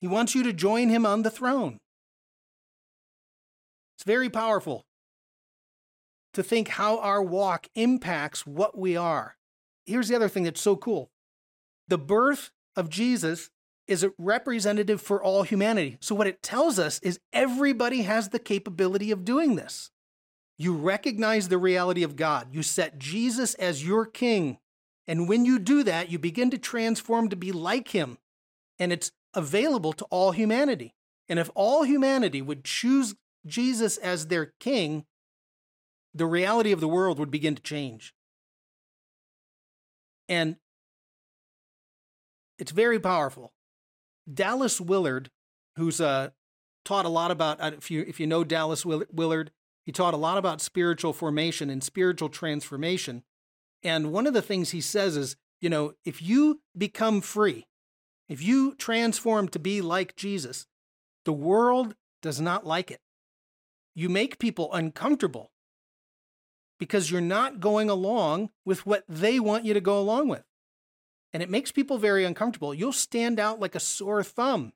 He 0.00 0.08
wants 0.08 0.34
you 0.34 0.42
to 0.42 0.52
join 0.52 0.88
him 0.88 1.06
on 1.06 1.22
the 1.22 1.30
throne. 1.30 1.78
It's 3.96 4.04
very 4.04 4.28
powerful 4.28 4.84
to 6.34 6.42
think 6.42 6.68
how 6.68 6.98
our 6.98 7.22
walk 7.22 7.68
impacts 7.76 8.44
what 8.44 8.76
we 8.76 8.96
are. 8.96 9.36
Here's 9.86 10.08
the 10.08 10.16
other 10.16 10.28
thing 10.28 10.44
that's 10.44 10.60
so 10.60 10.76
cool 10.76 11.10
the 11.86 11.98
birth 11.98 12.50
of 12.74 12.88
Jesus 12.88 13.50
is 13.86 14.04
a 14.04 14.12
representative 14.18 15.00
for 15.00 15.22
all 15.22 15.42
humanity. 15.42 15.98
So, 16.00 16.14
what 16.14 16.26
it 16.26 16.42
tells 16.42 16.78
us 16.78 16.98
is 17.00 17.20
everybody 17.32 18.02
has 18.02 18.28
the 18.28 18.38
capability 18.38 19.10
of 19.10 19.24
doing 19.24 19.56
this. 19.56 19.90
You 20.58 20.74
recognize 20.74 21.48
the 21.48 21.58
reality 21.58 22.02
of 22.02 22.16
God. 22.16 22.54
You 22.54 22.62
set 22.62 22.98
Jesus 22.98 23.54
as 23.54 23.84
your 23.84 24.06
king. 24.06 24.58
And 25.08 25.28
when 25.28 25.44
you 25.44 25.58
do 25.58 25.82
that, 25.82 26.10
you 26.10 26.18
begin 26.18 26.50
to 26.50 26.58
transform 26.58 27.28
to 27.30 27.36
be 27.36 27.50
like 27.50 27.88
him. 27.88 28.18
And 28.78 28.92
it's 28.92 29.10
available 29.34 29.92
to 29.94 30.04
all 30.04 30.32
humanity. 30.32 30.94
And 31.28 31.38
if 31.38 31.50
all 31.54 31.82
humanity 31.82 32.40
would 32.40 32.64
choose 32.64 33.14
Jesus 33.46 33.96
as 33.96 34.28
their 34.28 34.52
king, 34.60 35.04
the 36.14 36.26
reality 36.26 36.72
of 36.72 36.80
the 36.80 36.88
world 36.88 37.18
would 37.18 37.30
begin 37.30 37.54
to 37.54 37.62
change. 37.62 38.14
And 40.28 40.56
it's 42.58 42.70
very 42.70 43.00
powerful. 43.00 43.52
Dallas 44.32 44.80
Willard, 44.80 45.30
who's 45.76 46.00
uh, 46.00 46.30
taught 46.84 47.04
a 47.04 47.10
lot 47.10 47.30
about, 47.30 47.60
uh, 47.60 47.72
if 47.76 47.90
you, 47.90 48.04
if 48.06 48.20
you 48.20 48.26
know 48.26 48.44
Dallas 48.44 48.84
Willard, 48.84 49.50
he 49.84 49.92
taught 49.92 50.14
a 50.14 50.18
lot 50.18 50.38
about 50.38 50.60
spiritual 50.60 51.12
formation 51.12 51.70
and 51.70 51.82
spiritual 51.82 52.28
transformation. 52.28 53.22
And 53.82 54.12
one 54.12 54.26
of 54.26 54.34
the 54.34 54.42
things 54.42 54.70
he 54.70 54.80
says 54.80 55.16
is, 55.16 55.36
you 55.60 55.68
know, 55.68 55.94
if 56.04 56.22
you 56.22 56.60
become 56.76 57.20
free, 57.20 57.66
if 58.28 58.42
you 58.42 58.74
transform 58.76 59.48
to 59.48 59.58
be 59.58 59.80
like 59.80 60.16
Jesus, 60.16 60.66
the 61.24 61.32
world 61.32 61.94
does 62.20 62.40
not 62.40 62.66
like 62.66 62.90
it. 62.90 63.00
You 63.94 64.08
make 64.08 64.38
people 64.38 64.72
uncomfortable 64.72 65.50
because 66.78 67.10
you're 67.10 67.20
not 67.20 67.60
going 67.60 67.90
along 67.90 68.50
with 68.64 68.86
what 68.86 69.04
they 69.08 69.38
want 69.38 69.64
you 69.64 69.74
to 69.74 69.80
go 69.80 69.98
along 69.98 70.28
with. 70.28 70.44
And 71.32 71.42
it 71.42 71.50
makes 71.50 71.72
people 71.72 71.98
very 71.98 72.24
uncomfortable. 72.24 72.74
You'll 72.74 72.92
stand 72.92 73.40
out 73.40 73.58
like 73.58 73.74
a 73.74 73.80
sore 73.80 74.22
thumb 74.22 74.72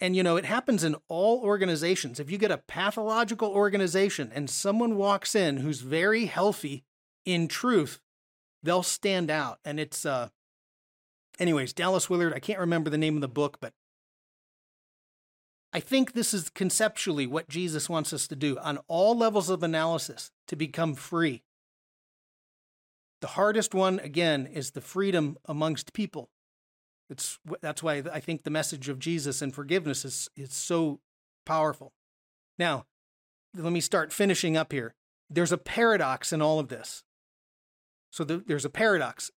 and 0.00 0.14
you 0.14 0.22
know, 0.22 0.36
it 0.36 0.44
happens 0.44 0.84
in 0.84 0.96
all 1.08 1.40
organizations. 1.42 2.20
If 2.20 2.30
you 2.30 2.38
get 2.38 2.50
a 2.50 2.58
pathological 2.58 3.48
organization 3.48 4.30
and 4.32 4.48
someone 4.48 4.96
walks 4.96 5.34
in 5.34 5.58
who's 5.58 5.80
very 5.80 6.26
healthy 6.26 6.84
in 7.24 7.48
truth, 7.48 8.00
they'll 8.62 8.84
stand 8.84 9.30
out. 9.30 9.58
And 9.64 9.80
it's 9.80 10.06
uh 10.06 10.28
anyways, 11.38 11.72
Dallas 11.72 12.08
Willard, 12.08 12.32
I 12.34 12.40
can't 12.40 12.60
remember 12.60 12.90
the 12.90 12.98
name 12.98 13.16
of 13.16 13.20
the 13.20 13.28
book, 13.28 13.58
but 13.60 13.72
I 15.72 15.80
think 15.80 16.12
this 16.12 16.32
is 16.32 16.48
conceptually 16.48 17.26
what 17.26 17.48
Jesus 17.48 17.88
wants 17.88 18.12
us 18.12 18.26
to 18.28 18.36
do 18.36 18.56
on 18.58 18.78
all 18.88 19.18
levels 19.18 19.50
of 19.50 19.62
analysis 19.62 20.30
to 20.46 20.56
become 20.56 20.94
free. 20.94 21.42
The 23.20 23.28
hardest 23.28 23.74
one, 23.74 23.98
again, 23.98 24.46
is 24.46 24.70
the 24.70 24.80
freedom 24.80 25.36
amongst 25.46 25.92
people. 25.92 26.30
It's 27.10 27.38
that's 27.60 27.82
why 27.82 28.02
I 28.12 28.20
think 28.20 28.42
the 28.42 28.50
message 28.50 28.88
of 28.88 28.98
Jesus 28.98 29.40
and 29.42 29.54
forgiveness 29.54 30.04
is 30.04 30.28
is 30.36 30.52
so 30.52 31.00
powerful. 31.46 31.92
Now, 32.58 32.84
let 33.56 33.72
me 33.72 33.80
start 33.80 34.12
finishing 34.12 34.56
up 34.56 34.72
here. 34.72 34.94
There's 35.30 35.52
a 35.52 35.58
paradox 35.58 36.32
in 36.32 36.42
all 36.42 36.58
of 36.58 36.68
this. 36.68 37.02
So 38.10 38.24
the, 38.24 38.38
there's 38.46 38.64
a 38.64 38.70
paradox. 38.70 39.30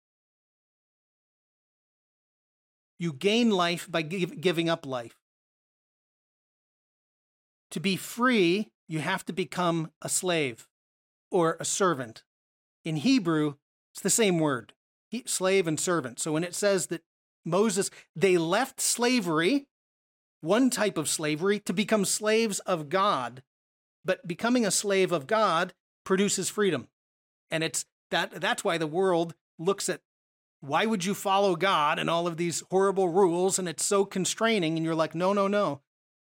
You 2.98 3.12
gain 3.12 3.50
life 3.50 3.90
by 3.90 4.02
give, 4.02 4.40
giving 4.40 4.68
up 4.68 4.84
life. 4.84 5.16
To 7.70 7.80
be 7.80 7.96
free, 7.96 8.68
you 8.88 8.98
have 8.98 9.24
to 9.26 9.32
become 9.32 9.90
a 10.02 10.08
slave 10.08 10.68
or 11.30 11.56
a 11.60 11.64
servant. 11.64 12.24
In 12.84 12.96
Hebrew, 12.96 13.54
it's 13.92 14.02
the 14.02 14.10
same 14.10 14.38
word, 14.38 14.72
slave 15.26 15.66
and 15.66 15.78
servant. 15.78 16.20
So 16.20 16.32
when 16.32 16.44
it 16.44 16.54
says 16.54 16.86
that 16.88 17.02
Moses, 17.44 17.90
they 18.14 18.36
left 18.38 18.80
slavery, 18.80 19.66
one 20.40 20.70
type 20.70 20.98
of 20.98 21.08
slavery, 21.08 21.60
to 21.60 21.72
become 21.72 22.04
slaves 22.04 22.58
of 22.60 22.88
God. 22.88 23.42
But 24.04 24.26
becoming 24.26 24.64
a 24.64 24.70
slave 24.70 25.12
of 25.12 25.26
God 25.26 25.74
produces 26.04 26.48
freedom. 26.48 26.88
And 27.50 27.62
it's 27.62 27.84
that 28.10 28.40
that's 28.40 28.64
why 28.64 28.78
the 28.78 28.86
world 28.86 29.34
looks 29.58 29.88
at 29.88 30.00
why 30.60 30.84
would 30.84 31.04
you 31.04 31.14
follow 31.14 31.56
God 31.56 31.98
and 31.98 32.10
all 32.10 32.26
of 32.26 32.36
these 32.36 32.62
horrible 32.70 33.08
rules 33.08 33.58
and 33.58 33.68
it's 33.68 33.84
so 33.84 34.04
constraining 34.04 34.76
and 34.76 34.84
you're 34.84 34.94
like 34.94 35.14
no 35.14 35.32
no 35.32 35.46
no 35.48 35.80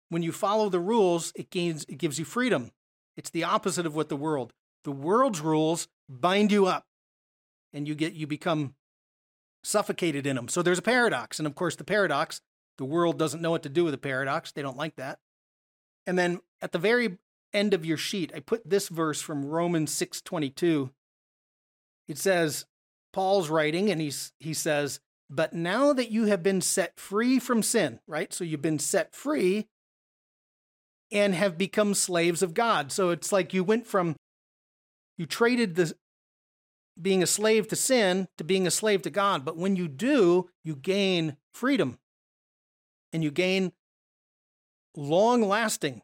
when 0.09 0.23
you 0.23 0.31
follow 0.31 0.69
the 0.69 0.79
rules 0.79 1.31
it 1.35 1.49
gains 1.49 1.85
it 1.89 1.97
gives 1.97 2.19
you 2.19 2.25
freedom 2.25 2.71
it's 3.17 3.29
the 3.29 3.43
opposite 3.43 3.85
of 3.85 3.95
what 3.95 4.09
the 4.09 4.15
world 4.15 4.53
the 4.83 4.91
world's 4.91 5.41
rules 5.41 5.87
bind 6.07 6.51
you 6.51 6.65
up 6.65 6.85
and 7.73 7.87
you 7.87 7.95
get 7.95 8.13
you 8.13 8.27
become 8.27 8.75
suffocated 9.63 10.25
in 10.25 10.35
them. 10.35 10.47
So 10.47 10.61
there's 10.61 10.79
a 10.79 10.83
paradox. 10.83 11.39
And 11.39 11.47
of 11.47 11.55
course, 11.55 11.75
the 11.75 11.83
paradox, 11.83 12.41
the 12.77 12.85
world 12.85 13.19
doesn't 13.19 13.41
know 13.41 13.51
what 13.51 13.63
to 13.63 13.69
do 13.69 13.83
with 13.83 13.93
the 13.93 13.97
paradox. 13.97 14.51
They 14.51 14.61
don't 14.61 14.77
like 14.77 14.95
that. 14.95 15.19
And 16.07 16.17
then 16.17 16.39
at 16.61 16.71
the 16.71 16.79
very 16.79 17.17
end 17.53 17.73
of 17.73 17.85
your 17.85 17.97
sheet, 17.97 18.31
I 18.35 18.39
put 18.39 18.69
this 18.69 18.87
verse 18.87 19.21
from 19.21 19.45
Romans 19.45 19.91
6:22. 19.93 20.91
It 22.07 22.17
says, 22.17 22.65
Paul's 23.13 23.49
writing, 23.49 23.89
and 23.91 24.01
he's 24.01 24.33
he 24.39 24.53
says, 24.53 24.99
But 25.29 25.53
now 25.53 25.93
that 25.93 26.11
you 26.11 26.25
have 26.25 26.41
been 26.41 26.61
set 26.61 26.99
free 26.99 27.39
from 27.39 27.61
sin, 27.61 27.99
right? 28.07 28.33
So 28.33 28.43
you've 28.43 28.61
been 28.61 28.79
set 28.79 29.13
free, 29.13 29.67
and 31.11 31.33
have 31.35 31.57
become 31.57 31.93
slaves 31.93 32.41
of 32.41 32.53
God. 32.53 32.91
So 32.91 33.09
it's 33.09 33.31
like 33.31 33.53
you 33.53 33.63
went 33.63 33.87
from, 33.87 34.15
you 35.17 35.25
traded 35.25 35.75
the 35.75 35.93
being 37.01 37.23
a 37.23 37.27
slave 37.27 37.67
to 37.69 37.75
sin 37.75 38.27
to 38.37 38.43
being 38.43 38.67
a 38.67 38.71
slave 38.71 39.01
to 39.03 39.09
God. 39.09 39.45
But 39.45 39.57
when 39.57 39.75
you 39.75 39.87
do, 39.87 40.49
you 40.63 40.75
gain 40.75 41.37
freedom 41.53 41.99
and 43.13 43.23
you 43.23 43.31
gain 43.31 43.71
long 44.95 45.41
lasting. 45.41 46.01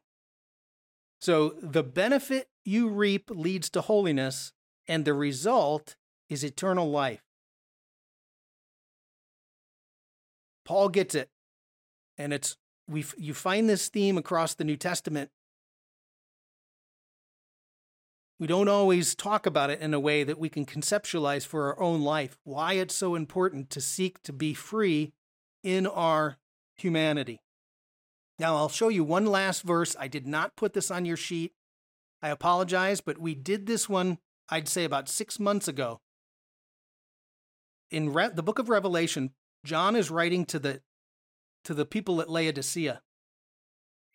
So 1.19 1.55
the 1.61 1.83
benefit 1.83 2.49
you 2.63 2.89
reap 2.89 3.29
leads 3.29 3.69
to 3.71 3.81
holiness, 3.81 4.53
and 4.87 5.05
the 5.05 5.13
result 5.13 5.95
is 6.29 6.43
eternal 6.43 6.89
life. 6.89 7.21
Paul 10.65 10.89
gets 10.89 11.15
it. 11.15 11.29
And 12.17 12.33
it's 12.33 12.57
we 12.87 13.05
you 13.17 13.33
find 13.33 13.69
this 13.69 13.87
theme 13.87 14.17
across 14.17 14.53
the 14.53 14.63
New 14.63 14.77
Testament. 14.77 15.29
We 18.39 18.47
don't 18.47 18.67
always 18.67 19.15
talk 19.15 19.45
about 19.45 19.69
it 19.69 19.79
in 19.79 19.93
a 19.93 19.99
way 19.99 20.23
that 20.23 20.38
we 20.38 20.49
can 20.49 20.65
conceptualize 20.65 21.45
for 21.45 21.67
our 21.67 21.79
own 21.79 22.01
life. 22.01 22.38
Why 22.43 22.73
it's 22.73 22.95
so 22.95 23.15
important 23.15 23.69
to 23.71 23.81
seek 23.81 24.21
to 24.23 24.33
be 24.33 24.53
free 24.53 25.13
in 25.63 25.88
our 25.88 26.38
humanity. 26.75 27.41
Now, 28.38 28.57
I'll 28.57 28.69
show 28.69 28.89
you 28.89 29.05
one 29.05 29.25
last 29.25 29.63
verse. 29.63 29.95
I 29.97 30.09
did 30.09 30.27
not 30.27 30.57
put 30.57 30.73
this 30.73 30.91
on 30.91 31.05
your 31.05 31.15
sheet. 31.15 31.53
I 32.21 32.29
apologize, 32.29 32.99
but 32.99 33.17
we 33.17 33.36
did 33.36 33.65
this 33.65 33.88
one, 33.88 34.17
I'd 34.49 34.67
say, 34.67 34.83
about 34.83 35.07
six 35.07 35.39
months 35.39 35.69
ago. 35.69 36.01
In 37.89 38.11
Re- 38.11 38.31
the 38.33 38.43
book 38.43 38.59
of 38.59 38.67
Revelation, 38.67 39.31
John 39.63 39.95
is 39.95 40.11
writing 40.11 40.45
to 40.47 40.59
the 40.59 40.81
to 41.63 41.73
the 41.73 41.86
people 41.86 42.21
at 42.21 42.29
Laodicea. 42.29 43.01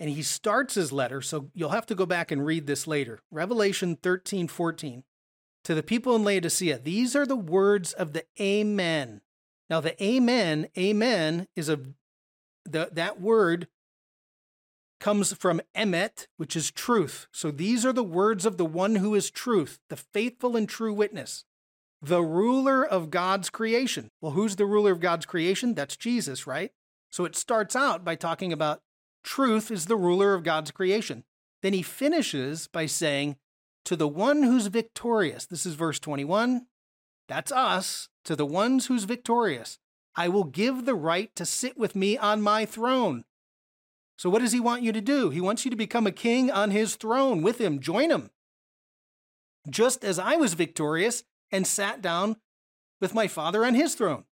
And 0.01 0.09
he 0.09 0.23
starts 0.23 0.75
his 0.75 0.93
letter, 0.93 1.21
so 1.21 1.51
you'll 1.55 1.69
have 1.71 1.87
to 1.87 1.95
go 1.95 2.07
back 2.07 2.33
and 2.33 2.45
read 2.45 2.67
this 2.67 2.87
later. 2.87 3.21
Revelation 3.31 3.97
13 4.03 4.49
14. 4.49 5.05
To 5.65 5.75
the 5.75 5.83
people 5.83 6.17
in 6.17 6.25
Laodicea, 6.25 6.79
these 6.79 7.15
are 7.15 7.27
the 7.27 7.37
words 7.37 7.93
of 7.93 8.15
the 8.15 8.25
Amen. 8.41 9.21
Now, 9.69 9.81
the 9.81 10.03
Amen, 10.03 10.69
Amen 10.77 11.47
is 11.55 11.69
a 11.69 11.81
the, 12.65 12.89
that 12.93 13.21
word 13.21 13.69
comes 15.01 15.33
from 15.33 15.61
emet, 15.75 16.27
which 16.37 16.57
is 16.57 16.71
truth. 16.71 17.27
So 17.33 17.51
these 17.51 17.85
are 17.85 17.93
the 17.93 18.05
words 18.05 18.47
of 18.47 18.57
the 18.57 18.67
one 18.67 18.97
who 18.97 19.15
is 19.15 19.31
truth, 19.31 19.81
the 19.89 19.97
faithful 19.97 20.57
and 20.57 20.69
true 20.69 20.93
witness, 20.93 21.45
the 22.03 22.23
ruler 22.23 22.85
of 22.85 23.11
God's 23.11 23.51
creation. 23.51 24.11
Well, 24.21 24.33
who's 24.33 24.57
the 24.57 24.67
ruler 24.67 24.93
of 24.93 25.01
God's 25.01 25.27
creation? 25.27 25.75
That's 25.75 25.97
Jesus, 25.97 26.47
right? 26.47 26.73
So 27.11 27.25
it 27.25 27.35
starts 27.35 27.75
out 27.75 28.05
by 28.05 28.15
talking 28.15 28.53
about 28.53 28.83
truth 29.23 29.71
is 29.71 29.87
the 29.87 29.97
ruler 29.97 30.35
of 30.35 30.43
God's 30.43 30.71
creation. 30.71 31.25
Then 31.63 31.73
he 31.73 31.83
finishes 31.83 32.67
by 32.67 32.87
saying, 32.87 33.37
To 33.85 33.97
the 33.97 34.09
one 34.09 34.43
who's 34.43 34.67
victorious, 34.67 35.47
this 35.47 35.67
is 35.67 35.75
verse 35.75 35.99
21, 35.99 36.67
that's 37.29 37.53
us, 37.53 38.09
to 38.25 38.35
the 38.35 38.47
ones 38.47 38.87
who's 38.87 39.05
victorious, 39.05 39.79
I 40.17 40.29
will 40.29 40.45
give 40.45 40.85
the 40.85 40.95
right 40.95 41.35
to 41.37 41.47
sit 41.47 41.79
with 41.79 41.95
me 41.95 42.19
on 42.19 42.43
my 42.43 42.67
throne. 42.67 43.25
So, 44.17 44.29
what 44.29 44.41
does 44.41 44.53
he 44.53 44.61
want 44.61 44.83
you 44.83 44.93
to 44.93 45.01
do? 45.01 45.31
He 45.31 45.41
wants 45.41 45.65
you 45.65 45.71
to 45.71 45.77
become 45.77 46.07
a 46.07 46.13
king 46.13 46.51
on 46.51 46.71
his 46.73 46.97
throne 46.97 47.41
with 47.41 47.59
him, 47.59 47.81
join 47.81 48.11
him. 48.11 48.31
Just 49.69 50.05
as 50.05 50.19
I 50.19 50.37
was 50.37 50.55
victorious 50.55 51.25
and 51.51 51.67
sat 51.67 52.03
down 52.03 52.37
with 53.01 53.15
my 53.15 53.29
father 53.29 53.65
on 53.65 53.75
his 53.75 53.95
throne. 53.95 54.25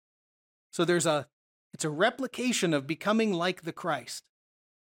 So, 0.73 0.85
there's 0.85 1.07
a 1.07 1.29
it's 1.73 1.85
a 1.85 1.91
replication 1.91 2.73
of 2.73 2.87
becoming 2.87 3.33
like 3.33 3.63
the 3.63 3.73
Christ. 3.73 4.25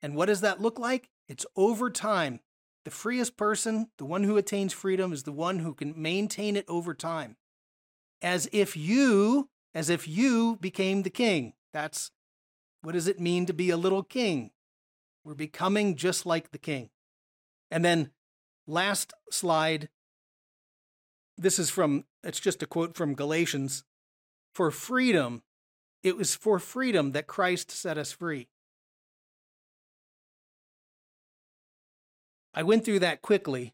And 0.01 0.15
what 0.15 0.27
does 0.27 0.41
that 0.41 0.61
look 0.61 0.79
like? 0.79 1.09
It's 1.27 1.45
over 1.55 1.89
time. 1.89 2.39
The 2.83 2.91
freest 2.91 3.37
person, 3.37 3.89
the 3.97 4.05
one 4.05 4.23
who 4.23 4.37
attains 4.37 4.73
freedom, 4.73 5.13
is 5.13 5.23
the 5.23 5.31
one 5.31 5.59
who 5.59 5.73
can 5.73 5.93
maintain 6.01 6.55
it 6.55 6.65
over 6.67 6.93
time. 6.93 7.37
As 8.21 8.49
if 8.51 8.75
you, 8.75 9.49
as 9.73 9.89
if 9.89 10.07
you 10.07 10.57
became 10.59 11.03
the 11.03 11.09
king. 11.09 11.53
That's 11.73 12.11
what 12.81 12.93
does 12.93 13.07
it 13.07 13.19
mean 13.19 13.45
to 13.45 13.53
be 13.53 13.69
a 13.69 13.77
little 13.77 14.03
king? 14.03 14.51
We're 15.23 15.35
becoming 15.35 15.95
just 15.95 16.25
like 16.25 16.51
the 16.51 16.57
king. 16.57 16.89
And 17.69 17.85
then 17.85 18.11
last 18.67 19.13
slide. 19.29 19.89
This 21.37 21.59
is 21.59 21.69
from, 21.69 22.05
it's 22.23 22.39
just 22.39 22.63
a 22.63 22.67
quote 22.67 22.95
from 22.95 23.13
Galatians. 23.13 23.83
For 24.53 24.71
freedom, 24.71 25.43
it 26.03 26.17
was 26.17 26.35
for 26.35 26.59
freedom 26.59 27.11
that 27.11 27.27
Christ 27.27 27.69
set 27.69 27.97
us 27.97 28.11
free. 28.11 28.47
I 32.53 32.63
went 32.63 32.85
through 32.85 32.99
that 32.99 33.21
quickly. 33.21 33.73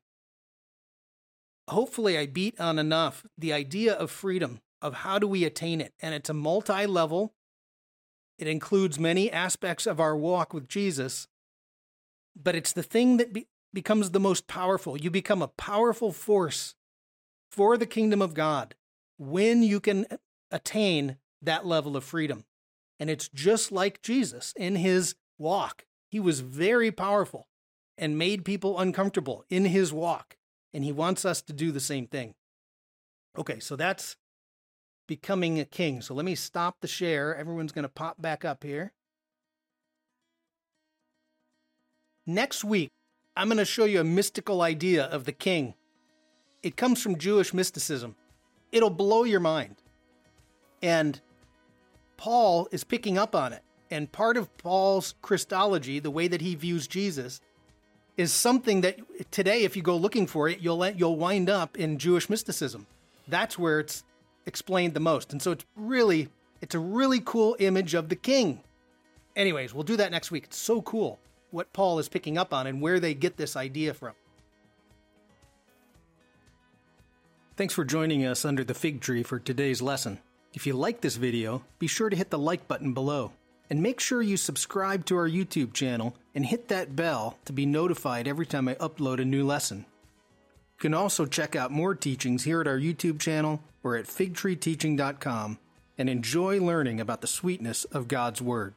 Hopefully, 1.67 2.17
I 2.17 2.27
beat 2.27 2.59
on 2.59 2.79
enough 2.79 3.25
the 3.37 3.51
idea 3.51 3.93
of 3.93 4.09
freedom, 4.09 4.61
of 4.81 4.93
how 4.93 5.19
do 5.19 5.27
we 5.27 5.43
attain 5.43 5.81
it. 5.81 5.93
And 5.99 6.13
it's 6.13 6.29
a 6.29 6.33
multi 6.33 6.85
level, 6.85 7.33
it 8.37 8.47
includes 8.47 8.99
many 8.99 9.31
aspects 9.31 9.85
of 9.85 9.99
our 9.99 10.15
walk 10.15 10.53
with 10.53 10.69
Jesus, 10.69 11.27
but 12.35 12.55
it's 12.55 12.71
the 12.71 12.83
thing 12.83 13.17
that 13.17 13.33
be- 13.33 13.47
becomes 13.73 14.11
the 14.11 14.19
most 14.19 14.47
powerful. 14.47 14.95
You 14.95 15.09
become 15.09 15.41
a 15.41 15.47
powerful 15.47 16.11
force 16.11 16.75
for 17.51 17.77
the 17.77 17.87
kingdom 17.87 18.21
of 18.21 18.33
God 18.33 18.75
when 19.17 19.63
you 19.63 19.79
can 19.79 20.05
attain 20.51 21.17
that 21.41 21.65
level 21.65 21.97
of 21.97 22.03
freedom. 22.03 22.45
And 22.99 23.09
it's 23.09 23.27
just 23.29 23.71
like 23.71 24.01
Jesus 24.01 24.53
in 24.55 24.75
his 24.75 25.15
walk. 25.37 25.85
He 26.09 26.19
was 26.19 26.39
very 26.39 26.91
powerful 26.91 27.47
and 27.97 28.17
made 28.17 28.45
people 28.45 28.79
uncomfortable 28.79 29.43
in 29.49 29.65
his 29.65 29.91
walk. 29.91 30.37
And 30.73 30.83
he 30.83 30.91
wants 30.91 31.25
us 31.25 31.41
to 31.43 31.53
do 31.53 31.71
the 31.71 31.79
same 31.79 32.07
thing. 32.07 32.35
Okay, 33.37 33.59
so 33.59 33.75
that's 33.75 34.17
becoming 35.07 35.59
a 35.59 35.65
king. 35.65 36.01
So 36.01 36.13
let 36.13 36.25
me 36.25 36.35
stop 36.35 36.77
the 36.81 36.87
share. 36.87 37.35
Everyone's 37.35 37.71
going 37.71 37.83
to 37.83 37.89
pop 37.89 38.21
back 38.21 38.43
up 38.45 38.63
here. 38.63 38.91
Next 42.25 42.63
week, 42.63 42.91
I'm 43.35 43.47
going 43.47 43.57
to 43.57 43.65
show 43.65 43.85
you 43.85 44.01
a 44.01 44.03
mystical 44.03 44.61
idea 44.61 45.05
of 45.05 45.25
the 45.25 45.31
king. 45.31 45.75
It 46.61 46.75
comes 46.75 47.01
from 47.01 47.17
Jewish 47.17 47.53
mysticism. 47.53 48.15
It'll 48.71 48.89
blow 48.89 49.23
your 49.23 49.39
mind. 49.39 49.77
And 50.81 51.21
Paul 52.17 52.67
is 52.71 52.83
picking 52.83 53.17
up 53.17 53.35
on 53.35 53.53
it. 53.53 53.63
And 53.89 54.11
part 54.11 54.35
of 54.35 54.55
Paul's 54.57 55.15
Christology, 55.21 55.99
the 55.99 56.11
way 56.11 56.27
that 56.27 56.41
he 56.41 56.55
views 56.55 56.87
Jesus, 56.87 57.39
is 58.17 58.33
something 58.33 58.81
that 58.81 58.99
today, 59.31 59.63
if 59.63 59.75
you 59.75 59.83
go 59.83 59.95
looking 59.95 60.27
for 60.27 60.49
it, 60.49 60.59
you'll 60.59 60.85
you'll 60.89 61.15
wind 61.15 61.49
up 61.49 61.77
in 61.77 61.99
Jewish 61.99 62.29
mysticism. 62.29 62.87
That's 63.27 63.57
where 63.57 63.79
it's 63.79 64.03
explained 64.45 64.95
the 64.95 64.99
most. 64.99 65.31
And 65.31 65.41
so 65.41 65.51
it's 65.51 65.65
really 65.75 66.29
it's 66.61 66.75
a 66.75 66.79
really 66.79 67.21
cool 67.23 67.55
image 67.59 67.93
of 67.93 68.09
the 68.09 68.15
king. 68.15 68.61
Anyways, 69.35 69.73
we'll 69.73 69.83
do 69.83 69.97
that 69.97 70.11
next 70.11 70.31
week. 70.31 70.45
It's 70.45 70.57
so 70.57 70.81
cool 70.81 71.19
what 71.51 71.71
Paul 71.71 71.99
is 71.99 72.09
picking 72.09 72.37
up 72.37 72.53
on 72.53 72.67
and 72.67 72.81
where 72.81 72.99
they 72.99 73.13
get 73.13 73.37
this 73.37 73.55
idea 73.55 73.93
from. 73.93 74.13
Thanks 77.55 77.73
for 77.73 77.85
joining 77.85 78.25
us 78.25 78.45
under 78.45 78.63
the 78.63 78.73
fig 78.73 79.01
tree 79.01 79.23
for 79.23 79.39
today's 79.39 79.81
lesson. 79.81 80.19
If 80.53 80.65
you 80.65 80.73
like 80.73 81.01
this 81.01 81.15
video, 81.15 81.63
be 81.79 81.87
sure 81.87 82.09
to 82.09 82.15
hit 82.15 82.29
the 82.29 82.39
like 82.39 82.67
button 82.67 82.93
below. 82.93 83.31
And 83.69 83.81
make 83.81 83.99
sure 83.99 84.21
you 84.21 84.37
subscribe 84.37 85.05
to 85.05 85.17
our 85.17 85.29
YouTube 85.29 85.73
channel 85.73 86.15
and 86.33 86.45
hit 86.45 86.69
that 86.69 86.95
bell 86.95 87.37
to 87.45 87.53
be 87.53 87.65
notified 87.65 88.27
every 88.27 88.45
time 88.45 88.67
I 88.67 88.75
upload 88.75 89.19
a 89.19 89.25
new 89.25 89.45
lesson. 89.45 89.85
You 90.77 90.81
can 90.81 90.93
also 90.93 91.25
check 91.25 91.55
out 91.55 91.71
more 91.71 91.95
teachings 91.95 92.43
here 92.43 92.61
at 92.61 92.67
our 92.67 92.77
YouTube 92.77 93.19
channel 93.19 93.61
or 93.83 93.97
at 93.97 94.05
figtreeteaching.com 94.05 95.59
and 95.97 96.09
enjoy 96.09 96.61
learning 96.61 96.99
about 96.99 97.21
the 97.21 97.27
sweetness 97.27 97.83
of 97.85 98.07
God's 98.07 98.41
Word. 98.41 98.73